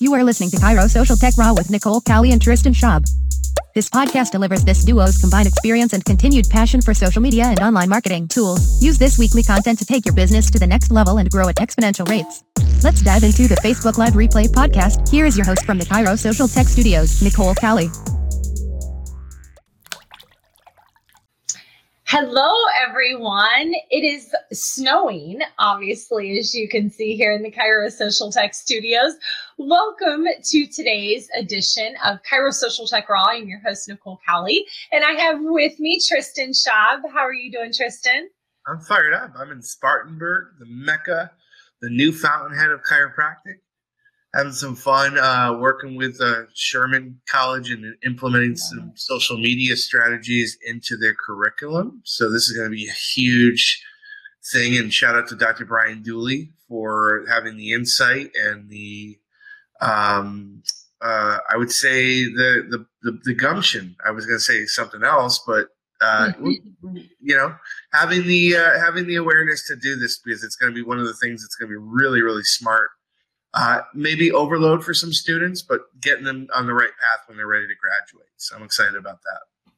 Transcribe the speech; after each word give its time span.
You 0.00 0.14
are 0.14 0.22
listening 0.22 0.50
to 0.50 0.56
Chiro 0.58 0.88
Social 0.88 1.16
Tech 1.16 1.34
Raw 1.36 1.52
with 1.52 1.70
Nicole 1.70 2.00
Cowley 2.00 2.30
and 2.30 2.40
Tristan 2.40 2.72
Schaub. 2.72 3.04
This 3.74 3.90
podcast 3.90 4.30
delivers 4.30 4.64
this 4.64 4.84
duo's 4.84 5.18
combined 5.18 5.48
experience 5.48 5.92
and 5.92 6.04
continued 6.04 6.48
passion 6.48 6.80
for 6.80 6.94
social 6.94 7.20
media 7.20 7.46
and 7.46 7.58
online 7.58 7.88
marketing 7.88 8.28
tools. 8.28 8.80
Use 8.80 8.96
this 8.96 9.18
weekly 9.18 9.42
content 9.42 9.76
to 9.80 9.84
take 9.84 10.06
your 10.06 10.14
business 10.14 10.52
to 10.52 10.58
the 10.60 10.66
next 10.68 10.92
level 10.92 11.18
and 11.18 11.28
grow 11.30 11.48
at 11.48 11.56
exponential 11.56 12.08
rates. 12.08 12.44
Let's 12.84 13.02
dive 13.02 13.24
into 13.24 13.48
the 13.48 13.56
Facebook 13.56 13.98
Live 13.98 14.12
Replay 14.12 14.46
podcast. 14.46 15.08
Here 15.08 15.26
is 15.26 15.36
your 15.36 15.46
host 15.46 15.64
from 15.64 15.78
the 15.78 15.84
Chiro 15.84 16.16
Social 16.16 16.46
Tech 16.46 16.68
Studios, 16.68 17.20
Nicole 17.20 17.56
Cowley. 17.56 17.90
Hello, 22.10 22.50
everyone. 22.88 23.74
It 23.90 24.02
is 24.02 24.34
snowing, 24.50 25.40
obviously, 25.58 26.38
as 26.38 26.54
you 26.54 26.66
can 26.66 26.88
see 26.88 27.14
here 27.14 27.34
in 27.34 27.42
the 27.42 27.50
Chiro 27.50 27.92
Social 27.92 28.32
Tech 28.32 28.54
Studios. 28.54 29.12
Welcome 29.58 30.24
to 30.42 30.66
today's 30.68 31.28
edition 31.36 31.96
of 32.06 32.16
Chiro 32.22 32.50
Social 32.50 32.86
Tech 32.86 33.10
Raw. 33.10 33.26
I'm 33.28 33.46
your 33.46 33.60
host, 33.60 33.88
Nicole 33.88 34.18
Cowley, 34.26 34.64
and 34.90 35.04
I 35.04 35.20
have 35.20 35.36
with 35.42 35.78
me 35.78 36.00
Tristan 36.08 36.52
Schaub. 36.52 37.02
How 37.12 37.20
are 37.20 37.34
you 37.34 37.52
doing, 37.52 37.74
Tristan? 37.74 38.30
I'm 38.66 38.80
fired 38.80 39.12
up. 39.12 39.34
I'm 39.38 39.52
in 39.52 39.60
Spartanburg, 39.60 40.54
the 40.58 40.66
mecca, 40.66 41.30
the 41.82 41.90
new 41.90 42.12
fountainhead 42.12 42.70
of 42.70 42.80
chiropractic 42.90 43.58
having 44.34 44.52
some 44.52 44.76
fun 44.76 45.18
uh, 45.18 45.56
working 45.58 45.96
with 45.96 46.20
uh, 46.20 46.42
Sherman 46.54 47.20
College 47.28 47.70
and 47.70 47.94
implementing 48.04 48.56
some 48.56 48.92
social 48.94 49.38
media 49.38 49.76
strategies 49.76 50.58
into 50.66 50.96
their 50.96 51.14
curriculum. 51.14 52.02
So 52.04 52.30
this 52.30 52.48
is 52.48 52.56
going 52.56 52.70
to 52.70 52.76
be 52.76 52.88
a 52.88 52.92
huge 52.92 53.82
thing. 54.52 54.76
And 54.76 54.92
shout 54.92 55.16
out 55.16 55.28
to 55.28 55.36
Dr. 55.36 55.64
Brian 55.64 56.02
Dooley 56.02 56.52
for 56.68 57.24
having 57.28 57.56
the 57.56 57.72
insight 57.72 58.30
and 58.34 58.68
the, 58.68 59.18
um, 59.80 60.62
uh, 61.00 61.38
I 61.50 61.56
would 61.56 61.72
say 61.72 62.24
the, 62.24 62.66
the, 62.68 62.86
the 63.02 63.18
the 63.22 63.34
gumption. 63.34 63.94
I 64.04 64.10
was 64.10 64.26
going 64.26 64.38
to 64.38 64.44
say 64.44 64.66
something 64.66 65.04
else, 65.04 65.40
but 65.46 65.68
uh, 66.00 66.32
you 66.42 67.36
know, 67.36 67.54
having 67.92 68.26
the 68.26 68.56
uh, 68.56 68.80
having 68.80 69.06
the 69.06 69.14
awareness 69.14 69.64
to 69.68 69.76
do 69.76 69.94
this 69.94 70.18
because 70.18 70.42
it's 70.42 70.56
going 70.56 70.72
to 70.72 70.74
be 70.74 70.82
one 70.82 70.98
of 70.98 71.06
the 71.06 71.14
things 71.14 71.40
that's 71.40 71.54
going 71.54 71.70
to 71.70 71.78
be 71.78 71.86
really 71.88 72.20
really 72.20 72.42
smart 72.42 72.90
uh, 73.54 73.80
maybe 73.94 74.30
overload 74.30 74.84
for 74.84 74.94
some 74.94 75.12
students, 75.12 75.62
but 75.62 75.80
getting 76.00 76.24
them 76.24 76.48
on 76.54 76.66
the 76.66 76.74
right 76.74 76.90
path 77.00 77.26
when 77.26 77.36
they're 77.36 77.46
ready 77.46 77.66
to 77.66 77.74
graduate. 77.74 78.28
So 78.36 78.56
I'm 78.56 78.62
excited 78.62 78.94
about 78.94 79.20
that. 79.22 79.72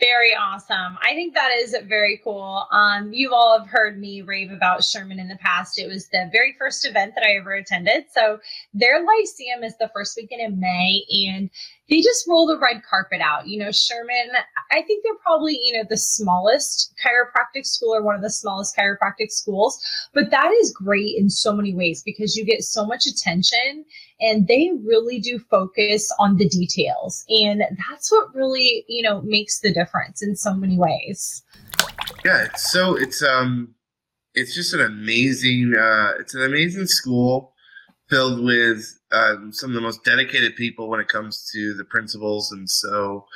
Very 0.00 0.34
awesome. 0.34 0.98
I 1.00 1.12
think 1.12 1.32
that 1.34 1.52
is 1.52 1.76
very 1.86 2.20
cool. 2.24 2.66
Um, 2.72 3.12
you 3.12 3.32
all 3.32 3.56
have 3.56 3.68
heard 3.68 4.00
me 4.00 4.20
rave 4.22 4.50
about 4.50 4.82
Sherman 4.82 5.20
in 5.20 5.28
the 5.28 5.36
past. 5.36 5.78
It 5.78 5.86
was 5.86 6.08
the 6.08 6.28
very 6.32 6.56
first 6.58 6.84
event 6.84 7.14
that 7.14 7.24
I 7.24 7.36
ever 7.36 7.52
attended. 7.52 8.06
So 8.12 8.40
their 8.74 9.04
Lyceum 9.04 9.62
is 9.62 9.78
the 9.78 9.92
first 9.94 10.16
weekend 10.16 10.40
in 10.40 10.58
May, 10.58 11.04
and 11.28 11.48
they 11.92 12.00
just 12.00 12.26
roll 12.26 12.46
the 12.46 12.58
red 12.58 12.82
carpet 12.88 13.20
out. 13.20 13.46
You 13.46 13.58
know, 13.58 13.70
Sherman, 13.70 14.30
I 14.70 14.80
think 14.80 15.04
they're 15.04 15.12
probably, 15.22 15.60
you 15.62 15.74
know, 15.74 15.84
the 15.86 15.98
smallest 15.98 16.94
chiropractic 17.04 17.66
school 17.66 17.94
or 17.94 18.02
one 18.02 18.14
of 18.14 18.22
the 18.22 18.30
smallest 18.30 18.74
chiropractic 18.74 19.30
schools, 19.30 19.78
but 20.14 20.30
that 20.30 20.50
is 20.52 20.72
great 20.72 21.14
in 21.18 21.28
so 21.28 21.52
many 21.52 21.74
ways 21.74 22.02
because 22.02 22.34
you 22.34 22.46
get 22.46 22.62
so 22.62 22.86
much 22.86 23.06
attention 23.06 23.84
and 24.22 24.48
they 24.48 24.70
really 24.82 25.20
do 25.20 25.38
focus 25.38 26.10
on 26.18 26.38
the 26.38 26.48
details. 26.48 27.26
And 27.28 27.60
that's 27.60 28.10
what 28.10 28.34
really, 28.34 28.86
you 28.88 29.02
know, 29.02 29.20
makes 29.20 29.60
the 29.60 29.70
difference 29.70 30.22
in 30.22 30.34
so 30.34 30.54
many 30.54 30.78
ways. 30.78 31.42
Yeah, 32.24 32.48
so 32.56 32.96
it's 32.96 33.22
um 33.22 33.74
it's 34.34 34.54
just 34.54 34.72
an 34.72 34.80
amazing 34.80 35.74
uh 35.78 36.12
it's 36.18 36.34
an 36.34 36.42
amazing 36.42 36.86
school 36.86 37.52
filled 38.08 38.42
with 38.42 38.98
um, 39.12 39.52
some 39.52 39.70
of 39.70 39.74
the 39.74 39.80
most 39.80 40.04
dedicated 40.04 40.56
people 40.56 40.88
when 40.88 41.00
it 41.00 41.08
comes 41.08 41.48
to 41.52 41.74
the 41.74 41.84
principals 41.84 42.52
and 42.52 42.68
so 42.68 43.26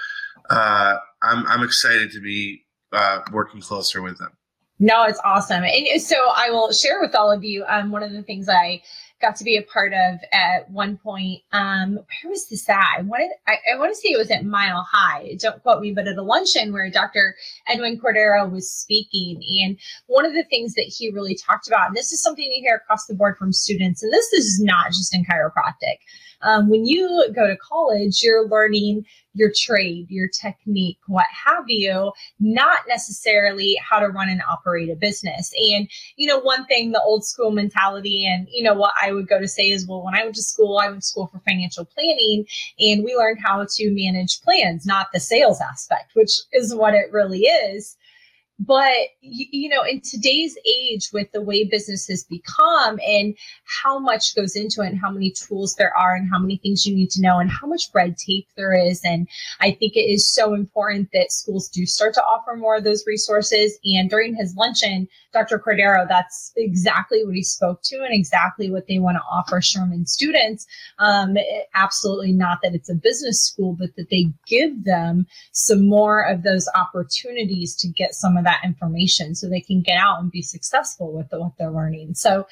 uh 0.51 0.97
I'm 1.23 1.47
I'm 1.47 1.63
excited 1.63 2.11
to 2.13 2.21
be 2.21 2.65
uh 2.93 3.21
working 3.33 3.61
closer 3.61 4.03
with 4.03 4.19
them. 4.19 4.33
No, 4.79 5.05
it's 5.05 5.21
awesome. 5.25 5.65
And 5.65 6.01
so 6.01 6.17
I 6.35 6.51
will 6.51 6.71
share 6.73 7.01
with 7.01 7.15
all 7.15 7.33
of 7.33 7.43
you 7.45 7.65
um 7.69 7.91
one 7.91 8.03
of 8.03 8.13
the 8.13 8.23
things 8.23 8.49
I 8.49 8.83
got 9.21 9.37
to 9.37 9.45
be 9.45 9.57
a 9.57 9.63
part 9.63 9.93
of 9.93 10.19
at 10.33 10.71
one 10.71 10.99
point. 10.99 11.43
Um, 11.53 11.95
where 11.95 12.31
was 12.31 12.49
this 12.49 12.69
at? 12.69 12.99
I 12.99 13.03
wanted, 13.03 13.31
I, 13.47 13.57
I 13.73 13.79
want 13.79 13.95
to 13.95 13.97
say 13.97 14.09
it 14.09 14.19
was 14.19 14.31
at 14.31 14.45
Mile 14.45 14.87
High. 14.91 15.37
Don't 15.41 15.63
quote 15.63 15.81
me, 15.81 15.93
but 15.93 16.07
at 16.07 16.17
a 16.17 16.23
luncheon 16.23 16.73
where 16.73 16.91
Dr. 16.91 17.35
Edwin 17.67 17.99
Cordero 17.99 18.51
was 18.51 18.71
speaking. 18.71 19.43
And 19.65 19.79
one 20.07 20.27
of 20.27 20.35
the 20.35 20.45
things 20.45 20.75
that 20.75 20.93
he 20.97 21.11
really 21.11 21.35
talked 21.35 21.67
about, 21.67 21.89
and 21.89 21.97
this 21.97 22.13
is 22.13 22.23
something 22.23 22.45
you 22.45 22.63
hear 22.63 22.77
across 22.77 23.07
the 23.07 23.15
board 23.15 23.37
from 23.39 23.53
students, 23.53 24.03
and 24.03 24.13
this 24.13 24.33
is 24.33 24.61
not 24.61 24.89
just 24.89 25.15
in 25.15 25.25
chiropractic. 25.25 25.99
Um, 26.43 26.69
when 26.69 26.85
you 26.85 27.33
go 27.35 27.47
to 27.47 27.57
college, 27.57 28.21
you're 28.23 28.49
learning 28.49 29.05
your 29.37 29.53
trade, 29.55 30.07
your 30.09 30.29
technique, 30.29 30.99
what 31.07 31.27
have 31.31 31.65
you, 31.69 32.11
not 32.41 32.81
necessarily 32.89 33.79
how 33.89 34.01
to 34.01 34.09
run 34.09 34.29
and 34.29 34.43
operate 34.49 34.89
a 34.91 34.97
business. 34.97 35.53
And, 35.73 35.89
you 36.17 36.27
know, 36.27 36.39
one 36.39 36.65
thing, 36.65 36.93
the 36.93 37.03
old 37.03 37.25
school 37.25 37.51
mentality, 37.51 38.27
and, 38.27 38.49
you 38.51 38.63
know, 38.63 38.75
what 38.75 38.95
I 39.01 39.13
would 39.13 39.29
go 39.29 39.39
to 39.39 39.47
say 39.49 39.71
is, 39.71 39.87
well, 39.87 40.03
when 40.03 40.15
I 40.15 40.25
went 40.25 40.37
to 40.37 40.43
school, 40.43 40.79
I 40.79 40.89
went 40.89 41.03
to 41.03 41.07
school 41.07 41.27
for 41.27 41.39
financial 41.41 41.85
planning 41.85 42.47
and 42.81 43.05
we 43.05 43.15
learned 43.15 43.39
how 43.45 43.65
to 43.69 43.91
manage 43.91 44.41
plans, 44.41 44.87
not 44.87 45.09
the 45.13 45.21
sales 45.21 45.61
aspect, 45.61 46.13
which 46.15 46.41
is 46.53 46.75
what 46.75 46.95
it 46.95 47.13
really 47.13 47.43
is 47.43 47.97
but 48.59 48.93
you, 49.21 49.69
know 49.69 49.83
in 49.83 50.01
today's 50.01 50.57
age 50.67 51.11
with 51.13 51.31
the 51.33 51.43
way 51.43 51.65
business 51.65 52.07
has 52.07 52.25
become 52.25 52.99
and 53.07 53.37
how 53.83 53.99
much 53.99 54.35
goes 54.35 54.57
into 54.57 54.81
it 54.81 54.89
and 54.89 54.99
how 54.99 55.11
many 55.11 55.31
tools 55.31 55.75
there 55.75 55.95
are 55.97 56.15
and 56.15 56.29
how 56.31 56.39
many 56.39 56.57
things 56.57 56.87
you 56.87 56.95
need 56.95 57.11
to 57.11 57.21
know 57.21 57.39
and 57.39 57.51
how 57.51 57.67
much 57.67 57.91
red 57.95 58.17
tape 58.17 58.49
there 58.57 58.73
is 58.73 59.03
and 59.05 59.29
i 59.61 59.71
think 59.71 59.95
it 59.95 60.09
is 60.09 60.27
so 60.27 60.55
important 60.55 61.09
that 61.13 61.31
schools 61.31 61.69
do 61.69 61.85
start 61.85 62.15
to 62.15 62.23
offer 62.23 62.57
more 62.57 62.77
of 62.77 62.85
those 62.85 63.05
resources. 63.07 63.79
And 63.85 64.09
during 64.09 64.35
his 64.35 64.55
luncheon 64.57 65.09
dr 65.33 65.59
cordero 65.59 66.09
that's 66.09 66.53
exactly 66.57 67.25
what 67.25 67.35
he 67.35 67.43
spoke 67.43 67.83
to 67.83 67.97
and 67.97 68.15
exactly 68.15 68.71
what 68.71 68.87
they 68.89 68.99
want 68.99 69.17
to 69.17 69.23
offer 69.31 69.61
sherman 69.61 70.07
students. 70.07 70.67
Um, 70.99 71.37
absolutely 71.75 72.33
not 72.33 72.59
that 72.63 72.75
it's 72.75 72.89
a 72.89 72.95
business 72.95 73.45
school 73.45 73.77
but 73.79 73.95
that 73.97 74.09
they 74.11 74.27
give 74.47 74.85
them 74.85 75.27
some 75.53 75.87
more 75.87 76.23
of 76.23 76.43
those 76.43 76.69
opportunities 76.75 77.77
to 77.77 77.89
get 77.89 78.15
some 78.15 78.37
of 78.37 78.46
that 78.47 78.63
information 78.65 79.35
so 79.35 79.49
they 79.49 79.61
can 79.61 79.83
get 79.83 79.99
out 79.99 80.21
and 80.21 80.31
be 80.31 80.41
successful 80.41 81.13
with 81.13 81.29
the, 81.31 81.41
what 81.41 81.53
they're 81.59 81.71
learning. 81.71 82.15
So 82.15 82.47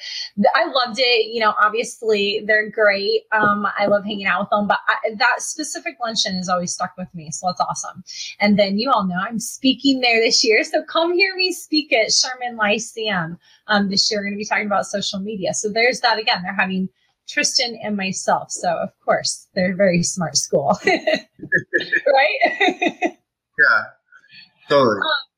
I 0.53 0.65
loved 0.65 0.99
it. 0.99 1.33
You 1.33 1.39
know, 1.39 1.53
obviously 1.59 2.43
they're 2.45 2.69
great. 2.69 3.23
Um, 3.31 3.65
I 3.77 3.87
love 3.87 4.03
hanging 4.03 4.27
out 4.27 4.41
with 4.41 4.49
them, 4.51 4.67
but 4.67 4.79
I, 4.87 5.15
that 5.17 5.41
specific 5.41 5.95
luncheon 6.03 6.35
has 6.35 6.49
always 6.49 6.73
stuck 6.73 6.91
with 6.97 7.07
me. 7.15 7.31
So 7.31 7.47
that's 7.47 7.61
awesome. 7.61 8.03
And 8.39 8.59
then 8.59 8.77
you 8.77 8.91
all 8.91 9.07
know 9.07 9.15
I'm 9.17 9.39
speaking 9.39 10.01
there 10.01 10.19
this 10.21 10.43
year. 10.43 10.63
So 10.63 10.83
come 10.83 11.13
hear 11.13 11.35
me 11.35 11.51
speak 11.53 11.93
at 11.93 12.11
Sherman 12.11 12.57
Lyceum 12.57 13.39
um, 13.67 13.89
this 13.89 14.11
year. 14.11 14.19
We're 14.19 14.25
going 14.25 14.33
to 14.33 14.37
be 14.37 14.45
talking 14.45 14.67
about 14.67 14.85
social 14.85 15.19
media. 15.19 15.53
So 15.53 15.69
there's 15.69 16.01
that 16.01 16.19
again. 16.19 16.41
They're 16.43 16.53
having 16.53 16.89
Tristan 17.27 17.79
and 17.83 17.97
myself. 17.97 18.51
So 18.51 18.69
of 18.69 18.89
course 19.03 19.47
they're 19.55 19.73
a 19.73 19.75
very 19.75 20.03
smart 20.03 20.37
school, 20.37 20.79
right? 20.85 21.19
yeah, 23.59 23.83
totally. 24.69 24.97
Um, 24.97 25.34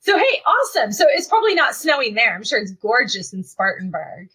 so 0.00 0.18
hey, 0.18 0.42
awesome. 0.46 0.92
So 0.92 1.06
it's 1.08 1.28
probably 1.28 1.54
not 1.54 1.74
snowing 1.74 2.14
there. 2.14 2.34
I'm 2.34 2.44
sure 2.44 2.58
it's 2.58 2.72
gorgeous 2.72 3.32
in 3.32 3.44
Spartanburg. 3.44 4.28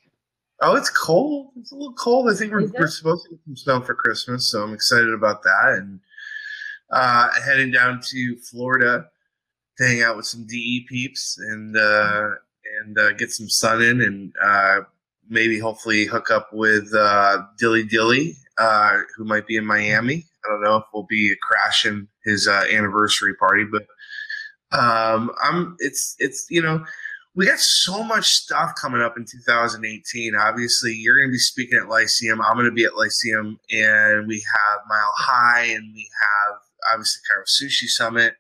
Oh, 0.62 0.76
it's 0.76 0.90
cold. 0.90 1.52
It's 1.58 1.72
a 1.72 1.76
little 1.76 1.94
cold. 1.94 2.30
I 2.30 2.34
think 2.34 2.54
we're, 2.54 2.68
we're 2.80 2.88
supposed 2.88 3.26
to 3.26 3.32
get 3.32 3.40
some 3.46 3.58
snow 3.58 3.82
for 3.82 3.94
Christmas, 3.94 4.50
so 4.50 4.64
I'm 4.64 4.74
excited 4.74 5.14
about 5.14 5.44
that. 5.44 5.76
And 5.78 6.00
uh, 6.92 7.30
heading 7.46 7.72
down 7.72 8.00
to 8.12 8.36
Florida 8.38 9.06
to 9.78 9.84
hang 9.84 10.02
out 10.02 10.16
with 10.16 10.26
some 10.26 10.46
DE 10.46 10.86
peeps 10.88 11.38
and 11.38 11.76
uh, 11.76 12.30
and 12.82 12.98
uh, 12.98 13.14
get 13.14 13.32
some 13.32 13.50
sun 13.50 13.82
in, 13.82 14.02
and 14.02 14.34
uh, 14.42 14.82
maybe 15.30 15.60
hopefully 15.60 16.06
hook 16.06 16.32
up 16.32 16.50
with 16.54 16.94
uh, 16.96 17.42
Dilly 17.58 17.84
Dilly, 17.84 18.36
uh, 18.58 19.00
who 19.18 19.26
might 19.26 19.48
be 19.48 19.58
in 19.58 19.66
Miami. 19.66 20.26
I 20.46 20.50
don't 20.50 20.64
know 20.64 20.78
if 20.78 20.84
we'll 20.94 21.04
be 21.04 21.36
crashing 21.42 22.08
his 22.24 22.48
uh, 22.48 22.66
anniversary 22.72 23.36
party, 23.36 23.66
but 23.70 23.88
um, 24.72 25.32
I'm 25.44 25.76
it's 25.80 26.16
it's 26.20 26.46
you 26.50 26.62
know 26.62 26.84
we 27.36 27.48
got 27.48 27.60
so 27.60 28.04
much 28.04 28.26
stuff 28.26 28.72
coming 28.80 29.02
up 29.02 29.18
in 29.18 29.26
2018. 29.26 30.36
Obviously, 30.36 30.94
you're 30.94 31.18
going 31.18 31.28
to 31.28 31.34
be 31.34 31.38
speaking 31.38 31.78
at 31.78 31.90
Lyceum. 31.90 32.42
I'm 32.42 32.56
going 32.56 32.66
to 32.66 32.72
be 32.72 32.86
at 32.86 32.96
Lyceum, 32.96 33.60
and 33.72 34.28
we 34.28 34.36
have 34.36 34.80
Mile 34.88 35.14
High, 35.18 35.66
and 35.66 35.94
we 35.94 36.10
have 36.22 36.60
obviously 36.94 37.22
Chiro 37.30 37.44
Sushi 37.44 37.88
Summit. 37.88 38.36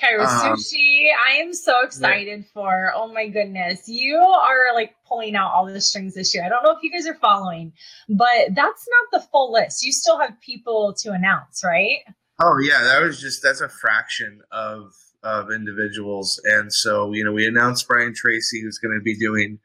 Chiro 0.00 0.26
um, 0.26 0.56
Sushi, 0.56 1.08
I 1.26 1.36
am 1.36 1.52
so 1.52 1.82
excited 1.82 2.38
yeah. 2.40 2.52
for. 2.54 2.92
Oh 2.94 3.12
my 3.12 3.28
goodness, 3.28 3.88
you 3.88 4.16
are 4.16 4.74
like 4.74 4.94
pulling 5.08 5.34
out 5.34 5.52
all 5.52 5.66
the 5.66 5.80
strings 5.80 6.14
this 6.14 6.34
year. 6.34 6.44
I 6.44 6.48
don't 6.48 6.62
know 6.62 6.70
if 6.70 6.82
you 6.82 6.92
guys 6.92 7.06
are 7.06 7.18
following, 7.18 7.72
but 8.08 8.54
that's 8.54 8.86
not 8.88 9.20
the 9.20 9.26
full 9.28 9.52
list. 9.52 9.82
You 9.84 9.92
still 9.92 10.18
have 10.20 10.40
people 10.40 10.94
to 10.98 11.12
announce, 11.12 11.62
right? 11.64 11.98
Oh 12.40 12.58
yeah, 12.58 12.82
that 12.82 13.02
was 13.02 13.20
just 13.20 13.42
that's 13.42 13.62
a 13.62 13.68
fraction 13.68 14.42
of 14.52 14.92
of 15.26 15.50
individuals. 15.50 16.40
And 16.44 16.72
so, 16.72 17.12
you 17.12 17.24
know, 17.24 17.32
we 17.32 17.46
announced 17.46 17.88
Brian 17.88 18.14
Tracy, 18.14 18.62
who's 18.62 18.78
going 18.78 18.96
to 18.96 19.02
be 19.02 19.18
doing 19.18 19.58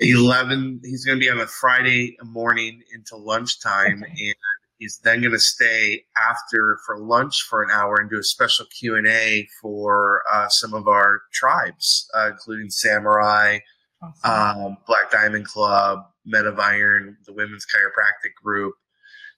11, 0.00 0.80
he's 0.84 1.04
going 1.04 1.18
to 1.18 1.24
be 1.24 1.30
on 1.30 1.40
a 1.40 1.46
Friday 1.46 2.16
morning 2.22 2.82
into 2.94 3.16
lunchtime. 3.16 4.02
Okay. 4.02 4.26
And 4.26 4.34
he's 4.78 4.98
then 5.02 5.20
going 5.20 5.32
to 5.32 5.38
stay 5.38 6.04
after 6.16 6.78
for 6.84 6.98
lunch 6.98 7.42
for 7.48 7.62
an 7.62 7.70
hour 7.70 7.96
and 7.96 8.10
do 8.10 8.18
a 8.18 8.22
special 8.22 8.66
q&a 8.66 9.46
for 9.60 10.22
uh, 10.32 10.48
some 10.48 10.74
of 10.74 10.88
our 10.88 11.20
tribes 11.32 12.10
uh, 12.14 12.30
including 12.30 12.70
samurai 12.70 13.58
awesome. 14.02 14.64
um, 14.64 14.76
black 14.86 15.10
diamond 15.10 15.46
club 15.46 15.98
men 16.24 16.46
of 16.46 16.58
iron 16.58 17.16
the 17.26 17.32
women's 17.32 17.66
chiropractic 17.66 18.32
group 18.42 18.74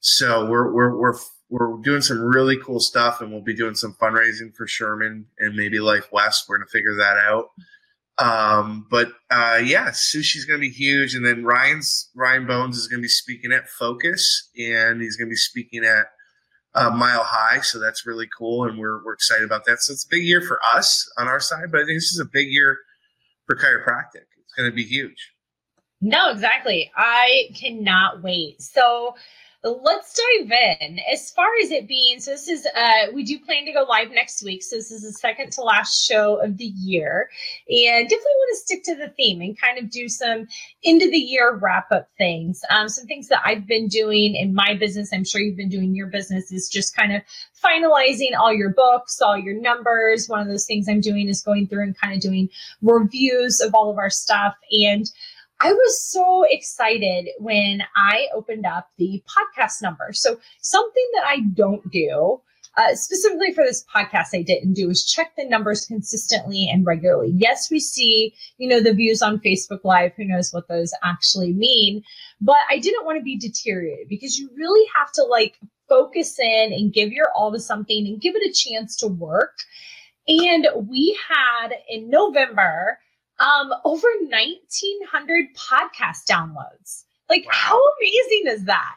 so 0.04 0.46
we're, 0.46 0.72
we're, 0.72 0.96
we're, 0.96 1.14
we're 1.52 1.76
doing 1.82 2.00
some 2.00 2.19
really 2.20 2.56
cool 2.56 2.81
stuff 2.81 3.20
and 3.20 3.31
we'll 3.31 3.43
be 3.43 3.54
doing 3.54 3.75
some 3.75 3.94
fundraising 4.00 4.54
for 4.54 4.66
sherman 4.66 5.26
and 5.38 5.54
maybe 5.54 5.78
life 5.78 6.08
west 6.12 6.46
we're 6.49 6.56
going 6.56 6.66
to 6.66 6.72
figure 6.72 6.96
that 6.96 7.19
out 7.19 7.50
um, 8.19 8.87
but 8.90 9.08
uh, 9.31 9.60
yeah, 9.64 9.90
sushi's 9.90 10.44
going 10.44 10.60
to 10.60 10.69
be 10.69 10.72
huge, 10.72 11.14
and 11.14 11.25
then 11.25 11.44
Ryan's 11.44 12.10
Ryan 12.14 12.46
Bones 12.46 12.76
is 12.76 12.87
going 12.87 13.00
to 13.00 13.02
be 13.02 13.08
speaking 13.08 13.52
at 13.52 13.69
Focus, 13.69 14.50
and 14.56 15.00
he's 15.00 15.16
going 15.16 15.28
to 15.28 15.32
be 15.32 15.37
speaking 15.37 15.84
at 15.84 16.06
uh, 16.75 16.90
Mile 16.90 17.25
High, 17.25 17.60
so 17.60 17.78
that's 17.78 18.06
really 18.06 18.28
cool, 18.37 18.64
and 18.64 18.78
we're 18.78 19.02
we're 19.05 19.14
excited 19.14 19.44
about 19.44 19.64
that. 19.64 19.81
So 19.81 19.93
it's 19.93 20.05
a 20.05 20.08
big 20.08 20.25
year 20.25 20.43
for 20.43 20.60
us 20.75 21.10
on 21.19 21.26
our 21.26 21.40
side, 21.40 21.72
but 21.72 21.81
I 21.81 21.84
think 21.84 21.96
this 21.96 22.12
is 22.12 22.20
a 22.20 22.28
big 22.31 22.48
year 22.48 22.78
for 23.46 23.56
chiropractic. 23.56 24.26
It's 24.44 24.55
going 24.56 24.70
to 24.70 24.75
be 24.75 24.84
huge. 24.84 25.32
No, 26.00 26.31
exactly. 26.31 26.90
I 26.96 27.50
cannot 27.58 28.22
wait. 28.22 28.60
So 28.60 29.14
let's 29.64 30.12
dive 30.14 30.50
in. 30.81 30.99
As 31.12 31.31
far 31.31 31.47
as 31.62 31.70
it 31.70 31.87
being, 31.87 32.20
so 32.20 32.32
this 32.32 32.49
is, 32.49 32.67
uh, 32.76 33.12
we 33.14 33.23
do 33.23 33.38
plan 33.38 33.64
to 33.67 33.73
go 33.73 33.85
live 33.88 34.11
next 34.11 34.43
week. 34.43 34.62
So 34.62 34.76
this 34.76 34.91
is 34.91 35.03
the 35.03 35.12
second 35.12 35.53
to 35.53 35.62
last 35.62 36.05
show 36.05 36.43
of 36.43 36.59
the 36.59 36.64
year. 36.64 37.29
And 37.69 38.09
definitely 38.09 38.19
want 38.25 38.56
to 38.56 38.61
stick 38.61 38.85
to 38.85 38.97
the 38.97 39.09
theme 39.11 39.41
and 39.41 39.61
kind 39.61 39.79
of 39.79 39.91
do 39.91 40.09
some 40.09 40.49
end 40.85 41.03
of 41.03 41.11
the 41.11 41.17
year 41.19 41.55
wrap 41.55 41.93
up 41.93 42.09
things. 42.19 42.62
Um, 42.70 42.88
some 42.88 43.06
things 43.06 43.29
that 43.29 43.43
I've 43.44 43.67
been 43.67 43.87
doing 43.87 44.35
in 44.35 44.53
my 44.55 44.75
business, 44.75 45.12
I'm 45.12 45.25
sure 45.25 45.41
you've 45.41 45.56
been 45.56 45.69
doing 45.69 45.94
your 45.94 46.08
business, 46.08 46.50
is 46.50 46.69
just 46.69 46.97
kind 46.97 47.15
of 47.15 47.23
finalizing 47.65 48.37
all 48.37 48.53
your 48.53 48.70
books, 48.70 49.20
all 49.20 49.38
your 49.38 49.61
numbers. 49.61 50.29
One 50.29 50.41
of 50.41 50.49
those 50.49 50.67
things 50.67 50.88
I'm 50.88 51.00
doing 51.00 51.29
is 51.29 51.43
going 51.43 51.69
through 51.69 51.85
and 51.85 51.99
kind 51.99 52.15
of 52.15 52.20
doing 52.20 52.49
reviews 52.81 53.61
of 53.61 53.75
all 53.75 53.91
of 53.91 53.99
our 53.99 54.11
stuff. 54.11 54.56
And 54.73 55.06
I 55.64 55.73
was 55.73 56.11
so 56.11 56.44
excited 56.49 57.29
when 57.38 57.82
I 57.94 58.26
opened 58.35 58.67
up 58.67 58.88
the 58.99 59.23
podcast 59.29 59.81
number. 59.81 60.09
So, 60.12 60.41
something 60.61 61.09
that 61.14 61.25
I 61.25 61.41
don't 61.55 61.88
do, 61.93 62.41
uh, 62.76 62.97
specifically 62.97 63.53
for 63.53 63.62
this 63.64 63.85
podcast, 63.94 64.29
I 64.35 64.43
didn't 64.43 64.73
do 64.73 64.91
is 64.91 65.05
check 65.05 65.37
the 65.37 65.44
numbers 65.44 65.87
consistently 65.87 66.69
and 66.69 66.85
regularly. 66.85 67.32
Yes, 67.37 67.70
we 67.70 67.79
see, 67.79 68.35
you 68.59 68.69
know, 68.69 68.81
the 68.81 68.93
views 68.93 69.23
on 69.23 69.38
Facebook 69.38 69.85
Live. 69.85 70.12
Who 70.17 70.25
knows 70.25 70.53
what 70.53 70.67
those 70.67 70.93
actually 71.05 71.53
mean? 71.53 72.03
But 72.41 72.56
I 72.69 72.79
didn't 72.79 73.05
want 73.06 73.19
to 73.19 73.25
be 73.25 73.38
deteriorated 73.38 74.08
because 74.08 74.38
you 74.38 74.50
really 74.56 74.87
have 74.97 75.12
to 75.12 75.23
like 75.23 75.61
focus 75.88 76.41
in 76.41 76.73
and 76.73 76.93
give 76.93 77.12
your 77.12 77.31
all 77.37 77.53
to 77.53 77.61
something 77.61 78.05
and 78.06 78.20
give 78.20 78.35
it 78.35 78.50
a 78.50 78.53
chance 78.53 78.97
to 78.97 79.06
work. 79.06 79.58
And 80.26 80.67
we 80.88 81.17
had 81.29 81.73
in 81.88 82.11
November, 82.11 82.99
um, 83.43 83.73
over 83.85 84.06
1,900 84.21 85.47
podcast 85.56 86.25
downloads. 86.31 87.05
Like, 87.29 87.44
wow. 87.47 87.53
how 87.53 87.81
amazing 88.00 88.43
is 88.47 88.65
that? 88.65 88.94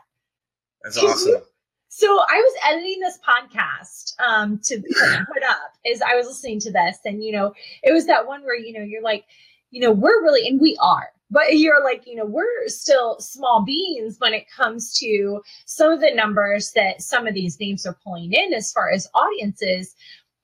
That's 0.84 0.98
awesome. 0.98 1.42
So 1.90 2.08
I 2.08 2.36
was 2.36 2.54
editing 2.70 3.00
this 3.00 3.18
podcast 3.26 4.14
um, 4.20 4.60
to 4.66 4.82
put 5.34 5.44
up 5.44 5.74
as 5.92 6.02
I 6.02 6.16
was 6.16 6.28
listening 6.28 6.60
to 6.62 6.72
this, 6.72 6.98
and 7.06 7.24
you 7.24 7.32
know, 7.32 7.54
it 7.84 7.94
was 7.94 8.06
that 8.08 8.28
one 8.28 8.44
where 8.44 8.58
you 8.58 8.74
know 8.74 8.84
you're 8.84 9.02
like, 9.02 9.24
you 9.72 9.82
know, 9.82 9.92
we're 9.92 10.22
really, 10.22 10.46
and 10.46 10.60
we 10.60 10.78
are, 10.82 11.10
but 11.32 11.58
you're 11.58 11.84
like, 11.84 12.06
you 12.06 12.16
know, 12.16 12.26
we're 12.26 12.68
still 12.68 13.18
small 13.20 13.64
beings 13.64 14.18
when 14.20 14.34
it 14.34 14.46
comes 14.52 14.94
to 15.00 15.42
some 15.66 15.92
of 15.92 16.02
the 16.02 16.14
numbers 16.14 16.72
that 16.76 17.02
some 17.02 17.28
of 17.28 17.34
these 17.34 17.60
names 17.60 17.86
are 17.86 17.98
pulling 18.04 18.34
in 18.34 18.54
as 18.54 18.72
far 18.72 18.92
as 18.92 19.10
audiences. 19.14 19.96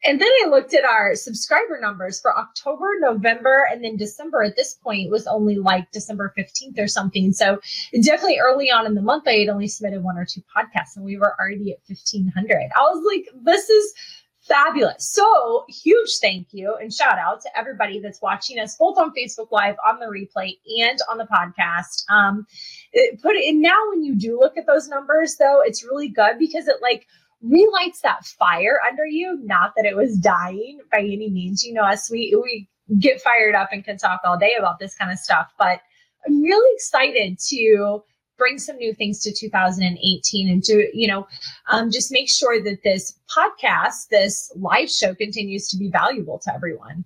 And 0.03 0.19
then 0.19 0.30
I 0.44 0.50
looked 0.50 0.74
at 0.74 0.83
our 0.83 1.15
subscriber 1.15 1.80
numbers 1.80 2.19
for 2.19 2.38
October, 2.38 2.88
November, 3.00 3.68
and 3.71 3.83
then 3.83 3.98
December 3.98 4.44
at 4.44 4.56
this 4.56 4.74
point 4.74 5.12
was 5.12 5.27
only 5.27 5.57
like 5.57 5.92
December 5.92 6.33
15th 6.38 6.80
or 6.80 6.88
something. 6.88 7.33
So 7.33 7.59
definitely 8.01 8.39
early 8.39 8.71
on 8.71 8.88
in 8.88 8.95
the 8.95 9.01
month, 9.01 9.27
I 9.27 9.33
had 9.39 9.50
only 9.50 9.68
submitted 9.68 10.03
one 10.03 10.18
or 10.18 10.25
two 10.25 10.42
podcasts 10.56 10.95
and 10.95 11.06
we 11.06 11.18
were 11.18 11.36
already 11.39 11.71
at 11.71 11.80
1500. 11.88 12.71
I 12.75 12.81
was 12.81 13.03
like, 13.06 13.27
this 13.44 13.69
is 13.69 13.94
fabulous. 14.42 15.07
So 15.07 15.65
huge 15.69 16.18
thank 16.19 16.48
you 16.51 16.75
and 16.81 16.92
shout 16.92 17.19
out 17.19 17.42
to 17.42 17.57
everybody 17.57 18.00
that's 18.00 18.21
watching 18.21 18.59
us 18.59 18.75
both 18.77 18.98
on 18.98 19.13
Facebook 19.13 19.51
Live, 19.51 19.75
on 19.88 20.00
the 20.00 20.07
replay, 20.07 20.57
and 20.83 20.98
on 21.09 21.18
the 21.18 21.27
podcast. 21.27 22.03
Um, 22.09 22.48
it, 22.92 23.21
put 23.21 23.36
it 23.36 23.48
in 23.48 23.62
now 23.62 23.77
when 23.89 24.03
you 24.03 24.15
do 24.15 24.39
look 24.39 24.57
at 24.57 24.65
those 24.65 24.88
numbers 24.88 25.36
though, 25.38 25.62
it's 25.62 25.83
really 25.83 26.09
good 26.09 26.39
because 26.39 26.68
it 26.68 26.77
like 26.81 27.06
relights 27.41 28.01
that 28.01 28.25
fire 28.25 28.79
under 28.88 29.05
you. 29.05 29.39
Not 29.43 29.73
that 29.75 29.85
it 29.85 29.95
was 29.95 30.17
dying 30.17 30.79
by 30.91 30.99
any 30.99 31.29
means. 31.29 31.63
You 31.63 31.73
know, 31.73 31.83
us, 31.83 32.09
we, 32.09 32.38
we 32.41 32.67
get 32.99 33.21
fired 33.21 33.55
up 33.55 33.69
and 33.71 33.83
can 33.83 33.97
talk 33.97 34.21
all 34.23 34.38
day 34.38 34.55
about 34.57 34.79
this 34.79 34.95
kind 34.95 35.11
of 35.11 35.19
stuff. 35.19 35.51
But 35.57 35.81
I'm 36.25 36.41
really 36.41 36.75
excited 36.75 37.39
to 37.49 38.03
bring 38.38 38.57
some 38.57 38.77
new 38.77 38.93
things 38.93 39.21
to 39.21 39.31
2018 39.33 40.49
and 40.49 40.63
to, 40.63 40.89
you 40.93 41.07
know, 41.07 41.27
um, 41.69 41.91
just 41.91 42.11
make 42.11 42.29
sure 42.29 42.61
that 42.63 42.79
this 42.83 43.17
podcast, 43.35 44.07
this 44.09 44.51
live 44.55 44.89
show 44.89 45.13
continues 45.13 45.67
to 45.69 45.77
be 45.77 45.89
valuable 45.89 46.39
to 46.39 46.53
everyone. 46.53 47.05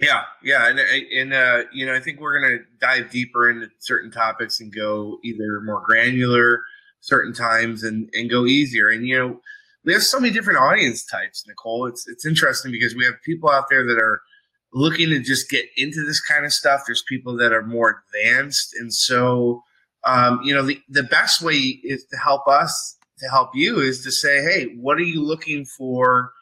Yeah, 0.00 0.22
yeah, 0.42 0.68
and 0.68 0.80
and 0.80 1.32
uh, 1.32 1.62
you 1.72 1.86
know, 1.86 1.94
I 1.94 2.00
think 2.00 2.18
we're 2.18 2.40
gonna 2.40 2.58
dive 2.80 3.12
deeper 3.12 3.48
into 3.48 3.68
certain 3.78 4.10
topics 4.10 4.60
and 4.60 4.74
go 4.74 5.18
either 5.22 5.60
more 5.60 5.80
granular 5.80 6.62
certain 7.02 7.34
times 7.34 7.84
and 7.84 8.08
and 8.14 8.30
go 8.30 8.46
easier. 8.46 8.88
And 8.88 9.06
you 9.06 9.18
know, 9.18 9.40
we 9.84 9.92
have 9.92 10.02
so 10.02 10.18
many 10.18 10.32
different 10.32 10.58
audience 10.58 11.04
types, 11.04 11.44
Nicole. 11.46 11.86
It's 11.86 12.08
it's 12.08 12.24
interesting 12.24 12.72
because 12.72 12.96
we 12.96 13.04
have 13.04 13.14
people 13.24 13.50
out 13.50 13.66
there 13.68 13.86
that 13.86 13.98
are 13.98 14.22
looking 14.72 15.10
to 15.10 15.20
just 15.20 15.50
get 15.50 15.66
into 15.76 16.02
this 16.04 16.20
kind 16.20 16.46
of 16.46 16.52
stuff. 16.52 16.82
There's 16.86 17.04
people 17.06 17.36
that 17.36 17.52
are 17.52 17.62
more 17.62 18.02
advanced, 18.14 18.74
and 18.78 18.92
so 18.94 19.62
um, 20.04 20.40
you 20.42 20.54
know, 20.54 20.62
the 20.62 20.80
the 20.88 21.02
best 21.02 21.42
way 21.42 21.80
is 21.84 22.04
to 22.06 22.16
help 22.16 22.48
us 22.48 22.96
to 23.18 23.28
help 23.28 23.50
you 23.54 23.80
is 23.80 24.02
to 24.04 24.10
say, 24.10 24.42
hey, 24.42 24.74
what 24.76 24.98
are 24.98 25.02
you 25.02 25.22
looking 25.22 25.64
for? 25.64 26.32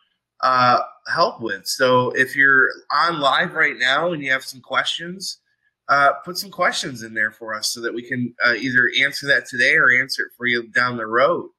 Uh, 0.42 0.80
help 1.12 1.42
with. 1.42 1.66
So 1.66 2.10
if 2.12 2.34
you're 2.34 2.68
on 2.90 3.20
live 3.20 3.52
right 3.52 3.76
now 3.78 4.12
and 4.12 4.22
you 4.22 4.30
have 4.32 4.44
some 4.44 4.62
questions, 4.62 5.39
uh, 5.90 6.12
put 6.24 6.38
some 6.38 6.50
questions 6.50 7.02
in 7.02 7.14
there 7.14 7.32
for 7.32 7.54
us 7.54 7.72
so 7.72 7.80
that 7.80 7.92
we 7.92 8.02
can 8.02 8.32
uh, 8.46 8.54
either 8.54 8.90
answer 9.02 9.26
that 9.26 9.44
today 9.46 9.74
or 9.74 9.90
answer 9.90 10.22
it 10.22 10.32
for 10.38 10.46
you 10.46 10.68
down 10.68 10.96
the 10.96 11.06
road. 11.06 11.50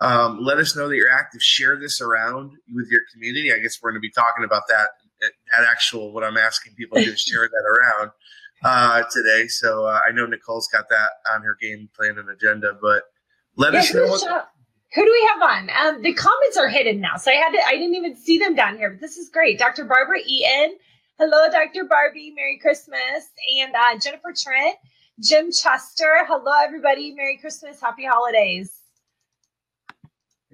Um, 0.00 0.40
let 0.40 0.58
us 0.58 0.76
know 0.76 0.88
that 0.88 0.96
you're 0.96 1.10
active. 1.10 1.40
Share 1.40 1.78
this 1.78 2.00
around 2.00 2.52
with 2.74 2.88
your 2.90 3.02
community. 3.12 3.52
I 3.52 3.58
guess 3.58 3.78
we're 3.80 3.90
going 3.92 4.00
to 4.02 4.06
be 4.06 4.10
talking 4.10 4.44
about 4.44 4.62
that 4.68 4.88
at, 5.24 5.64
actual 5.64 6.12
what 6.12 6.24
I'm 6.24 6.36
asking 6.36 6.74
people 6.74 6.98
to 6.98 7.16
share 7.16 7.48
that 7.48 7.64
around 7.66 8.10
uh, 8.64 9.04
today. 9.12 9.46
So 9.46 9.86
uh, 9.86 10.00
I 10.06 10.12
know 10.12 10.26
Nicole's 10.26 10.68
got 10.68 10.88
that 10.90 11.10
on 11.32 11.42
her 11.42 11.56
game 11.60 11.88
plan 11.96 12.18
and 12.18 12.28
agenda, 12.28 12.76
but 12.82 13.04
let 13.56 13.72
yeah, 13.72 13.78
us 13.80 13.94
know. 13.94 14.06
What- 14.06 14.48
who 14.94 15.04
do 15.04 15.10
we 15.10 15.28
have 15.34 15.42
on? 15.42 15.70
Um, 15.70 16.02
the 16.02 16.14
comments 16.14 16.56
are 16.56 16.68
hidden 16.68 16.98
now, 16.98 17.16
so 17.16 17.30
I 17.30 17.34
had 17.34 17.50
to. 17.50 17.58
I 17.66 17.72
didn't 17.72 17.94
even 17.94 18.16
see 18.16 18.38
them 18.38 18.54
down 18.54 18.78
here, 18.78 18.88
but 18.90 19.00
this 19.00 19.18
is 19.18 19.28
great. 19.28 19.58
Dr. 19.58 19.84
Barbara 19.84 20.20
Eaton, 20.26 20.78
Hello, 21.20 21.50
Dr. 21.50 21.82
Barbie. 21.82 22.32
Merry 22.36 22.58
Christmas. 22.58 23.30
And 23.60 23.74
uh, 23.74 23.98
Jennifer 24.00 24.32
Trent, 24.40 24.76
Jim 25.20 25.50
Chester. 25.50 26.24
Hello, 26.28 26.52
everybody. 26.62 27.12
Merry 27.12 27.36
Christmas. 27.38 27.80
Happy 27.80 28.04
holidays. 28.04 28.72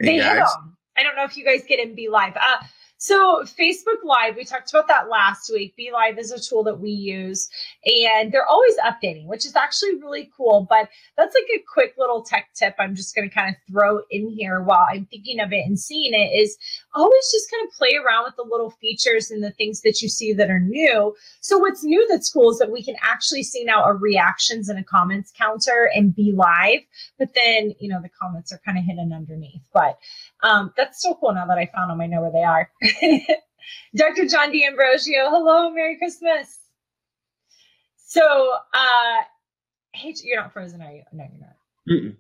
Hey, 0.01 0.07
they 0.07 0.19
guys. 0.21 0.29
hit 0.29 0.37
them. 0.37 0.77
I 0.97 1.03
don't 1.03 1.17
know 1.17 1.25
if 1.25 1.37
you 1.37 1.45
guys 1.45 1.65
get 1.69 1.81
in 1.81 1.95
Be 1.95 2.09
Live. 2.09 2.35
Uh, 2.37 2.65
so, 2.97 3.45
Facebook 3.45 4.03
Live, 4.05 4.37
we 4.37 4.45
talked 4.45 4.71
about 4.71 4.89
that 4.89 5.11
last 5.11 5.51
week. 5.53 5.77
Be 5.77 5.91
Live 5.93 6.19
is 6.19 6.33
a 6.33 6.41
tool 6.41 6.63
that 6.65 6.81
we 6.81 6.89
use, 6.89 7.51
and 7.85 8.33
they're 8.33 8.47
always 8.47 8.77
updating, 8.79 9.27
which 9.27 9.45
is 9.45 9.55
actually 9.57 9.97
really 9.97 10.31
cool. 10.35 10.67
But 10.71 10.89
that's 11.19 11.35
like 11.35 11.61
a 11.61 11.65
quick 11.71 11.97
little 11.99 12.23
tech 12.23 12.49
tip 12.55 12.75
I'm 12.79 12.95
just 12.95 13.15
going 13.15 13.29
to 13.29 13.35
kind 13.35 13.55
of 13.55 13.57
throw 13.71 14.01
in 14.11 14.31
here 14.31 14.63
while 14.63 14.87
I'm 14.89 15.05
thinking 15.05 15.41
of 15.41 15.53
it 15.53 15.67
and 15.67 15.79
seeing 15.79 16.15
it 16.15 16.33
is 16.35 16.57
always 16.95 17.31
just 17.33 17.51
kind 17.51 17.67
of 17.67 17.75
play 17.75 17.97
around 17.97 18.25
with 18.25 18.37
the 18.37 18.47
little 18.49 18.71
features 18.71 19.31
and 19.31 19.43
the 19.43 19.51
things 19.51 19.83
that 19.83 20.01
you 20.01 20.09
see 20.09 20.33
that 20.33 20.51
are 20.51 20.61
new. 20.61 21.15
So, 21.41 21.59
what's 21.59 21.85
new 21.85 22.07
that's 22.09 22.31
cool 22.31 22.51
is 22.51 22.59
that 22.59 22.71
we 22.71 22.83
can 22.83 22.97
actually 23.03 23.43
see 23.43 23.65
now 23.65 23.85
a 23.85 23.93
reactions 23.93 24.69
and 24.69 24.79
a 24.79 24.85
comments 24.85 25.33
counter 25.37 25.91
and 25.95 26.15
Be 26.15 26.33
Live, 26.33 26.81
but 27.19 27.31
then, 27.35 27.75
you 27.81 27.89
know, 27.89 28.01
the 28.03 28.11
comments 28.21 28.53
are 28.53 28.61
kind 28.65 28.79
of 28.79 28.85
hidden 28.85 29.13
underneath. 29.13 29.63
But 29.73 29.99
um, 30.43 30.73
that's 30.77 31.03
so 31.03 31.15
cool 31.15 31.35
now 31.35 31.47
that 31.47 31.59
I 31.59 31.71
found 31.75 31.91
them. 31.91 32.01
I 32.01 32.07
know 32.07 32.23
where 32.23 32.33
they 32.33 32.45
are. 32.45 32.71
Dr. 33.97 34.27
John 34.27 34.53
D'Ambrosio, 34.53 35.31
hello, 35.31 35.71
Merry 35.71 35.97
Christmas. 35.99 36.59
So, 37.97 38.55
uh, 38.75 39.17
hey, 39.93 40.15
you're 40.23 40.41
not 40.41 40.53
frozen, 40.53 40.83
are 40.83 40.93
you? 40.93 41.03
No, 41.13 41.25
you're 41.25 41.41
not. 41.41 41.57
Mm-mm. 41.89 42.17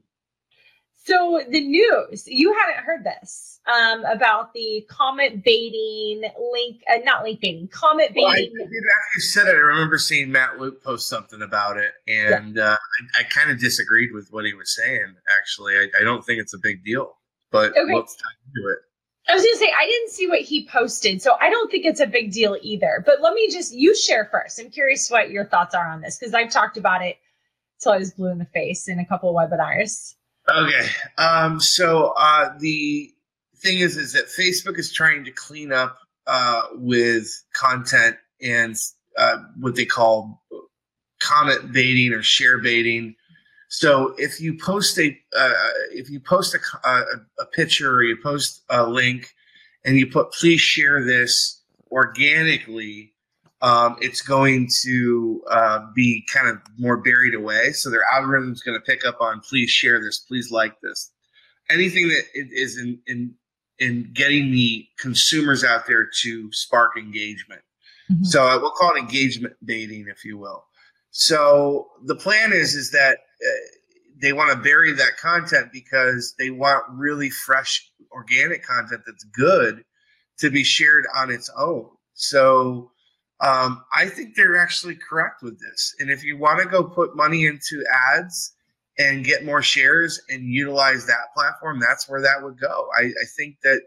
So 1.04 1.42
the 1.50 1.60
news, 1.60 2.26
you 2.26 2.54
hadn't 2.54 2.82
heard 2.82 3.04
this 3.04 3.60
um, 3.66 4.06
about 4.06 4.54
the 4.54 4.86
comment 4.88 5.44
baiting 5.44 6.22
link, 6.52 6.82
uh, 6.90 6.98
not 7.04 7.24
link 7.24 7.40
baiting, 7.40 7.68
comment 7.68 8.14
baiting. 8.14 8.24
Well, 8.24 8.32
I, 8.32 8.40
after 8.40 9.10
you 9.16 9.20
said 9.20 9.46
it, 9.46 9.50
I 9.50 9.58
remember 9.58 9.98
seeing 9.98 10.32
Matt 10.32 10.58
Luke 10.58 10.82
post 10.82 11.08
something 11.08 11.42
about 11.42 11.76
it, 11.76 11.92
and 12.08 12.56
yeah. 12.56 12.62
uh, 12.62 12.76
I, 12.76 13.20
I 13.20 13.22
kind 13.24 13.50
of 13.50 13.60
disagreed 13.60 14.12
with 14.14 14.28
what 14.30 14.46
he 14.46 14.54
was 14.54 14.74
saying. 14.74 15.14
Actually, 15.38 15.74
I, 15.74 15.88
I, 16.00 16.04
don't 16.04 16.24
think 16.24 16.40
it's 16.40 16.54
a 16.54 16.58
big 16.62 16.82
deal, 16.82 17.18
but 17.52 17.76
okay. 17.76 17.94
let's 17.94 18.16
dive 18.16 18.38
into 18.46 18.68
it. 18.70 18.78
I 19.28 19.34
was 19.34 19.42
going 19.42 19.54
to 19.54 19.58
say, 19.58 19.72
I 19.78 19.86
didn't 19.86 20.10
see 20.10 20.26
what 20.26 20.40
he 20.40 20.66
posted, 20.66 21.20
so 21.20 21.36
I 21.38 21.50
don't 21.50 21.70
think 21.70 21.84
it's 21.84 22.00
a 22.00 22.06
big 22.06 22.32
deal 22.32 22.56
either. 22.62 23.02
But 23.04 23.20
let 23.20 23.34
me 23.34 23.50
just, 23.50 23.74
you 23.74 23.94
share 23.94 24.28
first. 24.32 24.58
I'm 24.58 24.70
curious 24.70 25.10
what 25.10 25.30
your 25.30 25.44
thoughts 25.46 25.74
are 25.74 25.86
on 25.86 26.00
this 26.00 26.18
because 26.18 26.32
I've 26.32 26.50
talked 26.50 26.78
about 26.78 27.02
it 27.02 27.16
till 27.80 27.92
I 27.92 27.98
was 27.98 28.12
blue 28.12 28.30
in 28.30 28.38
the 28.38 28.46
face 28.46 28.88
in 28.88 28.98
a 28.98 29.06
couple 29.06 29.28
of 29.28 29.36
webinars. 29.36 30.14
Okay. 30.48 30.88
Um, 31.18 31.58
so 31.60 32.12
uh, 32.18 32.50
the 32.58 33.12
thing 33.56 33.78
is, 33.78 33.96
is 33.96 34.12
that 34.12 34.26
Facebook 34.26 34.78
is 34.78 34.92
trying 34.92 35.24
to 35.24 35.30
clean 35.30 35.72
up 35.72 35.98
uh, 36.26 36.62
with 36.74 37.28
content 37.54 38.16
and 38.42 38.76
uh, 39.16 39.38
what 39.58 39.74
they 39.74 39.86
call 39.86 40.42
comment 41.22 41.72
baiting 41.72 42.12
or 42.12 42.22
share 42.22 42.58
baiting. 42.58 43.14
So 43.68 44.14
if 44.18 44.40
you 44.40 44.56
post 44.58 44.98
a 44.98 45.18
uh, 45.36 45.52
if 45.90 46.10
you 46.10 46.20
post 46.20 46.54
a, 46.54 46.88
a, 46.88 47.02
a 47.40 47.46
picture 47.46 47.90
or 47.90 48.02
you 48.02 48.16
post 48.22 48.62
a 48.68 48.86
link 48.86 49.34
and 49.84 49.96
you 49.96 50.06
put 50.06 50.32
please 50.32 50.60
share 50.60 51.02
this 51.02 51.62
organically 51.90 53.13
um, 53.64 53.96
it's 53.98 54.20
going 54.20 54.68
to 54.82 55.42
uh, 55.50 55.78
be 55.94 56.22
kind 56.30 56.48
of 56.48 56.58
more 56.76 56.98
buried 56.98 57.34
away. 57.34 57.72
So 57.72 57.88
their 57.88 58.04
algorithm 58.04 58.52
is 58.52 58.62
going 58.62 58.78
to 58.78 58.84
pick 58.84 59.06
up 59.06 59.22
on 59.22 59.40
please 59.40 59.70
share 59.70 60.02
this, 60.02 60.18
please 60.18 60.50
like 60.50 60.78
this. 60.82 61.10
Anything 61.70 62.08
that 62.08 62.24
is 62.34 62.76
in, 62.76 62.98
in, 63.06 63.34
in 63.78 64.10
getting 64.12 64.50
the 64.50 64.86
consumers 64.98 65.64
out 65.64 65.86
there 65.86 66.10
to 66.22 66.52
spark 66.52 66.98
engagement. 66.98 67.62
Mm-hmm. 68.12 68.24
So 68.24 68.46
uh, 68.46 68.58
we'll 68.60 68.70
call 68.72 68.96
it 68.96 68.98
engagement 68.98 69.54
baiting, 69.64 70.08
if 70.10 70.26
you 70.26 70.36
will. 70.36 70.66
So 71.10 71.88
the 72.04 72.16
plan 72.16 72.52
is 72.52 72.74
is 72.74 72.90
that 72.90 73.16
uh, 73.16 73.50
they 74.20 74.34
want 74.34 74.52
to 74.52 74.58
bury 74.58 74.92
that 74.92 75.16
content 75.16 75.70
because 75.72 76.34
they 76.38 76.50
want 76.50 76.84
really 76.90 77.30
fresh 77.30 77.90
organic 78.12 78.62
content 78.62 79.04
that's 79.06 79.24
good 79.24 79.84
to 80.40 80.50
be 80.50 80.64
shared 80.64 81.06
on 81.16 81.30
its 81.30 81.50
own. 81.56 81.88
So 82.12 82.90
um, 83.44 83.84
I 83.92 84.08
think 84.08 84.34
they're 84.34 84.56
actually 84.56 84.96
correct 84.96 85.42
with 85.42 85.60
this. 85.60 85.94
And 86.00 86.10
if 86.10 86.24
you 86.24 86.38
want 86.38 86.62
to 86.62 86.68
go 86.68 86.82
put 86.84 87.16
money 87.16 87.46
into 87.46 87.84
ads 88.14 88.54
and 88.98 89.24
get 89.24 89.44
more 89.44 89.62
shares 89.62 90.20
and 90.30 90.44
utilize 90.48 91.06
that 91.06 91.34
platform, 91.36 91.80
that's 91.80 92.08
where 92.08 92.22
that 92.22 92.42
would 92.42 92.58
go. 92.58 92.88
I, 92.98 93.02
I 93.04 93.26
think 93.36 93.56
that 93.62 93.82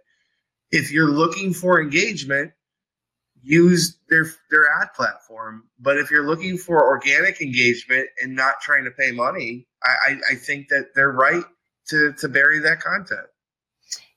if 0.71 0.91
you're 0.91 1.11
looking 1.11 1.53
for 1.53 1.81
engagement, 1.81 2.51
use 3.41 3.97
their 4.09 4.25
their 4.51 4.65
ad 4.81 4.89
platform. 4.95 5.63
But 5.79 5.97
if 5.97 6.11
you're 6.11 6.27
looking 6.27 6.57
for 6.57 6.85
organic 6.85 7.41
engagement 7.41 8.09
and 8.21 8.35
not 8.35 8.55
trying 8.61 8.85
to 8.85 8.91
pay 8.91 9.11
money, 9.11 9.67
I, 9.83 10.11
I, 10.11 10.17
I 10.33 10.35
think 10.35 10.69
that 10.69 10.89
they're 10.95 11.11
right 11.11 11.43
to 11.89 12.13
to 12.13 12.29
bury 12.29 12.59
that 12.59 12.81
content. 12.81 13.27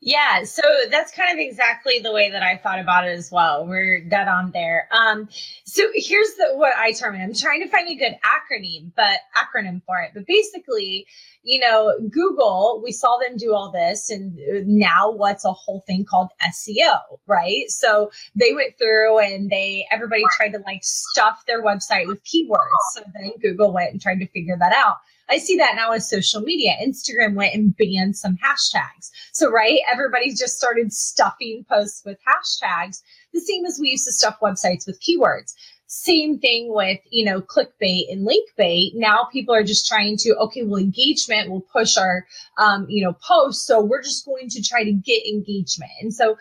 Yeah, 0.03 0.45
so 0.45 0.63
that's 0.91 1.13
kind 1.13 1.31
of 1.31 1.39
exactly 1.39 1.99
the 1.99 2.11
way 2.11 2.31
that 2.31 2.43
I 2.43 2.57
thought 2.57 2.79
about 2.79 3.07
it 3.07 3.11
as 3.11 3.31
well. 3.31 3.67
We're 3.67 4.01
dead 4.01 4.29
on 4.29 4.51
there. 4.51 4.89
Um, 4.93 5.29
so 5.67 5.83
here's 5.95 6.35
the 6.37 6.53
what 6.55 6.75
I 6.79 6.93
term 6.93 7.17
it. 7.17 7.19
I'm 7.19 7.35
trying 7.35 7.61
to 7.61 7.69
find 7.69 7.87
a 7.87 7.95
good 7.95 8.17
acronym, 8.25 8.93
but 8.97 9.19
acronym 9.37 9.83
for 9.85 9.99
it. 10.01 10.13
But 10.15 10.27
basically, 10.27 11.07
you 11.43 11.61
know, 11.61 11.93
Google, 12.11 12.81
we 12.83 12.93
saw 12.93 13.19
them 13.19 13.37
do 13.37 13.55
all 13.55 13.71
this, 13.71 14.09
and 14.09 14.39
now 14.67 15.11
what's 15.11 15.45
a 15.45 15.53
whole 15.53 15.83
thing 15.87 16.07
called 16.07 16.31
SEO, 16.43 16.99
right? 17.27 17.71
So 17.71 18.11
they 18.35 18.55
went 18.55 18.79
through 18.79 19.19
and 19.19 19.51
they 19.51 19.87
everybody 19.91 20.23
tried 20.35 20.53
to 20.53 20.61
like 20.61 20.83
stuff 20.83 21.45
their 21.47 21.63
website 21.63 22.07
with 22.07 22.25
keywords. 22.25 22.95
So 22.95 23.03
then 23.21 23.33
Google 23.43 23.71
went 23.75 23.93
and 23.93 24.01
tried 24.01 24.21
to 24.21 24.27
figure 24.29 24.57
that 24.61 24.73
out. 24.73 24.97
I 25.31 25.39
see 25.39 25.57
that 25.57 25.77
now 25.77 25.91
with 25.93 26.03
social 26.03 26.41
media. 26.41 26.73
Instagram 26.85 27.35
went 27.35 27.55
and 27.55 27.75
banned 27.77 28.17
some 28.17 28.37
hashtags. 28.37 29.11
So, 29.33 29.51
right, 29.51 29.79
everybody 29.91 30.31
just 30.31 30.57
started 30.57 30.93
stuffing 30.93 31.65
posts 31.69 32.03
with 32.05 32.19
hashtags, 32.27 33.01
the 33.33 33.41
same 33.41 33.65
as 33.65 33.79
we 33.81 33.91
used 33.91 34.07
to 34.07 34.13
stuff 34.13 34.39
websites 34.43 34.87
with 34.87 35.01
keywords. 35.01 35.55
Same 35.87 36.39
thing 36.39 36.73
with, 36.73 37.01
you 37.11 37.25
know, 37.25 37.41
clickbait 37.41 38.13
and 38.13 38.25
link 38.25 38.49
bait. 38.57 38.93
Now 38.95 39.29
people 39.33 39.55
are 39.55 39.65
just 39.65 39.89
trying 39.89 40.17
to, 40.19 40.37
okay, 40.37 40.63
well, 40.63 40.81
engagement 40.81 41.51
will 41.51 41.63
push 41.73 41.97
our, 41.97 42.27
um, 42.59 42.87
you 42.89 43.05
know, 43.05 43.13
posts. 43.15 43.67
So 43.67 43.81
we're 43.81 44.03
just 44.03 44.25
going 44.25 44.49
to 44.51 44.63
try 44.63 44.85
to 44.85 44.93
get 44.93 45.27
engagement. 45.27 45.91
And 46.01 46.15
so 46.15 46.39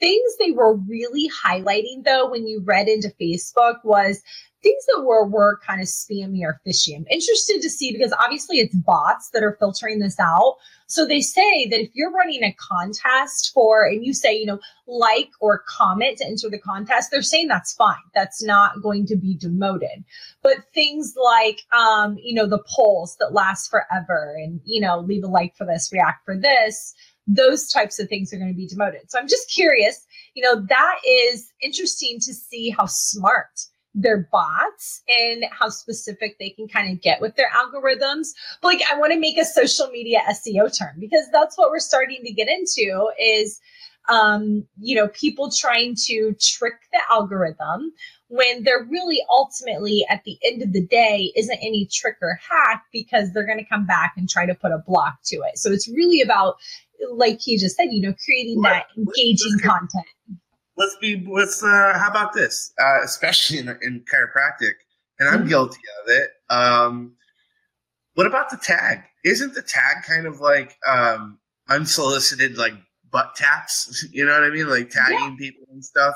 things 0.00 0.36
they 0.38 0.50
were 0.50 0.76
really 0.76 1.28
highlighting 1.44 2.04
though, 2.04 2.30
when 2.30 2.46
you 2.46 2.62
read 2.64 2.88
into 2.88 3.12
Facebook 3.20 3.76
was 3.84 4.22
things 4.66 4.84
that 4.86 5.04
were 5.04 5.24
were 5.24 5.60
kind 5.64 5.80
of 5.80 5.86
spammy 5.86 6.42
or 6.42 6.60
fishy. 6.64 6.94
I'm 6.94 7.06
interested 7.08 7.62
to 7.62 7.70
see 7.70 7.92
because 7.92 8.12
obviously 8.20 8.58
it's 8.58 8.74
bots 8.74 9.30
that 9.30 9.44
are 9.44 9.56
filtering 9.60 10.00
this 10.00 10.18
out. 10.18 10.56
So 10.88 11.06
they 11.06 11.20
say 11.20 11.68
that 11.68 11.80
if 11.80 11.90
you're 11.94 12.10
running 12.10 12.42
a 12.42 12.56
contest 12.58 13.52
for 13.54 13.86
and 13.86 14.04
you 14.04 14.12
say, 14.12 14.36
you 14.36 14.46
know, 14.46 14.58
like 14.88 15.30
or 15.40 15.62
comment 15.68 16.18
to 16.18 16.26
enter 16.26 16.50
the 16.50 16.58
contest, 16.58 17.10
they're 17.10 17.22
saying 17.22 17.46
that's 17.46 17.74
fine. 17.74 17.94
That's 18.12 18.42
not 18.42 18.82
going 18.82 19.06
to 19.06 19.16
be 19.16 19.36
demoted. 19.36 20.04
But 20.42 20.64
things 20.74 21.14
like 21.16 21.60
um, 21.72 22.18
you 22.20 22.34
know, 22.34 22.48
the 22.48 22.64
polls 22.68 23.16
that 23.20 23.32
last 23.32 23.70
forever 23.70 24.34
and, 24.36 24.60
you 24.64 24.80
know, 24.80 24.98
leave 24.98 25.22
a 25.22 25.28
like 25.28 25.56
for 25.56 25.64
this, 25.64 25.92
react 25.92 26.24
for 26.24 26.36
this, 26.36 26.92
those 27.28 27.70
types 27.70 28.00
of 28.00 28.08
things 28.08 28.32
are 28.32 28.38
going 28.38 28.50
to 28.50 28.56
be 28.56 28.66
demoted. 28.66 29.10
So 29.10 29.18
I'm 29.18 29.28
just 29.28 29.48
curious, 29.48 30.04
you 30.34 30.42
know, 30.42 30.66
that 30.68 30.96
is 31.06 31.52
interesting 31.62 32.18
to 32.20 32.34
see 32.34 32.70
how 32.70 32.86
smart 32.86 33.66
their 33.96 34.28
bots 34.30 35.02
and 35.08 35.44
how 35.50 35.70
specific 35.70 36.38
they 36.38 36.50
can 36.50 36.68
kind 36.68 36.92
of 36.92 37.02
get 37.02 37.20
with 37.20 37.34
their 37.34 37.50
algorithms. 37.50 38.28
But 38.60 38.74
like 38.74 38.82
I 38.92 38.98
want 38.98 39.12
to 39.12 39.18
make 39.18 39.38
a 39.38 39.44
social 39.44 39.88
media 39.88 40.20
SEO 40.30 40.76
term 40.78 40.96
because 41.00 41.26
that's 41.32 41.56
what 41.56 41.70
we're 41.70 41.78
starting 41.78 42.22
to 42.24 42.32
get 42.32 42.46
into 42.48 43.10
is 43.18 43.58
um, 44.08 44.64
you 44.78 44.94
know, 44.94 45.08
people 45.08 45.50
trying 45.50 45.96
to 46.06 46.36
trick 46.40 46.74
the 46.92 47.00
algorithm 47.10 47.92
when 48.28 48.62
there 48.62 48.84
really 48.88 49.20
ultimately 49.30 50.04
at 50.08 50.22
the 50.24 50.38
end 50.44 50.62
of 50.62 50.72
the 50.72 50.86
day 50.86 51.32
isn't 51.36 51.58
any 51.58 51.88
trick 51.92 52.16
or 52.22 52.38
hack 52.48 52.84
because 52.92 53.32
they're 53.32 53.46
going 53.46 53.58
to 53.58 53.64
come 53.64 53.84
back 53.84 54.14
and 54.16 54.28
try 54.28 54.46
to 54.46 54.54
put 54.54 54.70
a 54.70 54.82
block 54.86 55.18
to 55.24 55.36
it. 55.38 55.58
So 55.58 55.72
it's 55.72 55.88
really 55.88 56.20
about, 56.20 56.56
like 57.12 57.40
he 57.40 57.58
just 57.58 57.76
said, 57.76 57.88
you 57.90 58.00
know, 58.00 58.14
creating 58.24 58.60
that 58.62 58.86
engaging 58.96 59.58
content 59.60 60.06
let's 60.76 60.96
be 61.00 61.26
let's 61.28 61.62
uh 61.62 61.98
how 61.98 62.08
about 62.10 62.32
this? 62.32 62.72
Uh 62.80 63.02
especially 63.04 63.58
in, 63.58 63.68
in 63.82 64.04
chiropractic 64.12 64.72
and 65.18 65.28
i'm 65.28 65.40
mm-hmm. 65.40 65.48
guilty 65.48 65.80
of 66.02 66.10
it. 66.10 66.30
Um 66.50 67.14
what 68.14 68.26
about 68.26 68.50
the 68.50 68.56
tag? 68.56 69.00
Isn't 69.24 69.54
the 69.54 69.62
tag 69.62 70.04
kind 70.06 70.26
of 70.26 70.40
like 70.40 70.76
um 70.86 71.38
unsolicited 71.68 72.56
like 72.56 72.74
butt 73.10 73.34
taps? 73.34 74.06
You 74.12 74.24
know 74.24 74.32
what 74.32 74.44
i 74.44 74.50
mean? 74.50 74.68
Like 74.68 74.90
tagging 74.90 75.18
yeah. 75.18 75.36
people 75.38 75.66
and 75.72 75.84
stuff. 75.84 76.14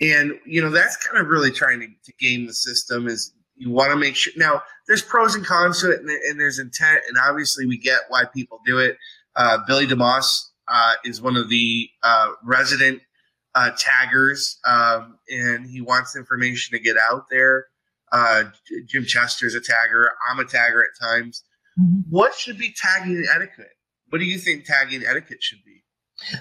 And 0.00 0.38
you 0.46 0.62
know 0.62 0.70
that's 0.70 0.96
kind 0.96 1.20
of 1.20 1.28
really 1.28 1.50
trying 1.50 1.80
to, 1.80 1.86
to 1.86 2.12
game 2.18 2.46
the 2.46 2.54
system 2.54 3.08
is 3.08 3.32
you 3.56 3.70
want 3.70 3.90
to 3.90 3.96
make 3.96 4.14
sure 4.14 4.32
now 4.36 4.62
there's 4.86 5.02
pros 5.02 5.34
and 5.34 5.44
cons 5.44 5.80
to 5.80 5.90
it 5.90 6.00
and, 6.00 6.08
and, 6.08 6.38
there's 6.38 6.60
intent 6.60 7.00
and 7.08 7.16
obviously 7.28 7.66
we 7.66 7.76
get 7.76 8.02
why 8.08 8.24
people 8.32 8.60
do 8.64 8.78
it. 8.78 8.96
Uh, 9.34 9.58
billy 9.66 9.86
demoss 9.86 10.44
uh, 10.68 10.94
is 11.04 11.20
one 11.20 11.36
of 11.36 11.48
the 11.48 11.88
uh, 12.02 12.32
resident 12.44 13.00
uh, 13.54 13.70
taggers, 13.78 14.58
um, 14.66 15.18
and 15.28 15.66
he 15.66 15.80
wants 15.80 16.16
information 16.16 16.76
to 16.76 16.82
get 16.82 16.96
out 17.10 17.24
there. 17.30 17.66
Uh, 18.12 18.44
Jim 18.86 19.04
Chester's 19.04 19.54
a 19.54 19.60
tagger. 19.60 20.08
I'm 20.30 20.38
a 20.38 20.44
tagger 20.44 20.80
at 20.82 21.06
times. 21.06 21.42
Mm-hmm. 21.78 22.00
What 22.10 22.34
should 22.34 22.58
be 22.58 22.74
tagging 22.76 23.26
etiquette? 23.30 23.76
What 24.10 24.18
do 24.18 24.24
you 24.24 24.38
think 24.38 24.64
tagging 24.64 25.04
etiquette 25.04 25.42
should 25.42 25.58
be? 25.64 25.84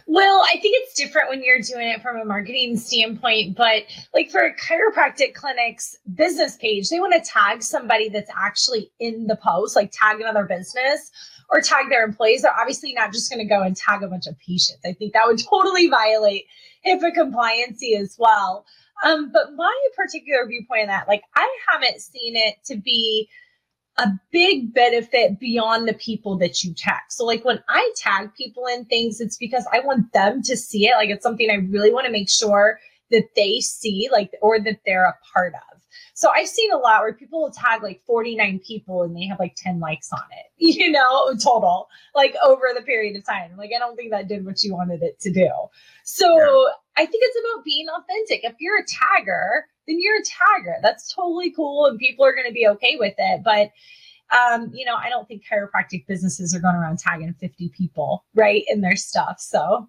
Well, 0.07 0.43
I 0.47 0.53
think 0.59 0.75
it's 0.79 0.95
different 0.95 1.29
when 1.29 1.43
you're 1.43 1.61
doing 1.61 1.89
it 1.89 2.01
from 2.01 2.17
a 2.17 2.25
marketing 2.25 2.77
standpoint, 2.77 3.55
but 3.55 3.83
like 4.13 4.31
for 4.31 4.41
a 4.41 4.55
chiropractic 4.55 5.35
clinic's 5.35 5.95
business 6.15 6.55
page, 6.55 6.89
they 6.89 6.99
want 6.99 7.13
to 7.13 7.29
tag 7.29 7.61
somebody 7.61 8.09
that's 8.09 8.31
actually 8.35 8.91
in 8.99 9.27
the 9.27 9.35
post, 9.35 9.75
like 9.75 9.91
tag 9.93 10.19
another 10.19 10.45
business 10.45 11.11
or 11.49 11.61
tag 11.61 11.89
their 11.89 12.03
employees. 12.03 12.41
They're 12.41 12.59
obviously 12.59 12.93
not 12.93 13.13
just 13.13 13.31
going 13.31 13.45
to 13.45 13.53
go 13.53 13.61
and 13.61 13.75
tag 13.75 14.03
a 14.03 14.07
bunch 14.07 14.27
of 14.27 14.37
patients. 14.39 14.79
I 14.85 14.93
think 14.93 15.13
that 15.13 15.25
would 15.25 15.39
totally 15.49 15.87
violate 15.87 16.45
HIPAA 16.85 17.15
compliancy 17.15 17.99
as 17.99 18.15
well. 18.19 18.65
Um, 19.03 19.31
but 19.31 19.53
my 19.55 19.73
particular 19.95 20.47
viewpoint 20.47 20.81
on 20.83 20.87
that, 20.87 21.07
like 21.07 21.21
I 21.35 21.57
haven't 21.71 22.01
seen 22.01 22.35
it 22.35 22.55
to 22.65 22.75
be 22.75 23.29
a 23.97 24.09
big 24.31 24.73
benefit 24.73 25.39
beyond 25.39 25.87
the 25.87 25.93
people 25.93 26.37
that 26.37 26.63
you 26.63 26.73
tag. 26.73 27.01
So 27.09 27.25
like 27.25 27.43
when 27.43 27.63
I 27.67 27.91
tag 27.95 28.33
people 28.35 28.65
in 28.67 28.85
things, 28.85 29.19
it's 29.19 29.37
because 29.37 29.67
I 29.73 29.79
want 29.79 30.13
them 30.13 30.41
to 30.43 30.55
see 30.55 30.87
it. 30.87 30.95
Like 30.95 31.09
it's 31.09 31.23
something 31.23 31.49
I 31.49 31.55
really 31.55 31.91
want 31.91 32.05
to 32.05 32.11
make 32.11 32.29
sure 32.29 32.79
that 33.09 33.23
they 33.35 33.59
see, 33.59 34.09
like, 34.11 34.31
or 34.41 34.59
that 34.59 34.79
they're 34.85 35.05
a 35.05 35.15
part 35.33 35.53
of. 35.53 35.66
So 36.17 36.31
I've 36.31 36.47
seen 36.47 36.71
a 36.71 36.77
lot 36.77 37.01
where 37.01 37.13
people 37.13 37.43
will 37.43 37.51
tag 37.51 37.83
like 37.83 38.01
49 38.07 38.59
people 38.65 39.03
and 39.03 39.15
they 39.15 39.27
have 39.27 39.37
like 39.39 39.53
10 39.55 39.79
likes 39.79 40.11
on 40.11 40.23
it, 40.31 40.51
you 40.57 40.91
know, 40.91 41.31
total, 41.35 41.89
like 42.15 42.35
over 42.43 42.63
the 42.75 42.81
period 42.81 43.15
of 43.15 43.23
time. 43.23 43.55
Like, 43.55 43.69
I 43.75 43.77
don't 43.77 43.95
think 43.95 44.09
that 44.09 44.27
did 44.27 44.43
what 44.43 44.63
you 44.63 44.73
wanted 44.73 45.03
it 45.03 45.19
to 45.19 45.31
do. 45.31 45.47
So 46.05 46.25
yeah. 46.27 47.03
I 47.03 47.05
think 47.05 47.23
it's 47.23 47.37
about 47.45 47.63
being 47.63 47.85
authentic. 47.87 48.43
If 48.43 48.55
you're 48.59 48.79
a 48.79 48.83
tagger, 48.83 49.61
then 49.87 49.97
you're 49.99 50.17
a 50.17 50.23
tagger. 50.23 50.81
That's 50.81 51.13
totally 51.13 51.51
cool 51.51 51.85
and 51.85 51.99
people 51.99 52.25
are 52.25 52.33
going 52.33 52.47
to 52.47 52.51
be 52.53 52.67
okay 52.67 52.95
with 52.97 53.13
it. 53.15 53.43
But 53.43 53.69
um, 54.35 54.71
you 54.73 54.87
know, 54.87 54.95
I 54.95 55.09
don't 55.09 55.27
think 55.27 55.43
chiropractic 55.45 56.07
businesses 56.07 56.55
are 56.55 56.59
going 56.59 56.75
around 56.75 56.97
tagging 56.97 57.35
50 57.39 57.69
people, 57.77 58.25
right, 58.33 58.63
in 58.67 58.81
their 58.81 58.95
stuff. 58.95 59.39
So 59.39 59.87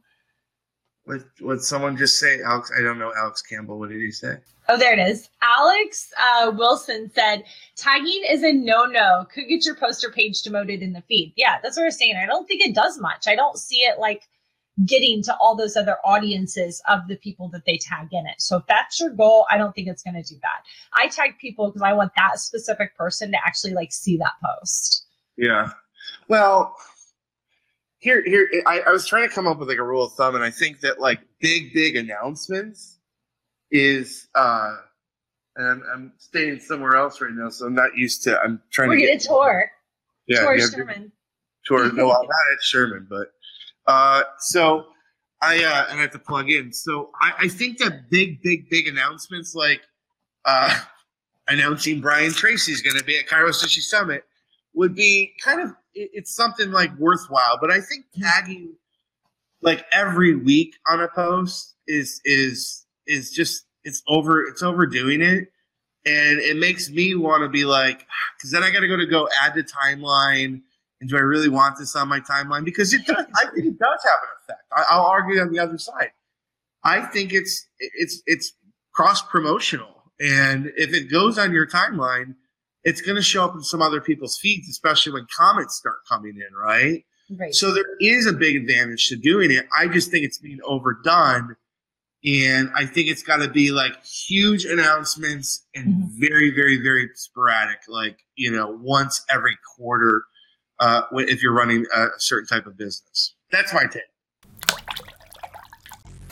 what 1.08 1.22
would 1.40 1.62
someone 1.62 1.96
just 1.96 2.20
say? 2.20 2.42
Alex, 2.42 2.70
I 2.78 2.82
don't 2.82 2.98
know 2.98 3.12
Alex 3.16 3.40
Campbell. 3.40 3.78
What 3.78 3.88
did 3.88 4.02
he 4.02 4.10
say? 4.10 4.34
Oh, 4.68 4.76
there 4.76 4.92
it 4.92 4.98
is. 4.98 5.30
Alex 5.40 6.12
uh, 6.20 6.52
Wilson 6.54 7.10
said 7.14 7.44
tagging 7.76 8.24
is 8.28 8.42
a 8.42 8.52
no-no. 8.52 9.24
Could 9.32 9.48
get 9.48 9.64
your 9.64 9.74
poster 9.74 10.10
page 10.10 10.42
demoted 10.42 10.82
in 10.82 10.92
the 10.92 11.00
feed. 11.08 11.32
Yeah, 11.34 11.60
that's 11.62 11.78
what 11.78 11.84
we're 11.84 11.90
saying. 11.92 12.16
I 12.22 12.26
don't 12.26 12.46
think 12.46 12.60
it 12.60 12.74
does 12.74 13.00
much. 13.00 13.26
I 13.26 13.34
don't 13.34 13.56
see 13.56 13.78
it 13.78 13.98
like 13.98 14.28
getting 14.84 15.22
to 15.22 15.34
all 15.40 15.56
those 15.56 15.78
other 15.78 15.96
audiences 16.04 16.82
of 16.90 17.08
the 17.08 17.16
people 17.16 17.48
that 17.48 17.64
they 17.64 17.78
tag 17.78 18.08
in 18.12 18.26
it. 18.26 18.42
So 18.42 18.58
if 18.58 18.66
that's 18.66 19.00
your 19.00 19.10
goal, 19.10 19.46
I 19.50 19.56
don't 19.56 19.74
think 19.74 19.88
it's 19.88 20.02
going 20.02 20.22
to 20.22 20.22
do 20.22 20.38
that. 20.42 20.62
I 20.92 21.08
tag 21.08 21.38
people 21.40 21.68
because 21.68 21.80
I 21.80 21.94
want 21.94 22.12
that 22.16 22.38
specific 22.38 22.94
person 22.98 23.32
to 23.32 23.38
actually 23.46 23.72
like 23.72 23.92
see 23.92 24.18
that 24.18 24.34
post. 24.44 25.06
Yeah. 25.38 25.70
Well, 26.28 26.76
here, 27.98 28.22
here, 28.24 28.48
I, 28.66 28.80
I 28.80 28.90
was 28.90 29.06
trying 29.06 29.28
to 29.28 29.34
come 29.34 29.46
up 29.46 29.58
with 29.58 29.68
like 29.68 29.78
a 29.78 29.82
rule 29.82 30.04
of 30.04 30.12
thumb, 30.12 30.34
and 30.34 30.44
I 30.44 30.50
think 30.50 30.80
that 30.80 31.00
like 31.00 31.20
big, 31.40 31.72
big 31.72 31.96
announcements 31.96 32.98
is, 33.70 34.28
uh, 34.34 34.76
and 35.56 35.66
I'm, 35.66 35.82
I'm 35.92 36.12
staying 36.18 36.60
somewhere 36.60 36.96
else 36.96 37.20
right 37.20 37.32
now, 37.32 37.48
so 37.48 37.66
I'm 37.66 37.74
not 37.74 37.96
used 37.96 38.22
to. 38.24 38.38
I'm 38.38 38.62
trying 38.70 38.90
We're 38.90 38.96
to 38.96 39.06
get 39.06 39.24
a 39.24 39.26
tour. 39.26 39.70
Yeah, 40.28 40.40
tour 40.40 40.56
yeah, 40.56 40.66
Sherman. 40.70 41.12
Tour. 41.66 41.92
No, 41.92 42.10
I'm 42.12 42.22
not 42.22 42.52
at 42.52 42.62
Sherman, 42.62 43.06
but 43.10 43.32
uh, 43.86 44.22
so 44.38 44.86
I 45.42 45.64
uh, 45.64 45.86
and 45.90 45.98
I 45.98 46.02
have 46.02 46.12
to 46.12 46.18
plug 46.18 46.50
in. 46.50 46.72
So 46.72 47.10
I, 47.20 47.32
I 47.40 47.48
think 47.48 47.78
that 47.78 48.10
big, 48.10 48.40
big, 48.42 48.70
big 48.70 48.86
announcements 48.86 49.54
like 49.54 49.82
uh, 50.44 50.78
announcing 51.48 52.00
Brian 52.00 52.32
Tracy's 52.32 52.82
going 52.82 52.96
to 52.96 53.04
be 53.04 53.18
at 53.18 53.26
Chiro 53.26 53.48
Sushi 53.48 53.80
Summit 53.80 54.24
would 54.78 54.94
be 54.94 55.34
kind 55.42 55.60
of 55.60 55.72
it's 55.94 56.34
something 56.34 56.70
like 56.70 56.96
worthwhile. 56.98 57.58
But 57.60 57.70
I 57.70 57.80
think 57.80 58.06
hmm. 58.14 58.22
tagging 58.22 58.74
like 59.60 59.84
every 59.92 60.34
week 60.34 60.76
on 60.88 61.00
a 61.00 61.08
post 61.08 61.74
is 61.86 62.20
is 62.24 62.86
is 63.06 63.30
just 63.30 63.66
it's 63.84 64.02
over 64.08 64.44
it's 64.44 64.62
overdoing 64.62 65.20
it 65.20 65.48
and 66.06 66.38
it 66.38 66.56
makes 66.56 66.90
me 66.90 67.14
want 67.14 67.42
to 67.42 67.48
be 67.48 67.64
like 67.64 68.06
ah, 68.08 68.34
because 68.36 68.52
then 68.52 68.62
i 68.62 68.70
gotta 68.70 68.86
go 68.86 68.96
to 68.96 69.06
go 69.06 69.28
add 69.42 69.54
to 69.54 69.64
timeline 69.64 70.60
and 71.00 71.08
do 71.08 71.16
I 71.16 71.20
really 71.20 71.48
want 71.48 71.78
this 71.78 71.94
on 71.94 72.08
my 72.08 72.20
timeline? 72.20 72.64
Because 72.64 72.92
it 72.92 73.06
does. 73.06 73.24
I 73.36 73.44
think 73.54 73.66
it 73.66 73.78
does 73.78 74.00
have 74.04 74.18
an 74.22 74.28
effect. 74.42 74.62
I, 74.72 74.98
will 74.98 75.06
argue 75.06 75.40
on 75.40 75.52
the 75.52 75.58
other 75.58 75.78
side. 75.78 76.10
I 76.84 77.02
think 77.02 77.32
it's 77.32 77.66
it's 77.78 78.22
it's 78.26 78.52
cross 78.92 79.22
promotional, 79.22 80.02
and 80.20 80.72
if 80.76 80.94
it 80.94 81.10
goes 81.10 81.38
on 81.38 81.52
your 81.52 81.66
timeline, 81.66 82.34
it's 82.88 83.02
going 83.02 83.16
to 83.16 83.22
show 83.22 83.44
up 83.44 83.54
in 83.54 83.62
some 83.62 83.82
other 83.82 84.00
people's 84.00 84.38
feeds, 84.38 84.68
especially 84.68 85.12
when 85.12 85.26
comments 85.36 85.76
start 85.76 85.96
coming 86.08 86.36
in, 86.36 86.56
right? 86.56 87.04
Right. 87.38 87.54
So 87.54 87.74
there 87.74 87.84
is 88.00 88.26
a 88.26 88.32
big 88.32 88.56
advantage 88.56 89.08
to 89.08 89.16
doing 89.16 89.50
it. 89.50 89.66
I 89.78 89.88
just 89.88 90.10
think 90.10 90.24
it's 90.24 90.38
being 90.38 90.60
overdone. 90.64 91.56
And 92.24 92.70
I 92.74 92.86
think 92.86 93.08
it's 93.08 93.22
got 93.22 93.36
to 93.36 93.48
be 93.48 93.70
like 93.70 94.02
huge 94.04 94.64
announcements 94.64 95.66
and 95.74 95.86
mm-hmm. 95.86 96.20
very, 96.20 96.50
very, 96.50 96.82
very 96.82 97.10
sporadic, 97.14 97.80
like, 97.86 98.18
you 98.34 98.50
know, 98.50 98.76
once 98.80 99.24
every 99.30 99.56
quarter 99.76 100.24
uh, 100.80 101.02
if 101.12 101.42
you're 101.42 101.54
running 101.54 101.84
a 101.94 102.06
certain 102.16 102.46
type 102.46 102.66
of 102.66 102.76
business. 102.78 103.34
That's 103.52 103.72
my 103.74 103.84
take. 103.84 104.02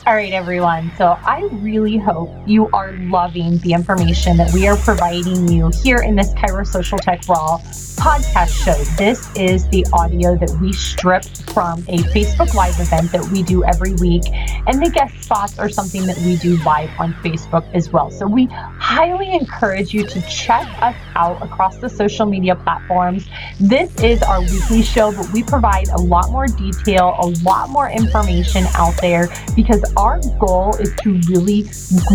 All 0.06 0.14
right, 0.14 0.32
everyone. 0.32 0.92
So 0.96 1.18
I 1.24 1.48
really 1.54 1.96
hope 1.96 2.30
you 2.46 2.70
are 2.72 2.92
loving 2.92 3.58
the 3.58 3.72
information 3.72 4.36
that 4.36 4.54
we 4.54 4.68
are 4.68 4.76
providing 4.76 5.48
you 5.48 5.72
here 5.82 5.98
in 5.98 6.14
this 6.14 6.32
Social 6.70 6.96
Tech 6.96 7.26
Raw 7.28 7.58
podcast 7.96 8.64
show. 8.64 8.84
This 8.96 9.28
is 9.34 9.66
the 9.70 9.84
audio 9.92 10.36
that 10.36 10.50
we 10.60 10.72
strip 10.72 11.24
from 11.24 11.80
a 11.88 11.98
Facebook 12.14 12.54
Live 12.54 12.78
event 12.78 13.10
that 13.10 13.24
we 13.32 13.42
do 13.42 13.64
every 13.64 13.94
week. 13.94 14.22
And 14.68 14.80
the 14.80 14.90
guest 14.90 15.24
spots 15.24 15.58
are 15.58 15.68
something 15.68 16.06
that 16.06 16.16
we 16.18 16.36
do 16.36 16.56
live 16.62 16.90
on 17.00 17.14
Facebook 17.14 17.68
as 17.74 17.90
well. 17.90 18.12
So 18.12 18.28
we 18.28 18.46
highly 18.46 19.32
encourage 19.32 19.92
you 19.92 20.06
to 20.06 20.20
check 20.28 20.66
us 20.82 20.94
out 21.16 21.42
across 21.42 21.78
the 21.78 21.88
social 21.88 22.26
media 22.26 22.54
platforms. 22.54 23.26
This 23.58 23.92
is 24.04 24.22
our 24.22 24.40
weekly 24.40 24.82
show, 24.82 25.10
but 25.10 25.32
we 25.32 25.42
provide 25.42 25.88
a 25.88 25.98
lot 25.98 26.30
more 26.30 26.46
detail, 26.46 27.16
a 27.18 27.26
lot 27.42 27.70
more 27.70 27.90
information 27.90 28.66
out 28.74 28.94
there 29.00 29.28
because 29.56 29.82
our 29.96 30.20
goal 30.38 30.74
is 30.76 30.94
to 31.02 31.20
really 31.28 31.62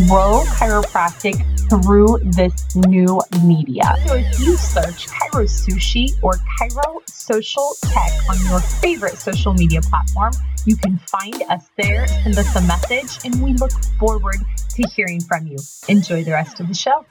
grow 0.08 0.44
chiropractic 0.46 1.36
through 1.70 2.20
this 2.32 2.76
new 2.76 3.20
media. 3.44 3.96
So 4.06 4.15
if 4.15 4.39
you 4.39 4.56
search 4.58 5.08
Chiro 5.08 5.46
Sushi 5.48 6.10
or 6.22 6.34
Chiro 6.60 7.10
Social 7.10 7.76
Tech 7.82 8.12
on 8.30 8.38
your 8.50 8.60
favorite 8.60 9.17
social 9.17 9.54
media 9.54 9.82
platform, 9.82 10.34
you 10.65 10.76
can 10.76 11.00
find 11.08 11.41
us 11.50 11.70
there, 11.78 12.08
send 12.08 12.38
us 12.38 12.56
a 12.56 12.62
message, 12.62 13.26
and 13.26 13.41
we 13.44 13.54
look 13.54 13.72
forward 13.98 14.38
to 14.76 14.84
hearing 14.96 15.22
from 15.22 15.48
you. 15.48 15.58
Enjoy 15.88 16.24
the 16.24 16.32
rest 16.32 16.60
of 16.60 16.67
the 16.67 16.76
show. 16.76 17.06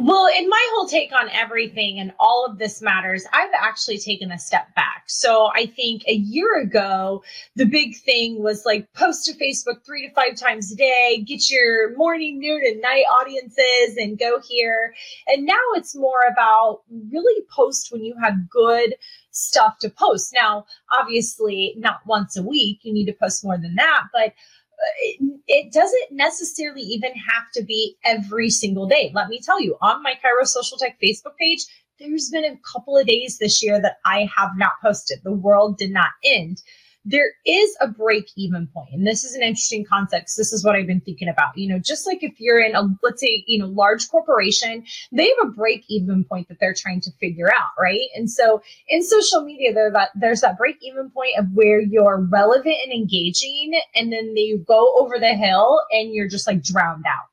Well, 0.00 0.28
in 0.38 0.48
my 0.48 0.66
whole 0.72 0.86
take 0.86 1.10
on 1.12 1.28
everything 1.30 1.98
and 1.98 2.12
all 2.20 2.46
of 2.48 2.58
this 2.58 2.80
matters, 2.80 3.26
I've 3.32 3.50
actually 3.52 3.98
taken 3.98 4.30
a 4.30 4.38
step 4.38 4.72
back. 4.76 5.02
So 5.08 5.50
I 5.52 5.66
think 5.66 6.04
a 6.06 6.14
year 6.14 6.60
ago, 6.60 7.24
the 7.56 7.64
big 7.64 7.96
thing 7.96 8.40
was 8.40 8.64
like 8.64 8.92
post 8.92 9.24
to 9.24 9.32
Facebook 9.32 9.84
three 9.84 10.06
to 10.06 10.14
five 10.14 10.36
times 10.36 10.70
a 10.70 10.76
day, 10.76 11.24
get 11.26 11.50
your 11.50 11.96
morning, 11.96 12.38
noon, 12.38 12.62
and 12.64 12.80
night 12.80 13.06
audiences 13.20 13.96
and 13.96 14.16
go 14.16 14.38
here. 14.40 14.94
And 15.26 15.44
now 15.44 15.54
it's 15.74 15.96
more 15.96 16.22
about 16.30 16.82
really 17.10 17.42
post 17.50 17.90
when 17.90 18.04
you 18.04 18.14
have 18.22 18.48
good 18.48 18.94
stuff 19.32 19.78
to 19.80 19.90
post. 19.90 20.32
Now, 20.32 20.64
obviously, 20.96 21.74
not 21.76 22.00
once 22.06 22.36
a 22.36 22.42
week, 22.42 22.80
you 22.82 22.92
need 22.92 23.06
to 23.06 23.12
post 23.12 23.44
more 23.44 23.58
than 23.58 23.74
that, 23.74 24.04
but 24.12 24.32
Uh, 24.78 24.94
it, 25.02 25.40
it, 25.48 25.72
doesn't 25.72 26.12
necessarily 26.12 26.82
even 26.82 27.12
have 27.14 27.50
to 27.52 27.62
be 27.62 27.96
every 28.04 28.48
single 28.48 28.86
day. 28.86 29.10
Let 29.14 29.28
me 29.28 29.40
tell 29.40 29.60
you, 29.60 29.76
on 29.82 30.02
my 30.02 30.14
Chiro 30.14 30.46
Social 30.46 30.78
Tech 30.78 30.98
Facebook 31.02 31.36
page, 31.38 31.64
there's 31.98 32.30
been 32.30 32.44
a 32.44 32.58
couple 32.72 32.96
of 32.96 33.06
days 33.06 33.38
this 33.38 33.62
year 33.62 33.80
that 33.82 33.96
I 34.04 34.28
have 34.36 34.50
not 34.56 34.74
posted. 34.80 35.18
The 35.24 35.32
world 35.32 35.78
did 35.78 35.90
not 35.90 36.10
end 36.24 36.62
there 37.10 37.32
is 37.46 37.76
a 37.80 37.88
break 37.88 38.30
even 38.36 38.66
point 38.68 38.90
and 38.92 39.06
this 39.06 39.24
is 39.24 39.34
an 39.34 39.42
interesting 39.42 39.84
concept 39.84 40.30
this 40.36 40.52
is 40.52 40.64
what 40.64 40.76
i've 40.76 40.86
been 40.86 41.00
thinking 41.00 41.28
about. 41.28 41.56
You 41.56 41.68
know 41.68 41.78
just 41.78 42.06
like 42.06 42.22
if 42.22 42.38
you're 42.38 42.60
in 42.60 42.74
a 42.74 42.82
let's 43.02 43.20
say 43.20 43.44
you 43.46 43.58
know 43.58 43.66
large 43.66 44.08
corporation 44.08 44.84
they 45.12 45.28
have 45.28 45.48
a 45.48 45.50
break 45.50 45.84
even 45.88 46.24
point 46.24 46.48
that 46.48 46.58
they're 46.60 46.74
trying 46.74 47.00
to 47.02 47.10
figure 47.20 47.50
out 47.54 47.70
right? 47.78 48.08
And 48.14 48.30
so 48.30 48.62
in 48.88 49.02
social 49.02 49.42
media 49.42 49.72
there 49.72 49.90
that 49.92 50.10
there's 50.14 50.42
that 50.42 50.58
break 50.58 50.76
even 50.82 51.10
point 51.10 51.38
of 51.38 51.46
where 51.54 51.80
you're 51.80 52.26
relevant 52.30 52.76
and 52.84 52.92
engaging 52.92 53.80
and 53.94 54.12
then 54.12 54.34
they 54.34 54.54
go 54.66 54.94
over 54.98 55.18
the 55.18 55.34
hill 55.34 55.80
and 55.90 56.14
you're 56.14 56.28
just 56.28 56.46
like 56.46 56.62
drowned 56.62 57.04
out. 57.06 57.26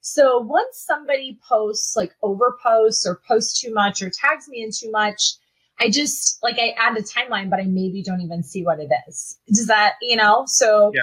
So 0.00 0.40
once 0.40 0.84
somebody 0.84 1.38
posts 1.48 1.96
like 1.96 2.12
over 2.22 2.58
posts 2.62 3.06
or 3.06 3.20
posts 3.26 3.60
too 3.60 3.72
much 3.72 4.02
or 4.02 4.10
tags 4.10 4.48
me 4.48 4.62
in 4.62 4.70
too 4.72 4.90
much 4.90 5.34
I 5.82 5.90
just 5.90 6.38
like 6.42 6.58
I 6.58 6.74
add 6.78 6.96
a 6.96 7.02
timeline, 7.02 7.50
but 7.50 7.58
I 7.58 7.64
maybe 7.64 8.02
don't 8.02 8.20
even 8.20 8.42
see 8.42 8.64
what 8.64 8.78
it 8.78 8.90
is. 9.08 9.38
Does 9.48 9.66
that, 9.66 9.94
you 10.00 10.16
know? 10.16 10.44
So 10.46 10.92
yeah. 10.94 11.02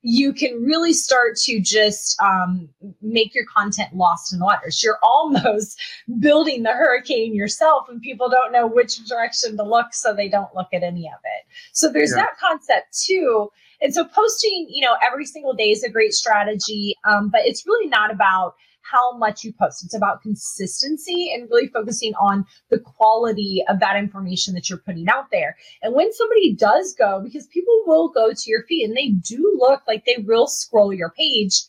you 0.00 0.32
can 0.32 0.62
really 0.62 0.94
start 0.94 1.36
to 1.44 1.60
just 1.60 2.18
um, 2.22 2.70
make 3.02 3.34
your 3.34 3.44
content 3.44 3.94
lost 3.94 4.32
in 4.32 4.38
the 4.38 4.46
waters. 4.46 4.82
You're 4.82 4.98
almost 5.02 5.78
building 6.18 6.62
the 6.62 6.72
hurricane 6.72 7.34
yourself, 7.34 7.86
and 7.90 8.00
people 8.00 8.30
don't 8.30 8.50
know 8.50 8.66
which 8.66 8.96
direction 9.04 9.58
to 9.58 9.62
look, 9.62 9.92
so 9.92 10.14
they 10.14 10.28
don't 10.28 10.54
look 10.54 10.68
at 10.72 10.82
any 10.82 11.06
of 11.06 11.20
it. 11.24 11.46
So 11.72 11.92
there's 11.92 12.10
yeah. 12.10 12.22
that 12.22 12.38
concept 12.40 12.98
too. 12.98 13.50
And 13.82 13.92
so 13.92 14.04
posting, 14.06 14.66
you 14.70 14.82
know, 14.82 14.96
every 15.02 15.26
single 15.26 15.52
day 15.52 15.70
is 15.70 15.84
a 15.84 15.90
great 15.90 16.14
strategy, 16.14 16.96
um, 17.04 17.28
but 17.28 17.42
it's 17.44 17.66
really 17.66 17.88
not 17.88 18.10
about 18.10 18.54
how 18.90 19.16
much 19.16 19.44
you 19.44 19.52
post. 19.52 19.84
It's 19.84 19.94
about 19.94 20.22
consistency 20.22 21.32
and 21.32 21.48
really 21.50 21.68
focusing 21.68 22.14
on 22.14 22.44
the 22.70 22.78
quality 22.78 23.62
of 23.68 23.80
that 23.80 23.96
information 23.96 24.54
that 24.54 24.68
you're 24.68 24.78
putting 24.78 25.08
out 25.08 25.26
there. 25.32 25.56
And 25.82 25.94
when 25.94 26.12
somebody 26.12 26.54
does 26.54 26.94
go, 26.94 27.20
because 27.22 27.46
people 27.46 27.74
will 27.86 28.08
go 28.08 28.32
to 28.32 28.50
your 28.50 28.64
feed 28.68 28.84
and 28.84 28.96
they 28.96 29.08
do 29.08 29.58
look 29.58 29.82
like 29.88 30.04
they 30.04 30.22
will 30.22 30.46
scroll 30.46 30.92
your 30.92 31.10
page, 31.10 31.62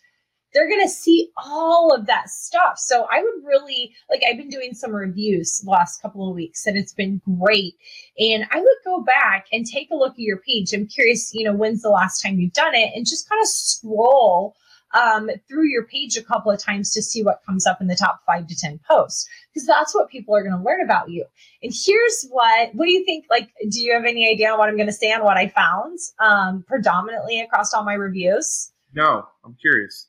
they're 0.53 0.69
going 0.69 0.81
to 0.81 0.89
see 0.89 1.29
all 1.37 1.93
of 1.93 2.05
that 2.07 2.29
stuff. 2.29 2.79
So 2.79 3.05
I 3.11 3.21
would 3.21 3.45
really 3.45 3.93
like, 4.09 4.21
I've 4.27 4.37
been 4.37 4.49
doing 4.49 4.73
some 4.73 4.95
reviews 4.95 5.59
the 5.59 5.69
last 5.69 6.01
couple 6.01 6.29
of 6.29 6.35
weeks 6.35 6.65
and 6.65 6.77
it's 6.77 6.93
been 6.93 7.21
great. 7.39 7.75
And 8.17 8.45
I 8.51 8.59
would 8.59 8.77
go 8.85 9.01
back 9.01 9.47
and 9.51 9.65
take 9.65 9.89
a 9.91 9.95
look 9.95 10.13
at 10.13 10.19
your 10.19 10.37
page. 10.37 10.73
I'm 10.73 10.87
curious, 10.87 11.33
you 11.33 11.43
know, 11.43 11.53
when's 11.53 11.81
the 11.81 11.89
last 11.89 12.21
time 12.21 12.39
you've 12.39 12.53
done 12.53 12.73
it 12.73 12.91
and 12.95 13.05
just 13.05 13.27
kind 13.27 13.41
of 13.41 13.47
scroll 13.49 14.55
um, 14.95 15.29
through 15.47 15.67
your 15.67 15.85
page 15.85 16.17
a 16.17 16.23
couple 16.23 16.51
of 16.51 16.59
times 16.59 16.91
to 16.93 17.01
see 17.01 17.21
what 17.21 17.41
comes 17.45 17.67
up 17.67 17.81
in 17.81 17.87
the 17.87 17.95
top 17.95 18.21
five 18.25 18.47
to 18.47 18.55
10 18.55 18.79
posts, 18.87 19.27
because 19.53 19.67
that's 19.67 19.93
what 19.93 20.09
people 20.09 20.35
are 20.35 20.43
going 20.43 20.57
to 20.57 20.63
learn 20.63 20.81
about 20.81 21.09
you. 21.09 21.25
And 21.61 21.73
here's 21.85 22.25
what, 22.29 22.73
what 22.73 22.85
do 22.85 22.91
you 22.91 23.03
think? 23.05 23.25
Like, 23.29 23.51
do 23.69 23.81
you 23.81 23.93
have 23.93 24.05
any 24.05 24.29
idea 24.29 24.51
on 24.51 24.57
what 24.57 24.69
I'm 24.69 24.77
going 24.77 24.87
to 24.87 24.93
say 24.93 25.11
on 25.11 25.23
what 25.23 25.37
I 25.37 25.49
found 25.49 25.99
um, 26.19 26.63
predominantly 26.67 27.41
across 27.41 27.73
all 27.73 27.83
my 27.83 27.93
reviews? 27.93 28.71
No, 28.93 29.25
I'm 29.43 29.55
curious. 29.59 30.07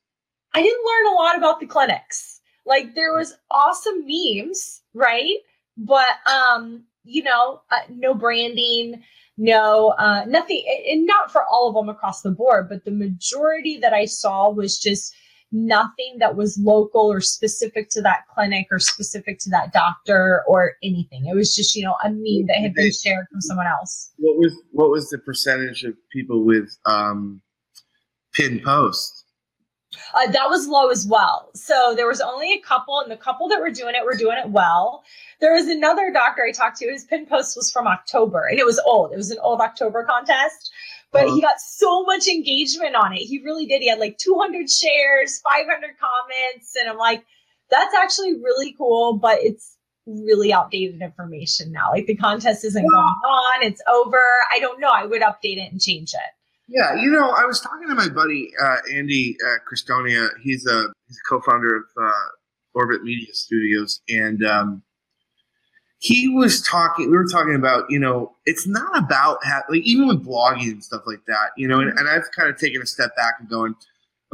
I 0.55 0.63
didn't 0.63 0.85
learn 0.85 1.13
a 1.13 1.17
lot 1.17 1.37
about 1.37 1.61
the 1.61 1.67
clinics. 1.67 2.41
Like, 2.65 2.95
there 2.95 3.13
was 3.13 3.35
awesome 3.51 4.05
memes, 4.07 4.83
right? 4.95 5.37
But, 5.77 6.17
um, 6.27 6.85
you 7.05 7.23
know, 7.23 7.61
uh, 7.71 7.81
no 7.91 8.15
branding, 8.15 9.03
no 9.37 9.95
uh, 9.99 10.25
nothing 10.27 10.65
and 10.91 11.07
not 11.07 11.31
for 11.31 11.45
all 11.45 11.69
of 11.69 11.75
them 11.75 11.89
across 11.89 12.23
the 12.23 12.31
board 12.31 12.69
but 12.69 12.85
the 12.85 12.91
majority 12.91 13.79
that 13.79 13.93
i 13.93 14.05
saw 14.05 14.49
was 14.49 14.79
just 14.79 15.15
nothing 15.53 16.17
that 16.19 16.37
was 16.37 16.59
local 16.59 17.13
or 17.13 17.21
specific 17.21 17.89
to 17.91 18.03
that 18.03 18.27
clinic 18.35 18.67
or 18.71 18.79
specific 18.79 19.39
to 19.39 19.51
that 19.51 19.73
doctor 19.73 20.43
or 20.47 20.75
anything. 20.83 21.27
It 21.27 21.35
was 21.35 21.55
just 21.55 21.75
you 21.75 21.85
know 21.85 21.97
a 22.05 22.11
meme 22.11 22.47
that 22.49 22.59
had 22.61 22.75
been 22.75 22.91
shared 22.93 23.27
from 23.31 23.41
someone 23.41 23.67
else. 23.67 24.13
What 24.19 24.39
was 24.39 24.55
what 24.73 24.91
was 24.91 25.09
the 25.11 25.19
percentage 25.19 25.85
of 25.85 25.95
people 26.11 26.45
with 26.45 26.77
um 26.85 27.41
pin 28.33 28.61
posts 28.65 29.25
uh, 30.15 30.31
that 30.31 30.49
was 30.49 30.67
low 30.67 30.89
as 30.91 31.07
well. 31.07 31.51
So 31.55 31.95
there 31.97 32.07
was 32.07 32.21
only 32.21 32.53
a 32.53 32.61
couple, 32.61 33.01
and 33.01 33.11
the 33.11 33.17
couple 33.17 33.49
that 33.49 33.61
were 33.61 33.71
doing 33.71 33.95
it 33.95 34.05
were 34.05 34.17
doing 34.17 34.39
it 34.39 34.51
well. 34.51 35.05
There 35.41 35.53
was 35.53 35.67
another 35.67 36.11
doctor 36.13 36.45
I 36.45 36.53
talked 36.53 36.79
to. 36.79 36.91
His 36.91 37.05
pin 37.05 37.27
post 37.27 37.57
was 37.57 37.71
from 37.71 37.87
October, 37.87 38.47
and 38.47 38.59
it 38.59 38.67
was 38.67 38.81
old. 38.87 39.13
It 39.13 39.17
was 39.17 39.31
an 39.31 39.39
old 39.43 39.61
October 39.61 40.05
contest, 40.05 40.71
but 41.13 41.27
uh-huh. 41.27 41.35
he 41.35 41.41
got 41.41 41.61
so 41.61 42.05
much 42.05 42.27
engagement 42.29 42.95
on 42.95 43.13
it. 43.13 43.21
He 43.21 43.43
really 43.43 43.67
did. 43.67 43.83
He 43.83 43.89
had 43.89 43.99
like 43.99 44.19
200 44.19 44.71
shares, 44.71 45.41
500 45.41 45.91
comments, 45.99 46.75
and 46.81 46.89
I'm 46.89 46.99
like, 46.99 47.25
that's 47.71 47.95
actually 47.95 48.35
really 48.35 48.75
cool, 48.79 49.15
but 49.15 49.39
it's 49.41 49.77
really 50.07 50.53
outdated 50.53 51.03
information 51.03 51.73
now. 51.73 51.91
Like 51.91 52.07
the 52.07 52.17
contest 52.17 52.65
isn't 52.65 52.83
going 52.83 52.95
on; 52.95 53.63
it's 53.63 53.83
over. 53.89 54.23
I 54.53 54.59
don't 54.61 54.81
know. 54.81 54.91
I 54.91 55.05
would 55.05 55.23
update 55.23 55.59
it 55.59 55.73
and 55.73 55.81
change 55.81 56.15
it. 56.15 56.36
Yeah, 56.69 56.95
you 57.01 57.11
know, 57.11 57.31
I 57.31 57.45
was 57.45 57.61
talking 57.61 57.89
to 57.89 57.95
my 57.95 58.09
buddy 58.09 58.51
uh, 58.61 58.77
Andy 58.93 59.37
uh, 59.45 59.59
Crestodina. 59.71 60.29
He's 60.43 60.67
a 60.67 60.89
he's 61.07 61.17
a 61.17 61.29
co-founder 61.29 61.77
of 61.77 61.85
uh, 62.01 62.13
Orbit 62.75 63.05
Media 63.05 63.33
Studios, 63.33 64.01
and 64.09 64.45
um, 64.45 64.83
he 65.99 66.29
was 66.29 66.61
talking. 66.63 67.11
We 67.11 67.17
were 67.17 67.27
talking 67.31 67.55
about, 67.55 67.85
you 67.89 68.01
know, 68.01 68.35
it's 68.47 68.67
not 68.67 68.99
about 68.99 69.39
ha- 69.45 69.63
like 69.69 69.83
even 69.83 70.09
with 70.09 70.25
blogging 70.27 70.73
and 70.73 70.85
stuff 70.85 71.03
like 71.07 71.25
that, 71.27 71.51
you 71.57 71.69
know. 71.69 71.79
And, 71.81 71.97
and 71.99 72.09
I've 72.09 72.31
kind 72.37 72.51
of 72.51 72.59
taken 72.59 72.83
a 72.83 72.87
step 72.87 73.15
back 73.17 73.35
and 73.39 73.49
going, 73.49 73.75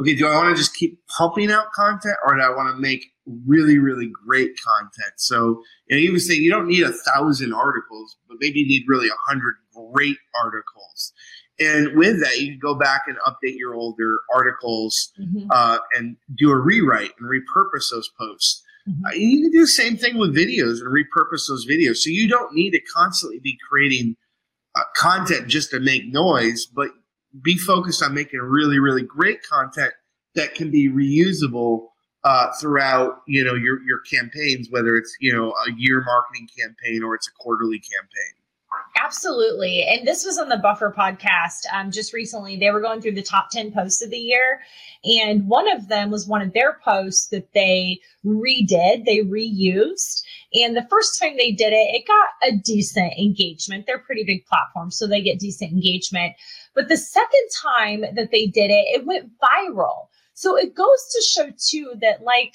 okay, 0.01 0.15
do 0.15 0.27
I 0.27 0.35
want 0.35 0.49
to 0.49 0.55
just 0.55 0.75
keep 0.75 0.99
pumping 1.07 1.51
out 1.51 1.71
content, 1.73 2.15
or 2.25 2.35
do 2.35 2.41
I 2.41 2.49
want 2.49 2.75
to 2.75 2.81
make 2.81 3.05
really, 3.45 3.77
really 3.77 4.11
great 4.25 4.51
content? 4.65 5.13
So, 5.17 5.61
you 5.87 5.95
know, 5.95 6.01
he 6.01 6.09
was 6.09 6.27
saying 6.27 6.41
you 6.41 6.49
don't 6.49 6.67
need 6.67 6.83
a 6.83 6.91
thousand 6.91 7.53
articles, 7.53 8.17
but 8.27 8.37
maybe 8.39 8.61
you 8.61 8.67
need 8.67 8.85
really 8.87 9.07
a 9.07 9.17
hundred 9.27 9.55
great 9.93 10.17
articles. 10.43 11.13
And 11.59 11.95
with 11.95 12.19
that, 12.21 12.39
you 12.39 12.51
can 12.51 12.59
go 12.59 12.73
back 12.73 13.03
and 13.07 13.17
update 13.27 13.57
your 13.57 13.75
older 13.75 14.19
articles 14.33 15.11
mm-hmm. 15.19 15.47
uh, 15.51 15.77
and 15.95 16.17
do 16.35 16.49
a 16.49 16.57
rewrite 16.57 17.11
and 17.19 17.29
repurpose 17.29 17.91
those 17.91 18.09
posts. 18.19 18.63
Mm-hmm. 18.87 19.05
Uh, 19.05 19.11
you 19.11 19.41
can 19.43 19.51
do 19.51 19.61
the 19.61 19.67
same 19.67 19.95
thing 19.95 20.17
with 20.17 20.35
videos 20.35 20.81
and 20.81 20.87
repurpose 20.87 21.47
those 21.47 21.65
videos. 21.69 21.97
So 21.97 22.09
you 22.09 22.27
don't 22.27 22.53
need 22.53 22.71
to 22.71 22.81
constantly 22.93 23.39
be 23.39 23.57
creating 23.69 24.15
uh, 24.75 24.81
content 24.95 25.47
just 25.47 25.69
to 25.71 25.79
make 25.79 26.11
noise, 26.11 26.65
but 26.65 26.89
be 27.41 27.57
focused 27.57 28.03
on 28.03 28.13
making 28.13 28.39
really, 28.39 28.79
really 28.79 29.03
great 29.03 29.43
content 29.43 29.93
that 30.35 30.55
can 30.55 30.71
be 30.71 30.89
reusable 30.89 31.87
uh, 32.23 32.51
throughout, 32.59 33.21
you 33.27 33.43
know, 33.43 33.53
your 33.53 33.81
your 33.83 33.99
campaigns, 33.99 34.69
whether 34.69 34.95
it's 34.95 35.15
you 35.19 35.33
know 35.33 35.53
a 35.67 35.71
year 35.77 36.03
marketing 36.03 36.47
campaign 36.57 37.03
or 37.03 37.15
it's 37.15 37.27
a 37.27 37.31
quarterly 37.39 37.79
campaign. 37.79 38.33
Absolutely. 38.95 39.83
And 39.83 40.07
this 40.07 40.23
was 40.23 40.37
on 40.37 40.49
the 40.49 40.57
Buffer 40.57 40.93
podcast 40.95 41.65
um, 41.73 41.89
just 41.89 42.13
recently. 42.13 42.57
They 42.57 42.69
were 42.69 42.79
going 42.81 43.01
through 43.01 43.13
the 43.15 43.23
top 43.23 43.49
10 43.49 43.71
posts 43.71 44.03
of 44.03 44.11
the 44.11 44.17
year. 44.17 44.61
And 45.03 45.47
one 45.47 45.69
of 45.71 45.87
them 45.87 46.11
was 46.11 46.27
one 46.27 46.43
of 46.43 46.53
their 46.53 46.79
posts 46.85 47.27
that 47.29 47.51
they 47.53 47.99
redid, 48.23 49.05
they 49.05 49.19
reused. 49.19 50.21
And 50.53 50.75
the 50.75 50.87
first 50.89 51.19
time 51.19 51.37
they 51.37 51.51
did 51.51 51.73
it, 51.73 51.95
it 51.95 52.07
got 52.07 52.49
a 52.49 52.55
decent 52.55 53.13
engagement. 53.17 53.85
They're 53.87 53.97
pretty 53.97 54.23
big 54.23 54.45
platforms, 54.45 54.97
so 54.97 55.07
they 55.07 55.21
get 55.21 55.39
decent 55.39 55.71
engagement. 55.71 56.33
But 56.75 56.87
the 56.87 56.97
second 56.97 57.47
time 57.61 58.01
that 58.15 58.29
they 58.31 58.45
did 58.45 58.69
it, 58.69 58.99
it 58.99 59.05
went 59.05 59.31
viral. 59.39 60.07
So 60.35 60.55
it 60.55 60.75
goes 60.75 61.07
to 61.13 61.21
show 61.27 61.49
too 61.57 61.93
that, 62.01 62.21
like, 62.21 62.53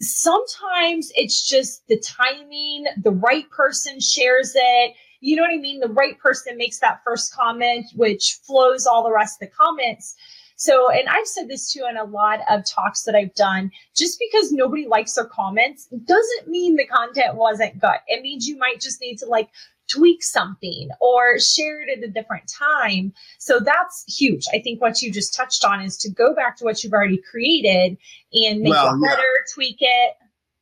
sometimes 0.00 1.10
it's 1.14 1.46
just 1.48 1.86
the 1.88 1.98
timing, 1.98 2.84
the 3.02 3.10
right 3.10 3.48
person 3.50 4.00
shares 4.00 4.52
it 4.54 4.94
you 5.20 5.36
know 5.36 5.42
what 5.42 5.52
I 5.52 5.58
mean? 5.58 5.80
The 5.80 5.88
right 5.88 6.18
person 6.18 6.56
makes 6.56 6.78
that 6.80 7.00
first 7.04 7.34
comment, 7.34 7.86
which 7.94 8.38
flows 8.44 8.86
all 8.86 9.04
the 9.04 9.12
rest 9.12 9.42
of 9.42 9.48
the 9.48 9.54
comments. 9.54 10.14
So, 10.56 10.90
and 10.90 11.08
I've 11.08 11.26
said 11.26 11.48
this 11.48 11.72
too 11.72 11.84
in 11.88 11.96
a 11.96 12.04
lot 12.04 12.40
of 12.50 12.64
talks 12.66 13.04
that 13.04 13.14
I've 13.14 13.34
done. 13.34 13.70
Just 13.96 14.18
because 14.18 14.50
nobody 14.50 14.88
likes 14.88 15.14
their 15.14 15.24
comments 15.24 15.86
doesn't 16.04 16.48
mean 16.48 16.76
the 16.76 16.86
content 16.86 17.36
wasn't 17.36 17.80
good. 17.80 17.98
It 18.08 18.22
means 18.22 18.46
you 18.46 18.58
might 18.58 18.80
just 18.80 19.00
need 19.00 19.18
to 19.18 19.26
like 19.26 19.50
tweak 19.88 20.22
something 20.22 20.88
or 21.00 21.38
share 21.38 21.82
it 21.82 21.96
at 21.96 22.04
a 22.04 22.10
different 22.10 22.50
time. 22.58 23.12
So 23.38 23.60
that's 23.60 24.04
huge. 24.08 24.44
I 24.52 24.60
think 24.60 24.80
what 24.80 25.00
you 25.00 25.12
just 25.12 25.34
touched 25.34 25.64
on 25.64 25.80
is 25.80 25.96
to 25.98 26.10
go 26.10 26.34
back 26.34 26.56
to 26.58 26.64
what 26.64 26.82
you've 26.82 26.92
already 26.92 27.20
created 27.30 27.96
and 28.32 28.60
make 28.60 28.72
well, 28.72 28.94
it 28.94 29.00
better, 29.00 29.22
yeah. 29.22 29.54
tweak 29.54 29.76
it. 29.80 30.14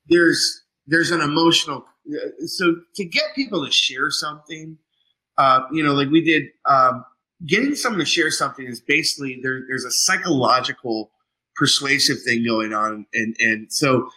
There's 0.09 0.62
there's 0.87 1.11
an 1.11 1.21
emotional 1.21 1.87
so 2.47 2.77
to 2.95 3.05
get 3.05 3.35
people 3.35 3.64
to 3.64 3.73
share 3.73 4.11
something, 4.11 4.79
uh, 5.38 5.61
you 5.73 5.83
know, 5.83 5.92
like 5.92 6.11
we 6.11 6.23
did, 6.23 6.45
um, 6.69 7.05
getting 7.47 7.75
someone 7.75 8.01
to 8.01 8.07
share 8.07 8.31
something 8.31 8.66
is 8.66 8.81
basically 8.81 9.40
there, 9.42 9.62
there's 9.69 9.85
a 9.85 9.90
psychological 9.90 11.11
persuasive 11.57 12.23
thing 12.23 12.45
going 12.45 12.73
on, 12.73 13.07
and 13.14 13.37
and 13.40 13.73
so 13.73 14.09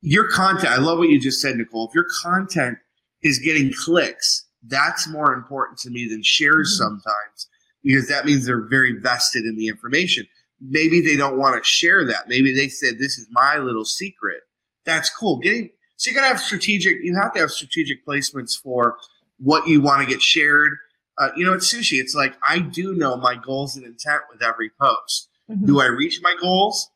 your 0.00 0.28
content. 0.30 0.72
I 0.72 0.78
love 0.78 0.98
what 0.98 1.08
you 1.08 1.20
just 1.20 1.40
said, 1.40 1.56
Nicole. 1.56 1.88
If 1.88 1.94
your 1.94 2.06
content 2.22 2.78
is 3.22 3.38
getting 3.38 3.72
clicks, 3.72 4.46
that's 4.66 5.08
more 5.08 5.32
important 5.32 5.78
to 5.80 5.90
me 5.90 6.08
than 6.08 6.22
shares 6.22 6.76
mm-hmm. 6.76 6.88
sometimes 6.88 7.48
because 7.82 8.08
that 8.08 8.24
means 8.24 8.46
they're 8.46 8.68
very 8.68 8.98
vested 9.00 9.44
in 9.44 9.56
the 9.56 9.68
information. 9.68 10.26
Maybe 10.60 11.00
they 11.00 11.16
don't 11.16 11.38
want 11.38 11.56
to 11.56 11.68
share 11.68 12.04
that. 12.06 12.28
Maybe 12.28 12.54
they 12.54 12.68
said 12.68 12.98
this 12.98 13.18
is 13.18 13.26
my 13.32 13.58
little 13.58 13.84
secret. 13.84 14.42
That's 14.84 15.10
cool. 15.10 15.38
Getting 15.38 15.70
so 16.02 16.10
you 16.10 16.16
got 16.16 16.22
to 16.22 16.28
have 16.28 16.40
strategic. 16.40 16.96
You 17.04 17.14
have 17.14 17.32
to 17.34 17.38
have 17.38 17.52
strategic 17.52 18.04
placements 18.04 18.60
for 18.60 18.96
what 19.38 19.68
you 19.68 19.80
want 19.80 20.02
to 20.02 20.12
get 20.12 20.20
shared. 20.20 20.72
Uh, 21.16 21.28
you 21.36 21.44
know, 21.44 21.52
it's 21.52 21.72
sushi. 21.72 22.00
It's 22.00 22.12
like 22.12 22.34
I 22.46 22.58
do 22.58 22.92
know 22.94 23.16
my 23.16 23.36
goals 23.36 23.76
and 23.76 23.86
intent 23.86 24.22
with 24.28 24.42
every 24.42 24.72
post. 24.80 25.28
Mm-hmm. 25.48 25.64
Do 25.64 25.80
I 25.80 25.86
reach 25.86 26.18
my 26.20 26.34
goals 26.40 26.90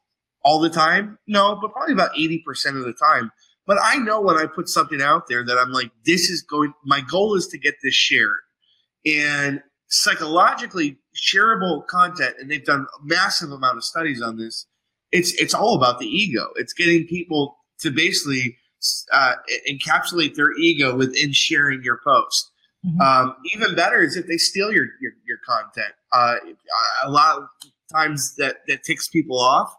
all 0.45 0.59
the 0.59 0.71
time? 0.71 1.21
No, 1.29 1.57
but 1.63 1.73
probably 1.73 1.95
about 1.95 2.19
eighty 2.19 2.43
percent 2.45 2.79
of 2.79 2.83
the 2.83 2.95
time. 2.95 3.31
But 3.65 3.79
I 3.81 3.99
know 3.99 4.21
when 4.21 4.37
I 4.37 4.47
put 4.47 4.69
something 4.69 5.01
out 5.01 5.29
there 5.29 5.45
that 5.45 5.57
I'm 5.57 5.71
like, 5.71 5.93
this 6.05 6.29
is 6.29 6.43
going. 6.43 6.75
My 6.85 7.01
goal 7.01 7.37
is 7.37 7.47
to 7.49 7.59
get 7.59 7.77
this 7.85 7.95
shared, 7.95 8.41
and 9.07 9.63
psychologically 9.87 10.99
shareable 11.15 11.87
content. 11.87 12.35
And 12.41 12.51
they've 12.51 12.65
done 12.65 12.87
a 13.01 13.05
massive 13.05 13.53
amount 13.53 13.77
of 13.77 13.85
studies 13.85 14.21
on 14.21 14.37
this. 14.37 14.67
It's 15.13 15.33
it's 15.35 15.55
all 15.55 15.77
about 15.77 16.01
the 16.01 16.07
ego. 16.07 16.49
It's 16.57 16.73
getting 16.73 17.07
people 17.07 17.59
to 17.79 17.93
basically 17.93 18.57
uh, 19.13 19.35
encapsulate 19.69 20.35
their 20.35 20.53
ego 20.59 20.95
within 20.97 21.33
sharing 21.33 21.83
your 21.83 22.01
post. 22.05 22.51
Mm-hmm. 22.85 23.01
Um, 23.01 23.37
even 23.55 23.75
better 23.75 24.03
is 24.03 24.17
if 24.17 24.27
they 24.27 24.37
steal 24.37 24.73
your 24.73 24.87
your, 25.01 25.13
your 25.27 25.39
content. 25.47 25.93
Uh, 26.13 26.37
a 27.05 27.11
lot 27.11 27.39
of 27.39 27.49
times 27.93 28.37
that 28.37 28.59
that 28.69 28.85
ticks 28.85 29.09
people 29.09 29.39
off. 29.39 29.75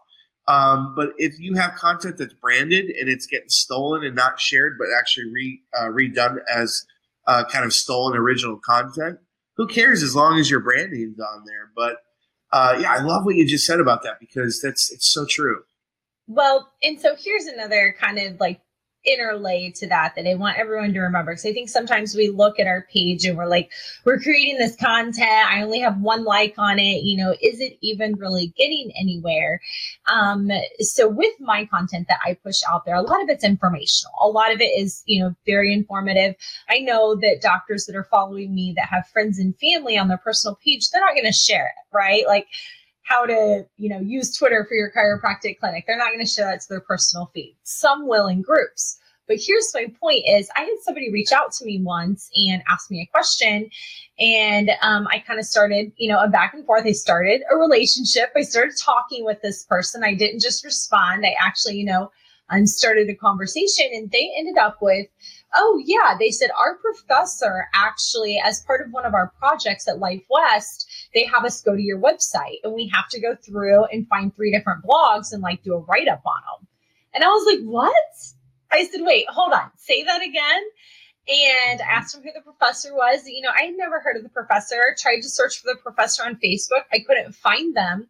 Um, 0.46 0.94
but 0.96 1.10
if 1.18 1.38
you 1.38 1.54
have 1.56 1.74
content 1.74 2.16
that's 2.16 2.32
branded 2.32 2.86
and 2.86 3.08
it's 3.08 3.26
getting 3.26 3.50
stolen 3.50 4.02
and 4.02 4.16
not 4.16 4.40
shared, 4.40 4.78
but 4.78 4.88
actually 4.98 5.30
re, 5.30 5.60
uh, 5.78 5.88
redone 5.88 6.38
as 6.50 6.86
uh, 7.26 7.44
kind 7.44 7.66
of 7.66 7.74
stolen 7.74 8.16
original 8.16 8.58
content, 8.58 9.18
who 9.58 9.66
cares 9.66 10.02
as 10.02 10.16
long 10.16 10.38
as 10.38 10.50
your 10.50 10.60
branding's 10.60 11.20
on 11.20 11.44
there? 11.44 11.70
But 11.76 11.98
uh, 12.50 12.78
yeah, 12.80 12.92
I 12.92 13.02
love 13.02 13.26
what 13.26 13.36
you 13.36 13.46
just 13.46 13.66
said 13.66 13.78
about 13.78 14.02
that 14.04 14.18
because 14.20 14.62
that's 14.62 14.90
it's 14.90 15.10
so 15.10 15.26
true. 15.26 15.62
Well, 16.28 16.72
and 16.82 17.00
so 17.00 17.14
here's 17.18 17.44
another 17.44 17.94
kind 17.98 18.18
of 18.18 18.40
like 18.40 18.60
interlay 19.08 19.70
to 19.76 19.86
that 19.88 20.14
that 20.16 20.26
I 20.26 20.34
want 20.34 20.58
everyone 20.58 20.92
to 20.92 21.00
remember. 21.00 21.32
Because 21.32 21.46
I 21.46 21.52
think 21.52 21.68
sometimes 21.68 22.14
we 22.14 22.28
look 22.30 22.58
at 22.60 22.66
our 22.66 22.86
page 22.92 23.24
and 23.24 23.36
we're 23.36 23.46
like, 23.46 23.70
we're 24.04 24.20
creating 24.20 24.58
this 24.58 24.76
content. 24.76 25.28
I 25.28 25.62
only 25.62 25.80
have 25.80 26.00
one 26.00 26.24
like 26.24 26.54
on 26.58 26.78
it. 26.78 27.02
You 27.04 27.16
know, 27.16 27.32
is 27.40 27.60
it 27.60 27.78
even 27.80 28.14
really 28.16 28.52
getting 28.56 28.92
anywhere? 28.98 29.60
Um, 30.12 30.50
so 30.80 31.08
with 31.08 31.34
my 31.40 31.64
content 31.66 32.06
that 32.08 32.20
I 32.24 32.34
push 32.34 32.60
out 32.70 32.84
there, 32.84 32.96
a 32.96 33.02
lot 33.02 33.22
of 33.22 33.28
it's 33.28 33.44
informational. 33.44 34.12
A 34.20 34.28
lot 34.28 34.52
of 34.52 34.60
it 34.60 34.70
is, 34.78 35.02
you 35.06 35.22
know, 35.22 35.34
very 35.46 35.72
informative. 35.72 36.34
I 36.68 36.78
know 36.78 37.14
that 37.16 37.40
doctors 37.42 37.86
that 37.86 37.96
are 37.96 38.08
following 38.10 38.54
me 38.54 38.74
that 38.76 38.88
have 38.88 39.06
friends 39.08 39.38
and 39.38 39.54
family 39.58 39.98
on 39.98 40.08
their 40.08 40.18
personal 40.18 40.58
page, 40.64 40.90
they're 40.90 41.00
not 41.00 41.14
going 41.14 41.24
to 41.24 41.32
share 41.32 41.66
it, 41.66 41.96
right? 41.96 42.26
Like, 42.26 42.46
how 43.08 43.24
to, 43.24 43.66
you 43.76 43.88
know, 43.88 44.00
use 44.00 44.36
Twitter 44.36 44.66
for 44.68 44.74
your 44.74 44.90
chiropractic 44.90 45.58
clinic. 45.58 45.84
They're 45.86 45.96
not 45.96 46.08
going 46.08 46.24
to 46.24 46.30
share 46.30 46.44
that 46.44 46.60
to 46.60 46.68
their 46.68 46.80
personal 46.80 47.30
feed. 47.32 47.56
Some 47.62 48.06
will 48.06 48.26
in 48.26 48.42
groups. 48.42 48.98
But 49.26 49.38
here's 49.40 49.72
my 49.74 49.86
point 50.00 50.24
is 50.26 50.50
I 50.56 50.60
had 50.60 50.76
somebody 50.82 51.10
reach 51.10 51.32
out 51.32 51.52
to 51.52 51.64
me 51.64 51.80
once 51.82 52.30
and 52.34 52.62
ask 52.68 52.90
me 52.90 53.02
a 53.02 53.10
question. 53.10 53.70
And 54.18 54.70
um, 54.82 55.06
I 55.10 55.18
kind 55.20 55.38
of 55.38 55.46
started, 55.46 55.92
you 55.96 56.08
know, 56.08 56.18
a 56.18 56.28
back 56.28 56.54
and 56.54 56.64
forth. 56.64 56.84
I 56.86 56.92
started 56.92 57.42
a 57.50 57.56
relationship. 57.56 58.30
I 58.36 58.42
started 58.42 58.74
talking 58.78 59.24
with 59.24 59.40
this 59.42 59.64
person. 59.64 60.04
I 60.04 60.14
didn't 60.14 60.40
just 60.40 60.64
respond. 60.64 61.24
I 61.24 61.34
actually, 61.40 61.76
you 61.76 61.84
know, 61.84 62.10
and 62.50 62.68
started 62.68 63.08
a 63.08 63.14
conversation 63.14 63.86
and 63.92 64.10
they 64.10 64.32
ended 64.36 64.56
up 64.56 64.78
with 64.80 65.06
oh 65.54 65.82
yeah 65.84 66.16
they 66.18 66.30
said 66.30 66.50
our 66.58 66.76
professor 66.76 67.66
actually 67.74 68.40
as 68.44 68.62
part 68.64 68.80
of 68.80 68.92
one 68.92 69.06
of 69.06 69.14
our 69.14 69.32
projects 69.38 69.88
at 69.88 69.98
life 69.98 70.22
west 70.30 70.86
they 71.14 71.24
have 71.24 71.44
us 71.44 71.62
go 71.62 71.74
to 71.74 71.82
your 71.82 71.98
website 71.98 72.58
and 72.64 72.74
we 72.74 72.90
have 72.92 73.08
to 73.08 73.20
go 73.20 73.34
through 73.36 73.84
and 73.86 74.08
find 74.08 74.34
three 74.34 74.52
different 74.52 74.84
blogs 74.84 75.32
and 75.32 75.42
like 75.42 75.62
do 75.62 75.74
a 75.74 75.78
write-up 75.78 76.22
on 76.24 76.42
them 76.46 76.68
and 77.14 77.24
i 77.24 77.28
was 77.28 77.46
like 77.46 77.64
what 77.64 77.94
I 78.70 78.84
said, 78.84 79.00
wait, 79.02 79.26
hold 79.28 79.52
on, 79.52 79.70
say 79.76 80.02
that 80.04 80.22
again. 80.22 80.62
And 81.28 81.80
asked 81.82 82.16
him 82.16 82.22
who 82.22 82.30
the 82.34 82.40
professor 82.40 82.94
was. 82.94 83.26
You 83.26 83.42
know, 83.42 83.50
I 83.54 83.64
had 83.64 83.76
never 83.76 84.00
heard 84.00 84.16
of 84.16 84.22
the 84.22 84.30
professor. 84.30 84.82
Tried 84.98 85.20
to 85.20 85.28
search 85.28 85.60
for 85.60 85.66
the 85.66 85.78
professor 85.82 86.22
on 86.24 86.36
Facebook. 86.36 86.84
I 86.90 87.00
couldn't 87.00 87.34
find 87.34 87.76
them. 87.76 88.08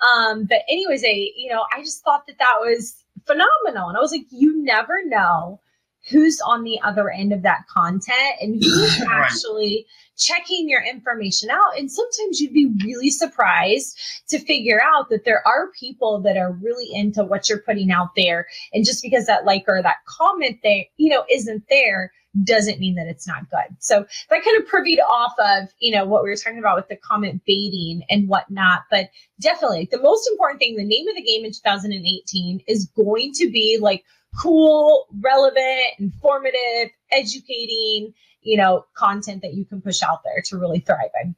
Um, 0.00 0.46
but 0.46 0.60
anyways, 0.66 1.04
I, 1.04 1.28
you 1.36 1.52
know, 1.52 1.64
I 1.76 1.80
just 1.80 2.02
thought 2.02 2.26
that 2.26 2.38
that 2.38 2.56
was 2.60 3.04
phenomenal. 3.26 3.90
And 3.90 3.98
I 3.98 4.00
was 4.00 4.12
like, 4.12 4.24
you 4.30 4.64
never 4.64 5.04
know 5.04 5.60
who's 6.08 6.40
on 6.40 6.64
the 6.64 6.78
other 6.82 7.10
end 7.10 7.32
of 7.32 7.42
that 7.42 7.66
content 7.68 8.34
and 8.40 8.62
who's 8.62 9.02
actually 9.10 9.86
checking 10.16 10.68
your 10.68 10.82
information 10.82 11.50
out. 11.50 11.78
And 11.78 11.90
sometimes 11.90 12.40
you'd 12.40 12.52
be 12.52 12.70
really 12.84 13.10
surprised 13.10 13.98
to 14.28 14.38
figure 14.38 14.80
out 14.82 15.08
that 15.10 15.24
there 15.24 15.46
are 15.46 15.70
people 15.78 16.20
that 16.20 16.36
are 16.36 16.52
really 16.52 16.88
into 16.92 17.24
what 17.24 17.48
you're 17.48 17.58
putting 17.58 17.90
out 17.90 18.10
there. 18.16 18.46
And 18.72 18.84
just 18.84 19.02
because 19.02 19.26
that 19.26 19.44
like 19.44 19.64
or 19.66 19.82
that 19.82 20.04
comment 20.06 20.58
there, 20.62 20.84
you 20.96 21.10
know, 21.10 21.24
isn't 21.30 21.64
there 21.68 22.12
doesn't 22.42 22.80
mean 22.80 22.96
that 22.96 23.06
it's 23.06 23.28
not 23.28 23.48
good. 23.50 23.76
So 23.78 24.04
that 24.28 24.44
kind 24.44 24.60
of 24.60 24.66
privied 24.66 24.98
off 25.00 25.34
of, 25.38 25.68
you 25.78 25.94
know, 25.94 26.04
what 26.04 26.24
we 26.24 26.30
were 26.30 26.36
talking 26.36 26.58
about 26.58 26.76
with 26.76 26.88
the 26.88 26.96
comment 26.96 27.42
baiting 27.46 28.02
and 28.10 28.28
whatnot. 28.28 28.82
But 28.90 29.10
definitely 29.40 29.88
the 29.90 30.02
most 30.02 30.28
important 30.30 30.60
thing, 30.60 30.76
the 30.76 30.84
name 30.84 31.06
of 31.08 31.14
the 31.14 31.22
game 31.22 31.44
in 31.44 31.52
2018 31.52 32.62
is 32.66 32.90
going 32.96 33.32
to 33.34 33.50
be 33.50 33.78
like 33.80 34.04
cool, 34.40 35.06
relevant, 35.20 35.98
informative, 35.98 36.90
educating, 37.10 38.14
you 38.42 38.56
know, 38.56 38.84
content 38.94 39.42
that 39.42 39.54
you 39.54 39.64
can 39.64 39.80
push 39.80 40.02
out 40.02 40.22
there 40.24 40.42
to 40.46 40.58
really 40.58 40.80
thrive 40.80 41.10
in. 41.22 41.34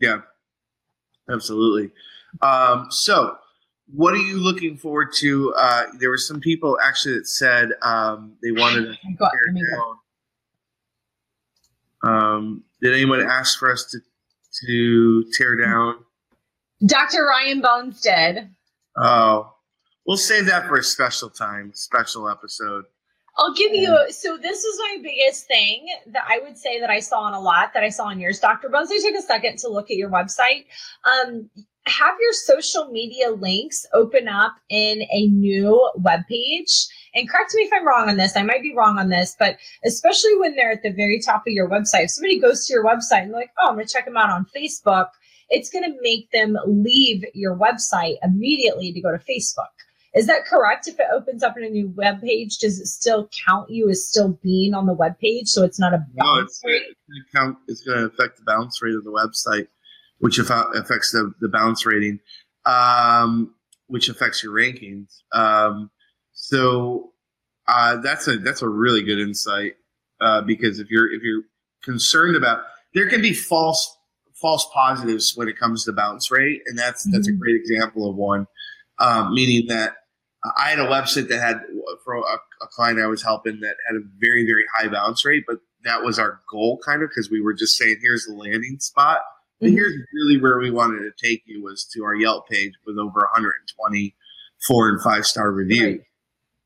Yeah, 0.00 0.20
absolutely. 1.30 1.92
Um, 2.42 2.88
so, 2.90 3.36
what 3.92 4.14
are 4.14 4.18
you 4.18 4.38
looking 4.38 4.76
forward 4.76 5.12
to? 5.16 5.54
Uh, 5.54 5.84
there 5.98 6.10
were 6.10 6.18
some 6.18 6.40
people 6.40 6.78
actually 6.82 7.18
that 7.18 7.28
said 7.28 7.70
um, 7.82 8.34
they 8.42 8.50
wanted 8.50 8.86
to 8.86 9.12
go, 9.18 9.28
down. 9.70 9.98
Um, 12.02 12.64
did 12.80 12.92
anyone 12.92 13.20
ask 13.20 13.58
for 13.58 13.70
us 13.70 13.84
to 13.92 14.00
to 14.66 15.24
tear 15.32 15.56
down? 15.56 15.96
Dr. 16.84 17.24
Ryan 17.24 17.60
Bones 17.60 18.00
did. 18.00 18.48
Oh, 18.96 19.53
we'll 20.06 20.16
save 20.16 20.46
that 20.46 20.66
for 20.66 20.76
a 20.76 20.82
special 20.82 21.30
time, 21.30 21.72
special 21.74 22.28
episode. 22.28 22.84
I'll 23.36 23.54
give 23.54 23.72
you. 23.72 23.88
So 24.10 24.36
this 24.36 24.62
was 24.62 24.78
my 24.78 24.98
biggest 25.02 25.46
thing 25.48 25.86
that 26.06 26.24
I 26.28 26.38
would 26.38 26.56
say 26.56 26.78
that 26.80 26.90
I 26.90 27.00
saw 27.00 27.20
on 27.20 27.34
a 27.34 27.40
lot 27.40 27.72
that 27.74 27.82
I 27.82 27.88
saw 27.88 28.04
on 28.04 28.20
yours, 28.20 28.38
Dr. 28.38 28.68
Bones. 28.68 28.90
I 28.92 29.00
took 29.00 29.18
a 29.18 29.22
second 29.22 29.58
to 29.58 29.68
look 29.68 29.90
at 29.90 29.96
your 29.96 30.10
website. 30.10 30.66
Um, 31.04 31.50
have 31.86 32.14
your 32.20 32.32
social 32.32 32.86
media 32.86 33.30
links 33.30 33.84
open 33.92 34.28
up 34.28 34.54
in 34.70 35.02
a 35.12 35.26
new 35.26 35.90
web 35.96 36.20
page. 36.28 36.86
And 37.14 37.28
correct 37.28 37.54
me 37.54 37.62
if 37.62 37.72
I'm 37.72 37.86
wrong 37.86 38.08
on 38.08 38.16
this. 38.16 38.36
I 38.36 38.42
might 38.42 38.62
be 38.62 38.74
wrong 38.74 38.98
on 38.98 39.08
this, 39.08 39.36
but 39.38 39.56
especially 39.84 40.36
when 40.38 40.56
they're 40.56 40.72
at 40.72 40.82
the 40.82 40.92
very 40.92 41.20
top 41.20 41.42
of 41.46 41.52
your 41.52 41.68
website, 41.68 42.04
if 42.04 42.10
somebody 42.10 42.38
goes 42.38 42.66
to 42.66 42.72
your 42.72 42.84
website 42.84 43.22
and 43.22 43.32
they're 43.32 43.40
like, 43.40 43.52
"Oh, 43.58 43.68
I'm 43.68 43.74
going 43.74 43.86
to 43.86 43.92
check 43.92 44.06
them 44.06 44.16
out 44.16 44.30
on 44.30 44.46
Facebook," 44.56 45.08
it's 45.50 45.70
going 45.70 45.84
to 45.84 45.98
make 46.02 46.30
them 46.30 46.56
leave 46.66 47.24
your 47.34 47.56
website 47.56 48.16
immediately 48.22 48.92
to 48.92 49.00
go 49.00 49.10
to 49.10 49.18
Facebook. 49.18 49.74
Is 50.14 50.26
that 50.28 50.44
correct? 50.46 50.86
If 50.86 51.00
it 51.00 51.06
opens 51.12 51.42
up 51.42 51.56
in 51.56 51.64
a 51.64 51.68
new 51.68 51.88
web 51.96 52.20
page, 52.20 52.58
does 52.58 52.78
it 52.78 52.86
still 52.86 53.28
count 53.46 53.68
you 53.68 53.88
as 53.90 54.06
still 54.06 54.38
being 54.42 54.72
on 54.72 54.86
the 54.86 54.92
web 54.92 55.18
page? 55.18 55.48
So 55.48 55.64
it's 55.64 55.80
not 55.80 55.92
a 55.92 56.04
no, 56.14 56.38
it's, 56.38 56.60
going 56.60 56.78
to 56.78 57.36
count. 57.36 57.58
It's 57.66 57.82
going 57.82 57.98
to 57.98 58.04
affect 58.06 58.38
the 58.38 58.44
bounce 58.44 58.80
rate 58.80 58.94
of 58.94 59.02
the 59.02 59.10
website, 59.10 59.66
which 60.18 60.38
affects 60.38 61.10
the, 61.10 61.32
the 61.40 61.48
bounce 61.48 61.84
rating, 61.84 62.20
um, 62.64 63.54
which 63.88 64.08
affects 64.08 64.42
your 64.42 64.52
rankings. 64.52 65.22
Um, 65.32 65.90
so 66.32 67.12
uh, 67.66 67.96
that's 67.96 68.28
a 68.28 68.36
that's 68.38 68.62
a 68.62 68.68
really 68.68 69.02
good 69.02 69.18
insight 69.18 69.74
uh, 70.20 70.42
because 70.42 70.78
if 70.78 70.90
you're 70.90 71.12
if 71.12 71.22
you're 71.22 71.42
concerned 71.82 72.36
about 72.36 72.62
there 72.94 73.08
can 73.08 73.20
be 73.20 73.32
false 73.32 73.96
false 74.34 74.66
positives 74.72 75.36
when 75.36 75.48
it 75.48 75.58
comes 75.58 75.84
to 75.84 75.92
bounce 75.92 76.30
rate, 76.30 76.62
and 76.66 76.78
that's 76.78 77.02
that's 77.10 77.26
mm-hmm. 77.26 77.36
a 77.36 77.38
great 77.38 77.56
example 77.56 78.08
of 78.08 78.14
one. 78.14 78.46
Um, 79.00 79.34
meaning 79.34 79.66
that 79.68 79.96
I 80.56 80.70
had 80.70 80.78
a 80.78 80.86
website 80.86 81.28
that 81.28 81.40
had 81.40 81.60
for 82.04 82.14
a, 82.14 82.20
a, 82.20 82.66
client 82.70 83.00
I 83.00 83.06
was 83.06 83.22
helping 83.22 83.60
that 83.60 83.76
had 83.86 83.96
a 83.96 84.02
very 84.18 84.44
very 84.44 84.64
high 84.76 84.88
bounce 84.88 85.24
rate, 85.24 85.44
but 85.46 85.58
that 85.84 86.02
was 86.02 86.18
our 86.18 86.40
goal 86.50 86.78
kind 86.84 87.02
of 87.02 87.10
because 87.10 87.30
we 87.30 87.40
were 87.40 87.54
just 87.54 87.76
saying 87.76 87.98
here's 88.02 88.26
the 88.26 88.34
landing 88.34 88.78
spot. 88.78 89.20
But 89.60 89.68
mm-hmm. 89.68 89.76
here's 89.76 89.94
really 90.12 90.40
where 90.40 90.58
we 90.58 90.70
wanted 90.70 91.00
to 91.00 91.12
take 91.26 91.42
you 91.46 91.62
was 91.62 91.84
to 91.94 92.04
our 92.04 92.14
Yelp 92.14 92.48
page 92.48 92.72
with 92.86 92.98
over 92.98 93.20
120 93.20 94.14
four 94.66 94.88
and 94.88 95.00
five 95.02 95.26
star 95.26 95.50
reviews. 95.50 96.00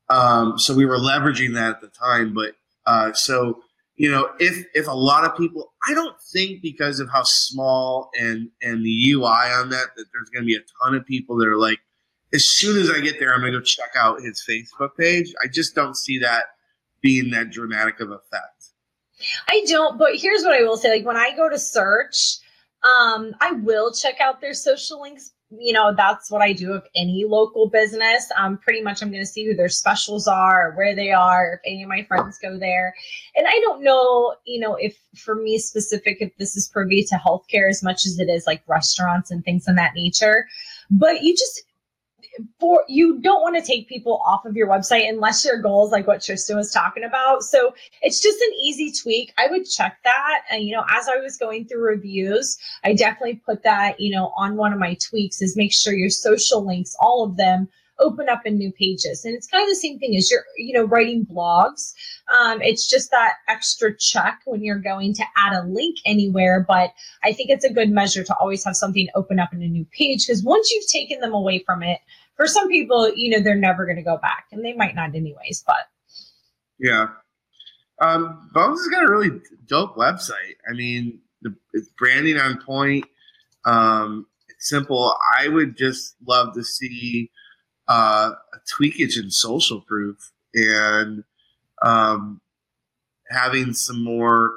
Right. 0.09 0.15
Um, 0.17 0.57
so 0.57 0.73
we 0.73 0.85
were 0.85 0.97
leveraging 0.97 1.53
that 1.53 1.75
at 1.75 1.81
the 1.81 1.87
time, 1.87 2.33
but 2.33 2.55
uh, 2.85 3.13
so 3.13 3.61
you 3.95 4.09
know 4.09 4.29
if 4.39 4.65
if 4.73 4.87
a 4.87 4.93
lot 4.93 5.25
of 5.25 5.37
people, 5.37 5.73
I 5.87 5.93
don't 5.93 6.15
think 6.33 6.61
because 6.61 6.99
of 6.99 7.09
how 7.09 7.23
small 7.23 8.09
and 8.19 8.49
and 8.61 8.83
the 8.83 9.11
UI 9.11 9.23
on 9.25 9.69
that 9.69 9.87
that 9.95 10.05
there's 10.13 10.29
going 10.33 10.43
to 10.43 10.47
be 10.47 10.55
a 10.55 10.65
ton 10.83 10.95
of 10.95 11.05
people 11.05 11.37
that 11.37 11.47
are 11.47 11.57
like 11.57 11.79
as 12.33 12.45
soon 12.45 12.79
as 12.79 12.91
I 12.91 12.99
get 12.99 13.19
there, 13.19 13.33
I'm 13.33 13.41
going 13.41 13.53
to 13.53 13.59
go 13.59 13.63
check 13.63 13.91
out 13.97 14.21
his 14.21 14.43
Facebook 14.47 14.95
page. 14.97 15.33
I 15.43 15.47
just 15.47 15.75
don't 15.75 15.95
see 15.95 16.19
that 16.19 16.45
being 17.01 17.31
that 17.31 17.49
dramatic 17.49 17.99
of 17.99 18.11
effect. 18.11 18.65
I 19.49 19.65
don't, 19.67 19.97
but 19.97 20.15
here's 20.15 20.43
what 20.43 20.53
I 20.53 20.63
will 20.63 20.77
say. 20.77 20.89
Like 20.89 21.05
when 21.05 21.17
I 21.17 21.35
go 21.35 21.49
to 21.49 21.59
search, 21.59 22.37
um, 22.83 23.33
I 23.41 23.51
will 23.51 23.91
check 23.91 24.21
out 24.21 24.41
their 24.41 24.53
social 24.53 25.01
links. 25.01 25.31
You 25.51 25.73
know, 25.73 25.95
that's 25.95 26.29
what 26.29 26.43
I 26.43 26.53
do 26.53 26.73
of 26.73 26.83
any 26.95 27.25
local 27.27 27.69
business. 27.69 28.29
Um, 28.37 28.59
pretty 28.59 28.81
much 28.81 29.01
I'm 29.01 29.09
going 29.09 29.23
to 29.23 29.25
see 29.25 29.45
who 29.45 29.55
their 29.55 29.67
specials 29.67 30.27
are, 30.27 30.73
where 30.77 30.95
they 30.95 31.11
are, 31.11 31.53
if 31.53 31.59
any 31.65 31.81
of 31.81 31.89
my 31.89 32.03
friends 32.03 32.37
go 32.37 32.59
there. 32.59 32.93
And 33.35 33.47
I 33.47 33.59
don't 33.61 33.83
know, 33.83 34.35
you 34.45 34.59
know, 34.59 34.75
if 34.75 34.95
for 35.15 35.35
me 35.35 35.57
specific, 35.57 36.17
if 36.21 36.37
this 36.37 36.55
is 36.55 36.67
privy 36.67 37.03
to 37.05 37.15
healthcare 37.15 37.67
as 37.67 37.81
much 37.81 38.05
as 38.05 38.19
it 38.19 38.29
is 38.29 38.45
like 38.45 38.61
restaurants 38.67 39.31
and 39.31 39.43
things 39.43 39.67
of 39.67 39.75
that 39.75 39.95
nature. 39.95 40.45
But 40.91 41.23
you 41.23 41.33
just, 41.33 41.63
for 42.59 42.83
you 42.87 43.19
don't 43.19 43.41
want 43.41 43.55
to 43.55 43.61
take 43.61 43.87
people 43.87 44.21
off 44.25 44.45
of 44.45 44.55
your 44.55 44.67
website 44.67 45.09
unless 45.09 45.43
your 45.43 45.61
goal 45.61 45.85
is 45.85 45.91
like 45.91 46.07
what 46.07 46.21
Tristan 46.21 46.57
was 46.57 46.71
talking 46.71 47.03
about. 47.03 47.43
So 47.43 47.73
it's 48.01 48.21
just 48.21 48.39
an 48.39 48.53
easy 48.63 48.91
tweak. 48.91 49.33
I 49.37 49.47
would 49.47 49.65
check 49.65 49.97
that. 50.03 50.41
And 50.49 50.63
you 50.63 50.75
know, 50.75 50.85
as 50.89 51.07
I 51.07 51.17
was 51.17 51.37
going 51.37 51.65
through 51.65 51.83
reviews, 51.83 52.57
I 52.83 52.93
definitely 52.93 53.41
put 53.45 53.63
that, 53.63 53.99
you 53.99 54.13
know, 54.15 54.31
on 54.37 54.55
one 54.55 54.73
of 54.73 54.79
my 54.79 54.95
tweaks 54.95 55.41
is 55.41 55.57
make 55.57 55.73
sure 55.73 55.93
your 55.93 56.09
social 56.09 56.65
links, 56.65 56.95
all 56.99 57.23
of 57.23 57.37
them 57.37 57.67
open 57.99 58.29
up 58.29 58.45
in 58.45 58.57
new 58.57 58.71
pages. 58.71 59.25
And 59.25 59.35
it's 59.35 59.47
kind 59.47 59.63
of 59.63 59.69
the 59.69 59.75
same 59.75 59.99
thing 59.99 60.15
as 60.15 60.31
you're, 60.31 60.43
you 60.57 60.73
know, 60.73 60.85
writing 60.85 61.25
blogs. 61.25 61.93
Um, 62.33 62.61
it's 62.61 62.89
just 62.89 63.11
that 63.11 63.35
extra 63.47 63.95
check 63.95 64.39
when 64.45 64.63
you're 64.63 64.79
going 64.79 65.13
to 65.15 65.23
add 65.37 65.53
a 65.53 65.67
link 65.67 65.97
anywhere. 66.05 66.65
But 66.67 66.93
I 67.23 67.33
think 67.33 67.49
it's 67.49 67.65
a 67.65 67.73
good 67.73 67.89
measure 67.89 68.23
to 68.23 68.35
always 68.35 68.63
have 68.63 68.75
something 68.75 69.07
open 69.15 69.39
up 69.39 69.53
in 69.53 69.61
a 69.61 69.67
new 69.67 69.85
page 69.85 70.25
because 70.27 70.43
once 70.43 70.71
you've 70.71 70.87
taken 70.87 71.19
them 71.19 71.33
away 71.33 71.59
from 71.59 71.83
it, 71.83 71.99
for 72.39 72.47
some 72.47 72.69
people, 72.69 73.11
you 73.13 73.29
know, 73.29 73.43
they're 73.43 73.53
never 73.53 73.85
going 73.85 73.97
to 73.97 74.01
go 74.01 74.17
back, 74.17 74.45
and 74.53 74.63
they 74.63 74.71
might 74.71 74.95
not 74.95 75.13
anyways. 75.13 75.61
But 75.67 75.89
yeah, 76.79 77.07
um, 77.99 78.49
Bones 78.53 78.79
has 78.79 78.87
got 78.87 79.03
a 79.03 79.11
really 79.11 79.41
dope 79.67 79.97
website. 79.97 80.55
I 80.69 80.73
mean, 80.73 81.19
the 81.41 81.53
it's 81.73 81.89
branding 81.97 82.37
on 82.37 82.61
point. 82.61 83.03
Um, 83.65 84.25
it's 84.47 84.69
simple. 84.69 85.17
I 85.37 85.49
would 85.49 85.75
just 85.75 86.15
love 86.25 86.53
to 86.53 86.63
see 86.63 87.29
uh, 87.89 88.31
a 88.53 88.57
tweakage 88.73 89.21
in 89.21 89.31
social 89.31 89.81
proof 89.81 90.31
and 90.53 91.25
um, 91.81 92.39
having 93.29 93.73
some 93.73 94.01
more. 94.01 94.53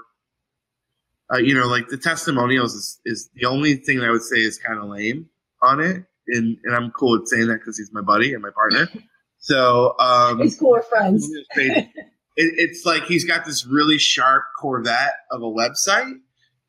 Uh, 1.34 1.38
you 1.38 1.54
know, 1.54 1.66
like 1.66 1.88
the 1.88 1.96
testimonials 1.96 2.74
is, 2.74 3.00
is 3.04 3.30
the 3.34 3.46
only 3.46 3.74
thing 3.74 4.02
I 4.02 4.10
would 4.10 4.22
say 4.22 4.36
is 4.36 4.56
kind 4.56 4.78
of 4.78 4.84
lame 4.84 5.30
on 5.62 5.80
it 5.80 6.04
and, 6.28 6.56
and 6.64 6.74
I'm 6.74 6.90
cool 6.92 7.18
with 7.18 7.28
saying 7.28 7.48
that 7.48 7.60
because 7.60 7.78
he's 7.78 7.92
my 7.92 8.00
buddy 8.00 8.32
and 8.32 8.42
my 8.42 8.50
partner. 8.50 8.88
So 9.42 9.96
um, 9.98 10.38
he's 10.38 10.56
cool 10.56 10.80
friends. 10.82 11.28
it, 11.56 11.88
it's 12.36 12.86
like 12.86 13.06
he's 13.06 13.24
got 13.24 13.44
this 13.44 13.66
really 13.66 13.98
sharp 13.98 14.44
Corvette 14.60 15.14
of 15.32 15.42
a 15.42 15.46
website, 15.46 16.14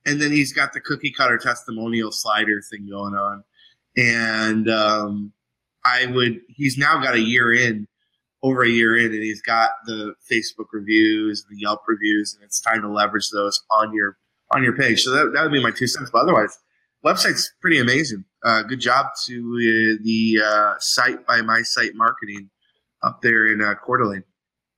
and 0.07 0.19
then 0.19 0.31
he's 0.31 0.51
got 0.51 0.73
the 0.73 0.81
cookie 0.81 1.13
cutter 1.15 1.37
testimonial 1.37 2.11
slider 2.11 2.63
thing 2.71 2.89
going 2.89 3.13
on. 3.13 3.43
and 3.95 4.67
um, 4.71 5.33
I 5.85 6.07
would. 6.07 6.41
He's 6.47 6.75
now 6.75 6.99
got 6.99 7.13
a 7.13 7.19
year 7.19 7.53
in, 7.53 7.87
over 8.41 8.63
a 8.63 8.69
year 8.69 8.97
in, 8.97 9.13
and 9.13 9.21
he's 9.21 9.43
got 9.43 9.69
the 9.85 10.15
Facebook 10.31 10.67
reviews, 10.71 11.45
the 11.49 11.57
Yelp 11.59 11.81
reviews, 11.87 12.33
and 12.33 12.43
it's 12.43 12.59
time 12.59 12.81
to 12.81 12.89
leverage 12.89 13.29
those 13.29 13.61
on 13.69 13.93
your 13.93 14.17
on 14.51 14.63
your 14.63 14.75
page. 14.75 15.03
So 15.03 15.11
that, 15.11 15.31
that 15.33 15.43
would 15.43 15.51
be 15.51 15.61
my 15.61 15.71
two 15.71 15.87
cents. 15.87 16.09
But 16.11 16.23
otherwise, 16.23 16.57
website's 17.05 17.53
pretty 17.61 17.79
amazing. 17.79 18.23
Uh, 18.43 18.63
good 18.63 18.79
job 18.79 19.07
to 19.25 19.33
uh, 19.33 20.03
the 20.03 20.39
uh, 20.43 20.73
site 20.79 21.25
by 21.25 21.41
my 21.41 21.61
site 21.61 21.95
marketing 21.95 22.49
up 23.01 23.21
there 23.21 23.47
in 23.47 23.61
uh, 23.61 23.75
Coeur 23.75 23.97
d'Alene. 23.97 24.23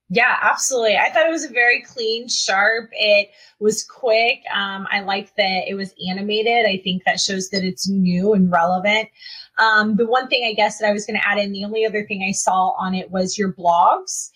Yeah, 0.09 0.37
absolutely. 0.41 0.97
I 0.97 1.09
thought 1.09 1.25
it 1.25 1.31
was 1.31 1.45
very 1.47 1.81
clean, 1.81 2.27
sharp. 2.27 2.89
It 2.91 3.29
was 3.59 3.83
quick. 3.83 4.43
Um, 4.53 4.87
I 4.91 4.99
like 4.99 5.35
that 5.35 5.63
it 5.67 5.73
was 5.73 5.95
animated. 6.07 6.67
I 6.67 6.79
think 6.83 7.03
that 7.05 7.19
shows 7.19 7.49
that 7.49 7.63
it's 7.63 7.89
new 7.89 8.33
and 8.33 8.51
relevant. 8.51 9.09
Um, 9.57 9.95
the 9.95 10.05
one 10.05 10.27
thing 10.27 10.45
I 10.45 10.53
guess 10.53 10.77
that 10.77 10.89
I 10.89 10.93
was 10.93 11.07
going 11.07 11.19
to 11.19 11.27
add 11.27 11.39
in, 11.39 11.53
the 11.53 11.65
only 11.65 11.85
other 11.85 12.05
thing 12.05 12.23
I 12.27 12.33
saw 12.33 12.75
on 12.77 12.93
it 12.93 13.09
was 13.09 13.37
your 13.37 13.53
blogs. 13.53 14.29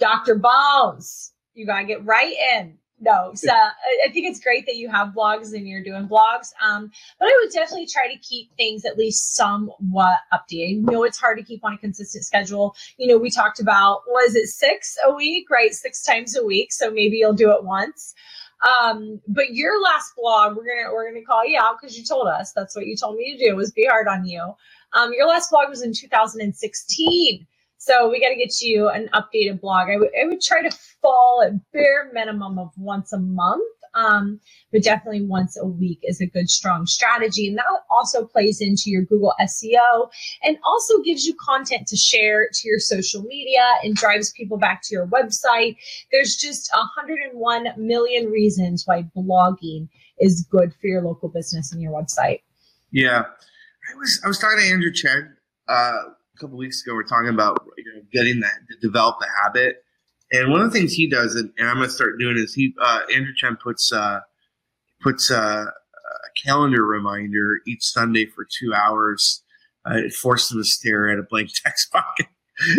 Dr. 0.00 0.34
Bones, 0.34 1.32
you 1.54 1.66
got 1.66 1.80
to 1.80 1.86
get 1.86 2.04
right 2.04 2.34
in 2.56 2.76
no 3.00 3.32
so 3.34 3.50
i 3.52 4.10
think 4.12 4.26
it's 4.26 4.40
great 4.40 4.66
that 4.66 4.76
you 4.76 4.88
have 4.88 5.08
blogs 5.08 5.52
and 5.52 5.66
you're 5.68 5.82
doing 5.82 6.08
blogs 6.08 6.52
um, 6.64 6.90
but 7.18 7.26
i 7.26 7.40
would 7.42 7.52
definitely 7.52 7.86
try 7.86 8.06
to 8.12 8.18
keep 8.20 8.50
things 8.56 8.84
at 8.84 8.98
least 8.98 9.34
somewhat 9.36 10.18
updated. 10.32 10.76
You 10.76 10.82
know 10.82 11.04
it's 11.04 11.18
hard 11.18 11.38
to 11.38 11.44
keep 11.44 11.64
on 11.64 11.74
a 11.74 11.78
consistent 11.78 12.24
schedule. 12.24 12.74
You 12.98 13.08
know 13.08 13.18
we 13.18 13.30
talked 13.30 13.60
about 13.60 14.02
was 14.06 14.34
it 14.34 14.48
six 14.48 14.96
a 15.06 15.12
week 15.14 15.50
right? 15.50 15.74
Six 15.74 16.02
times 16.04 16.36
a 16.36 16.44
week 16.44 16.72
so 16.72 16.90
maybe 16.90 17.16
you'll 17.18 17.32
do 17.32 17.52
it 17.52 17.64
once. 17.64 18.14
Um, 18.80 19.20
but 19.28 19.52
your 19.52 19.82
last 19.82 20.14
blog 20.16 20.56
we're 20.56 20.64
gonna 20.64 20.94
we're 20.94 21.08
gonna 21.10 21.24
call 21.24 21.46
you 21.46 21.58
out 21.60 21.76
because 21.80 21.98
you 21.98 22.04
told 22.04 22.28
us. 22.28 22.52
That's 22.52 22.76
what 22.76 22.86
you 22.86 22.96
told 22.96 23.16
me 23.16 23.36
to 23.36 23.50
do 23.50 23.56
was 23.56 23.72
be 23.72 23.86
hard 23.86 24.08
on 24.08 24.26
you. 24.26 24.54
Um, 24.92 25.12
your 25.12 25.26
last 25.26 25.50
blog 25.50 25.68
was 25.68 25.82
in 25.82 25.92
2016 25.92 27.46
so 27.84 28.08
we 28.08 28.18
got 28.18 28.30
to 28.30 28.34
get 28.34 28.62
you 28.62 28.88
an 28.88 29.10
updated 29.12 29.60
blog. 29.60 29.90
I, 29.90 29.94
w- 29.94 30.10
I 30.18 30.26
would 30.26 30.40
try 30.40 30.62
to 30.62 30.74
fall 31.02 31.42
at 31.46 31.52
bare 31.72 32.10
minimum 32.14 32.58
of 32.58 32.70
once 32.78 33.12
a 33.12 33.18
month. 33.18 33.62
Um, 33.92 34.40
but 34.72 34.82
definitely 34.82 35.22
once 35.22 35.56
a 35.56 35.66
week 35.66 36.00
is 36.02 36.20
a 36.20 36.26
good 36.26 36.50
strong 36.50 36.84
strategy. 36.86 37.46
And 37.46 37.58
that 37.58 37.64
also 37.90 38.24
plays 38.26 38.60
into 38.60 38.84
your 38.86 39.02
Google 39.02 39.34
SEO 39.40 40.10
and 40.42 40.56
also 40.64 41.00
gives 41.02 41.26
you 41.26 41.36
content 41.46 41.86
to 41.88 41.96
share 41.96 42.48
to 42.52 42.68
your 42.68 42.80
social 42.80 43.22
media 43.22 43.62
and 43.84 43.94
drives 43.94 44.32
people 44.32 44.56
back 44.56 44.82
to 44.84 44.94
your 44.94 45.06
website. 45.06 45.76
There's 46.10 46.34
just 46.34 46.70
101 46.72 47.66
million 47.76 48.30
reasons 48.30 48.82
why 48.84 49.04
blogging 49.16 49.88
is 50.18 50.44
good 50.50 50.72
for 50.80 50.88
your 50.88 51.02
local 51.02 51.28
business 51.28 51.72
and 51.72 51.80
your 51.80 51.92
website. 51.92 52.40
Yeah. 52.90 53.24
I 53.92 53.96
was 53.96 54.20
I 54.24 54.28
was 54.28 54.38
talking 54.38 54.58
to 54.58 54.64
Andrew 54.64 54.92
Chen 54.92 55.36
uh, 55.68 56.02
a 56.34 56.38
couple 56.38 56.56
weeks 56.56 56.82
ago. 56.82 56.94
We 56.94 57.00
are 57.00 57.06
talking 57.06 57.30
about 57.30 57.64
you 57.76 57.84
know, 57.94 58.02
getting 58.12 58.40
that 58.40 58.54
to 58.70 58.78
develop 58.80 59.16
the 59.20 59.28
habit. 59.42 59.84
And 60.32 60.50
one 60.50 60.60
of 60.60 60.72
the 60.72 60.78
things 60.78 60.92
he 60.92 61.08
does, 61.08 61.34
and, 61.36 61.52
and 61.58 61.68
I'm 61.68 61.76
going 61.76 61.88
to 61.88 61.94
start 61.94 62.18
doing, 62.18 62.36
is 62.36 62.54
he 62.54 62.74
uh, 62.80 63.02
Andrew 63.14 63.32
Chen 63.36 63.56
puts 63.62 63.92
uh, 63.92 64.20
puts 65.00 65.30
uh, 65.30 65.66
a 65.66 66.46
calendar 66.46 66.84
reminder 66.84 67.60
each 67.66 67.82
Sunday 67.84 68.26
for 68.26 68.44
two 68.44 68.72
hours. 68.74 69.42
Uh, 69.86 69.98
it 69.98 70.12
forces 70.12 70.50
him 70.50 70.58
to 70.58 70.64
stare 70.64 71.10
at 71.10 71.18
a 71.18 71.22
blank 71.22 71.50
text 71.64 71.92
pocket 71.92 72.26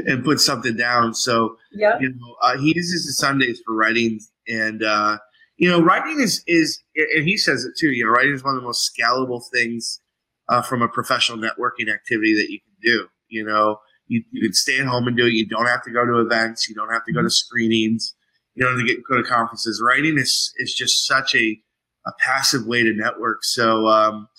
and 0.07 0.25
put 0.25 0.39
something 0.39 0.75
down. 0.75 1.13
So 1.13 1.57
yeah, 1.71 1.99
you 1.99 2.09
know, 2.09 2.35
uh, 2.41 2.57
he 2.57 2.73
uses 2.75 3.05
the 3.05 3.13
Sundays 3.13 3.61
for 3.65 3.75
writing, 3.75 4.19
and 4.47 4.83
uh, 4.83 5.19
you 5.57 5.69
know, 5.69 5.79
writing 5.79 6.19
is 6.19 6.43
is, 6.47 6.81
and 7.15 7.25
he 7.25 7.37
says 7.37 7.63
it 7.63 7.73
too. 7.77 7.91
You 7.91 8.05
know, 8.05 8.09
writing 8.09 8.33
is 8.33 8.43
one 8.43 8.55
of 8.55 8.61
the 8.61 8.67
most 8.67 8.91
scalable 8.91 9.43
things 9.53 10.01
uh, 10.49 10.61
from 10.61 10.81
a 10.81 10.89
professional 10.89 11.37
networking 11.37 11.93
activity 11.93 12.35
that 12.35 12.49
you 12.49 12.59
can 12.59 12.75
do. 12.81 13.07
You 13.35 13.45
know, 13.45 13.79
you, 14.07 14.23
you 14.31 14.41
can 14.41 14.53
stay 14.53 14.79
at 14.79 14.85
home 14.85 15.07
and 15.07 15.17
do 15.17 15.25
it. 15.25 15.33
You 15.33 15.45
don't 15.45 15.67
have 15.67 15.83
to 15.83 15.91
go 15.91 16.05
to 16.05 16.19
events. 16.19 16.69
You 16.69 16.75
don't 16.75 16.91
have 16.91 17.05
to 17.05 17.13
go 17.13 17.21
to 17.21 17.29
screenings. 17.29 18.15
You 18.55 18.63
don't 18.63 18.77
have 18.77 18.87
to 18.87 18.93
get 18.93 19.03
go 19.07 19.17
to 19.17 19.23
conferences. 19.23 19.81
Writing 19.85 20.17
is 20.17 20.53
is 20.57 20.73
just 20.73 21.05
such 21.05 21.35
a 21.35 21.59
a 22.05 22.11
passive 22.19 22.65
way 22.65 22.83
to 22.83 22.93
network. 22.93 23.43
So, 23.43 23.87
um, 23.87 24.29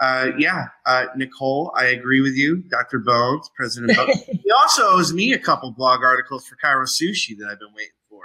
uh, 0.00 0.28
yeah, 0.38 0.66
uh, 0.86 1.06
Nicole, 1.16 1.72
I 1.76 1.86
agree 1.86 2.20
with 2.20 2.34
you. 2.34 2.62
Dr. 2.68 3.00
Bones, 3.00 3.50
President 3.56 3.96
Bones. 3.96 4.22
he 4.26 4.50
also 4.62 4.82
owes 4.84 5.12
me 5.12 5.32
a 5.32 5.38
couple 5.38 5.72
blog 5.72 6.04
articles 6.04 6.46
for 6.46 6.56
Chiro 6.56 6.84
Sushi 6.84 7.36
that 7.38 7.48
I've 7.50 7.58
been 7.58 7.72
waiting 7.74 7.90
for. 8.08 8.22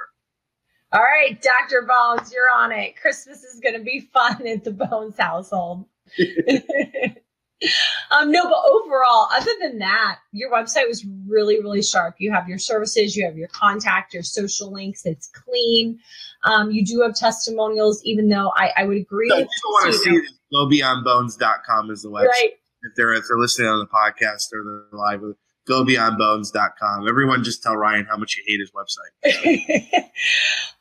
All 0.91 1.01
right, 1.01 1.41
Dr. 1.41 1.87
Bones, 1.87 2.31
you're 2.31 2.51
on 2.53 2.71
it. 2.71 2.95
Christmas 3.01 3.43
is 3.43 3.59
going 3.59 3.75
to 3.75 3.83
be 3.83 4.01
fun 4.13 4.45
at 4.45 4.63
the 4.63 4.71
Bones 4.71 5.17
household. 5.17 5.85
um, 8.11 8.31
no, 8.31 8.43
but 8.43 8.61
overall, 8.65 9.29
other 9.31 9.51
than 9.61 9.79
that, 9.79 10.19
your 10.31 10.51
website 10.51 10.87
was 10.87 11.05
really, 11.27 11.59
really 11.61 11.81
sharp. 11.81 12.15
You 12.19 12.31
have 12.31 12.47
your 12.47 12.57
services, 12.57 13.15
you 13.15 13.25
have 13.25 13.37
your 13.37 13.47
contact, 13.49 14.13
your 14.13 14.23
social 14.23 14.71
links. 14.71 15.05
It's 15.05 15.27
clean. 15.27 15.99
Um, 16.45 16.71
you 16.71 16.85
do 16.85 17.01
have 17.01 17.15
testimonials, 17.15 18.01
even 18.03 18.29
though 18.29 18.51
I, 18.55 18.71
I 18.77 18.83
would 18.85 18.97
agree. 18.97 19.29
So 19.29 19.37
with 19.37 19.47
you 19.47 19.69
want 19.69 19.93
to 19.93 19.99
see 19.99 20.11
this, 20.11 20.33
gobeyondbones.com 20.53 21.91
is 21.91 22.03
the 22.03 22.09
website. 22.09 22.27
Right. 22.27 22.51
If 22.83 22.95
they're 22.97 23.13
if 23.13 23.23
they're 23.29 23.37
listening 23.37 23.69
on 23.69 23.79
the 23.79 23.87
podcast 23.87 24.51
or 24.53 24.63
they're 24.91 24.99
live, 24.99 25.21
gobeyondbones.com. 25.69 27.07
Everyone 27.07 27.43
just 27.43 27.63
tell 27.63 27.75
Ryan 27.75 28.05
how 28.05 28.17
much 28.17 28.37
you 28.37 28.43
hate 28.45 28.59
his 28.59 28.71
website. 28.71 29.13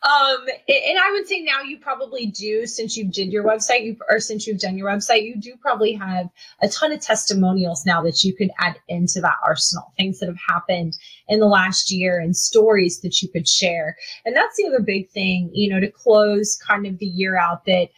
um, 0.02 0.46
and 0.68 0.98
I 0.98 1.12
would 1.12 1.28
say 1.28 1.40
now 1.40 1.62
you 1.62 1.78
probably 1.78 2.26
do, 2.26 2.66
since 2.66 2.96
you 2.96 3.04
did 3.04 3.32
your 3.32 3.44
website, 3.44 3.84
you 3.84 3.96
or 4.10 4.18
since 4.18 4.46
you've 4.46 4.58
done 4.58 4.76
your 4.76 4.88
website, 4.88 5.24
you 5.24 5.36
do 5.36 5.54
probably 5.60 5.92
have 5.92 6.28
a 6.62 6.68
ton 6.68 6.92
of 6.92 7.00
testimonials 7.00 7.86
now 7.86 8.02
that 8.02 8.24
you 8.24 8.34
could 8.34 8.50
add 8.58 8.76
into 8.88 9.20
that 9.20 9.36
arsenal, 9.44 9.92
things 9.96 10.18
that 10.18 10.26
have 10.26 10.40
happened 10.48 10.94
in 11.28 11.38
the 11.38 11.46
last 11.46 11.90
year 11.92 12.18
and 12.18 12.36
stories 12.36 13.00
that 13.00 13.22
you 13.22 13.28
could 13.28 13.48
share. 13.48 13.96
And 14.24 14.36
that's 14.36 14.56
the 14.56 14.66
other 14.66 14.80
big 14.80 15.10
thing, 15.10 15.50
you 15.52 15.70
know, 15.70 15.80
to 15.80 15.90
close 15.90 16.56
kind 16.56 16.86
of 16.86 16.98
the 16.98 17.06
year 17.06 17.38
out 17.38 17.64
that 17.66 17.90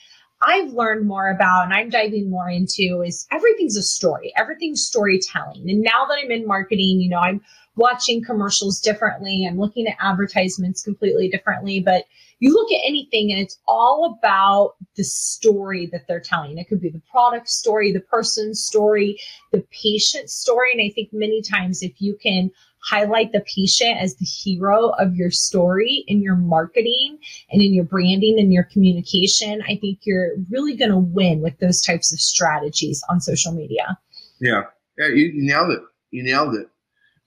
I've 0.47 0.73
learned 0.73 1.07
more 1.07 1.29
about 1.29 1.65
and 1.65 1.75
I'm 1.75 1.91
diving 1.91 2.31
more 2.31 2.49
into 2.49 3.03
is 3.05 3.27
everything's 3.31 3.77
a 3.77 3.83
story. 3.83 4.33
Everything's 4.37 4.85
storytelling. 4.85 5.71
And 5.71 5.81
now 5.81 6.07
that 6.07 6.19
I'm 6.23 6.31
in 6.31 6.47
marketing, 6.47 7.01
you 7.01 7.09
know, 7.09 7.19
I'm 7.19 7.41
watching 7.77 8.23
commercials 8.23 8.81
differently. 8.81 9.47
I'm 9.49 9.59
looking 9.59 9.87
at 9.87 9.97
advertisements 10.01 10.83
completely 10.83 11.29
differently. 11.29 11.81
But 11.81 12.05
you 12.41 12.53
look 12.53 12.71
at 12.73 12.87
anything 12.87 13.33
and 13.33 13.41
it's 13.41 13.59
all 13.67 14.17
about 14.19 14.75
the 14.97 15.05
story 15.05 15.87
that 15.87 16.07
they're 16.07 16.21
telling. 16.21 16.59
It 16.59 16.69
could 16.69 16.81
be 16.81 16.91
the 16.91 17.03
product 17.11 17.49
story, 17.49 17.93
the 17.93 18.01
person's 18.01 18.63
story, 18.63 19.19
the 19.53 19.65
patient 19.71 20.31
story. 20.31 20.73
And 20.73 20.83
I 20.83 20.93
think 20.95 21.11
many 21.13 21.43
times 21.43 21.83
if 21.83 22.01
you 22.01 22.17
can 22.23 22.51
highlight 22.85 23.33
the 23.33 23.41
patient 23.41 23.97
as 23.99 24.17
the 24.17 24.25
hero 24.25 24.91
of 24.99 25.17
your 25.17 25.31
story 25.31 26.05
in 26.07 26.21
your 26.21 26.37
marketing 26.37 27.19
and 27.51 27.63
in 27.63 27.73
your 27.73 27.85
branding 27.85 28.39
and 28.39 28.53
your 28.53 28.65
communication, 28.65 29.63
I 29.63 29.77
think 29.77 30.01
you're 30.03 30.33
really 30.51 30.77
going 30.77 30.91
to 30.91 30.99
win 30.99 31.41
with 31.41 31.59
those 31.59 31.81
types 31.81 32.13
of 32.13 32.21
strategies 32.21 33.03
on 33.09 33.21
social 33.21 33.53
media. 33.53 33.99
Yeah. 34.41 34.65
Yeah, 34.99 35.09
you, 35.09 35.27
you 35.27 35.43
nailed 35.43 35.71
it. 35.71 35.81
You 36.11 36.23
nailed 36.23 36.55
it. 36.55 36.69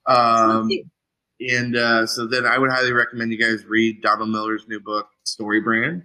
Um, 0.06 0.70
and 1.40 1.76
uh, 1.76 2.06
so 2.06 2.26
then 2.26 2.46
I 2.46 2.58
would 2.58 2.70
highly 2.70 2.94
recommend 2.94 3.32
you 3.32 3.38
guys 3.38 3.66
read 3.66 4.02
Donald 4.02 4.30
Miller's 4.30 4.68
new 4.68 4.80
book, 4.80 5.10
StoryBrand, 5.26 6.04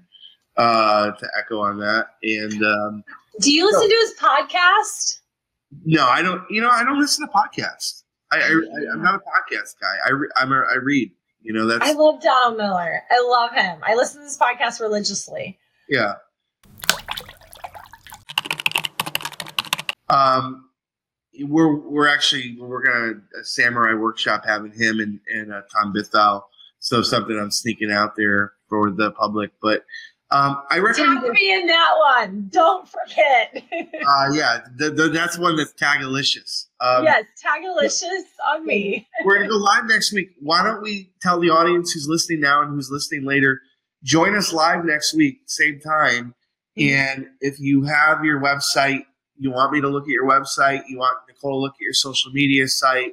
uh, 0.56 1.12
to 1.12 1.28
echo 1.38 1.60
on 1.60 1.78
that. 1.78 2.06
And 2.22 2.64
um, 2.64 3.04
do 3.40 3.52
you 3.52 3.64
listen 3.64 3.82
so, 3.82 3.88
to 3.88 3.94
his 3.94 4.14
podcast? 4.18 5.20
No, 5.84 6.06
I 6.06 6.20
don't. 6.20 6.42
You 6.50 6.60
know, 6.60 6.68
I 6.68 6.84
don't 6.84 6.98
listen 6.98 7.26
to 7.26 7.32
podcasts. 7.32 8.01
I, 8.32 8.38
I, 8.38 8.92
am 8.94 9.02
not 9.02 9.14
a 9.14 9.18
podcast 9.18 9.74
guy. 9.78 9.94
I, 10.06 10.10
re, 10.10 10.28
I'm 10.36 10.52
a, 10.52 10.64
I 10.70 10.76
read. 10.82 11.12
You 11.42 11.52
know, 11.52 11.66
that's. 11.66 11.84
I 11.86 11.92
love 11.92 12.22
Donald 12.22 12.56
Miller. 12.56 13.02
I 13.10 13.20
love 13.20 13.52
him. 13.52 13.78
I 13.82 13.94
listen 13.94 14.20
to 14.20 14.24
this 14.24 14.38
podcast 14.38 14.80
religiously. 14.80 15.58
Yeah. 15.88 16.14
Um, 20.08 20.68
we're 21.40 21.74
we're 21.74 22.08
actually 22.08 22.56
we're 22.60 22.84
gonna 22.84 23.20
a 23.40 23.44
samurai 23.44 23.94
workshop 23.94 24.44
having 24.46 24.72
him 24.72 25.00
and 25.00 25.20
and 25.28 25.52
uh, 25.52 25.62
Tom 25.72 25.92
Bithell. 25.92 26.44
So 26.78 27.02
something 27.02 27.38
I'm 27.38 27.50
sneaking 27.50 27.90
out 27.90 28.16
there 28.16 28.52
for 28.68 28.90
the 28.90 29.10
public, 29.12 29.50
but 29.60 29.84
um, 30.32 30.62
I 30.70 30.78
recommend 30.78 31.20
tag 31.20 31.30
me 31.30 31.52
in 31.52 31.66
that 31.66 31.90
one. 32.16 32.48
Don't 32.50 32.88
forget. 32.88 33.62
uh, 33.72 34.32
yeah, 34.32 34.60
the, 34.76 34.90
the, 34.90 35.08
that's 35.08 35.38
one 35.38 35.56
that's 35.56 35.74
tagalicious. 35.74 36.68
Um, 36.80 37.04
yes, 37.04 37.26
tagalicious 37.44 38.24
on 38.50 38.64
me. 38.64 39.06
we're 39.24 39.36
gonna 39.36 39.48
go 39.48 39.56
live 39.56 39.84
next 39.84 40.12
week. 40.12 40.30
Why 40.40 40.64
don't 40.64 40.82
we 40.82 41.10
tell 41.20 41.38
the 41.38 41.50
audience 41.50 41.92
who's 41.92 42.08
listening 42.08 42.40
now 42.40 42.62
and 42.62 42.70
who's 42.70 42.90
listening 42.90 43.26
later? 43.26 43.60
Join 44.02 44.34
us 44.34 44.54
live 44.54 44.86
next 44.86 45.14
week, 45.14 45.40
same 45.46 45.78
time. 45.80 46.34
Mm-hmm. 46.78 46.94
And 46.94 47.26
if 47.42 47.60
you 47.60 47.82
have 47.84 48.24
your 48.24 48.40
website, 48.40 49.04
you 49.36 49.50
want 49.50 49.72
me 49.72 49.82
to 49.82 49.88
look 49.88 50.04
at 50.04 50.08
your 50.08 50.28
website, 50.28 50.82
you 50.88 50.96
want 50.98 51.18
Nicole 51.28 51.52
to 51.52 51.56
look 51.56 51.74
at 51.74 51.80
your 51.80 51.92
social 51.92 52.32
media 52.32 52.68
site, 52.68 53.12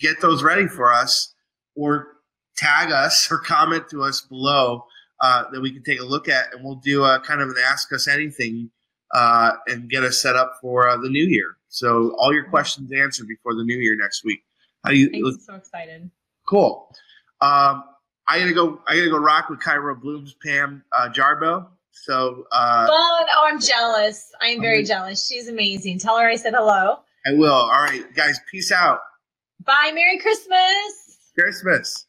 get 0.00 0.22
those 0.22 0.42
ready 0.42 0.66
for 0.66 0.92
us, 0.92 1.34
or 1.74 2.08
tag 2.56 2.90
us 2.90 3.30
or 3.30 3.38
comment 3.44 3.90
to 3.90 4.02
us 4.02 4.22
below 4.22 4.86
uh, 5.20 5.44
that 5.52 5.60
we 5.60 5.72
can 5.72 5.82
take 5.82 6.00
a 6.00 6.04
look 6.04 6.28
at, 6.28 6.52
and 6.52 6.64
we'll 6.64 6.76
do 6.76 7.04
a 7.04 7.20
kind 7.20 7.40
of 7.40 7.48
an 7.48 7.56
ask 7.64 7.92
us 7.92 8.08
anything 8.08 8.70
uh, 9.14 9.52
and 9.66 9.88
get 9.88 10.02
us 10.02 10.20
set 10.20 10.36
up 10.36 10.58
for 10.60 10.88
uh, 10.88 10.96
the 10.96 11.08
new 11.08 11.24
year. 11.24 11.56
So 11.68 12.14
all 12.18 12.32
your 12.32 12.44
questions 12.44 12.90
answered 12.92 13.28
before 13.28 13.54
the 13.54 13.64
new 13.64 13.76
year 13.76 13.96
next 13.96 14.24
week. 14.24 14.42
How 14.84 14.90
do 14.90 14.96
you? 14.96 15.10
I'm 15.14 15.38
so 15.40 15.54
excited. 15.54 16.10
Cool. 16.48 16.88
Um, 17.40 17.84
I 18.28 18.38
gotta 18.38 18.54
go. 18.54 18.80
I 18.86 18.96
gotta 18.96 19.10
go 19.10 19.18
rock 19.18 19.48
with 19.50 19.60
Chiro 19.60 20.00
Blooms, 20.00 20.34
Pam 20.44 20.84
uh, 20.96 21.08
Jarbo. 21.08 21.66
So 21.90 22.44
uh, 22.52 22.86
Fun. 22.86 23.26
Oh, 23.36 23.44
I'm 23.46 23.60
jealous. 23.60 24.30
I 24.40 24.48
am 24.48 24.60
very 24.60 24.84
jealous. 24.84 25.26
She's 25.26 25.48
amazing. 25.48 25.98
Tell 25.98 26.18
her 26.18 26.28
I 26.28 26.36
said 26.36 26.54
hello. 26.54 27.00
I 27.26 27.34
will. 27.34 27.52
All 27.52 27.82
right, 27.82 28.04
guys. 28.14 28.38
Peace 28.50 28.70
out. 28.70 29.00
Bye. 29.64 29.92
Merry 29.94 30.18
Christmas. 30.18 31.32
Christmas. 31.38 32.06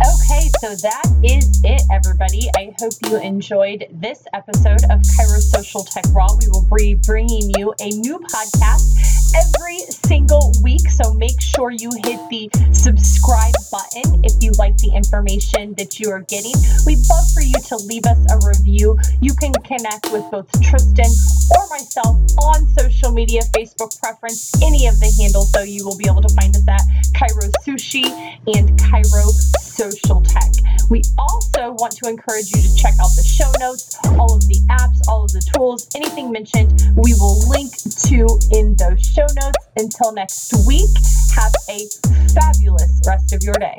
Okay, 0.00 0.48
so 0.60 0.74
that 0.74 1.04
is 1.22 1.60
it, 1.62 1.82
everybody. 1.92 2.48
I 2.56 2.74
hope 2.80 2.94
you 3.04 3.20
enjoyed 3.20 3.84
this 3.90 4.24
episode 4.32 4.82
of 4.90 5.00
Chiro 5.00 5.38
Social 5.38 5.84
Tech 5.84 6.04
Raw. 6.14 6.28
We 6.40 6.48
will 6.48 6.66
be 6.74 6.94
bringing 6.94 7.52
you 7.58 7.74
a 7.78 7.90
new 7.90 8.18
podcast 8.18 8.96
every 9.34 9.78
single 10.06 10.52
week, 10.62 10.88
so 10.90 11.14
make 11.14 11.40
sure 11.40 11.70
you 11.70 11.90
hit 12.04 12.20
the 12.28 12.48
subscribe 12.72 13.54
button 13.70 14.24
if 14.24 14.32
you 14.42 14.52
like 14.52 14.76
the 14.78 14.90
information 14.94 15.74
that 15.74 15.98
you 15.98 16.10
are 16.10 16.20
getting. 16.28 16.54
We'd 16.86 17.02
love 17.08 17.26
for 17.32 17.42
you 17.42 17.54
to 17.68 17.76
leave 17.76 18.04
us 18.06 18.20
a 18.30 18.38
review. 18.46 18.98
You 19.20 19.34
can 19.34 19.52
connect 19.64 20.12
with 20.12 20.24
both 20.30 20.48
Tristan 20.60 21.10
or 21.50 21.68
myself 21.70 22.16
on 22.38 22.66
social 22.78 23.12
media, 23.12 23.42
Facebook 23.54 23.98
preference, 24.00 24.52
any 24.62 24.86
of 24.86 24.98
the 25.00 25.10
handles, 25.20 25.52
so 25.52 25.62
you 25.62 25.84
will 25.84 25.96
be 25.96 26.06
able 26.08 26.22
to 26.22 26.34
find 26.34 26.54
us 26.54 26.66
at 26.68 26.82
Chiro 27.16 27.50
Sushi 27.64 28.06
and 28.56 28.78
Chiro 28.78 29.28
Social 29.60 30.20
Tech. 30.22 30.50
We 30.90 31.02
also 31.16 31.72
want 31.80 31.96
to 31.96 32.08
encourage 32.08 32.50
you 32.52 32.60
to 32.60 32.76
check 32.76 32.94
out 33.00 33.10
the 33.16 33.24
show 33.24 33.50
notes, 33.58 33.96
all 34.18 34.34
of 34.34 34.46
the 34.48 34.60
apps, 34.68 35.00
all 35.08 35.24
of 35.24 35.32
the 35.32 35.40
tools, 35.54 35.88
anything 35.94 36.30
mentioned, 36.30 36.82
we 36.96 37.14
will 37.14 37.40
link 37.48 37.72
to 38.08 38.26
in 38.52 38.76
those 38.76 39.00
show 39.22 39.34
notes. 39.40 39.58
Until 39.76 40.12
next 40.12 40.66
week, 40.66 40.90
have 41.34 41.52
a 41.68 41.88
fabulous 42.34 43.00
rest 43.06 43.32
of 43.32 43.42
your 43.42 43.54
day. 43.54 43.76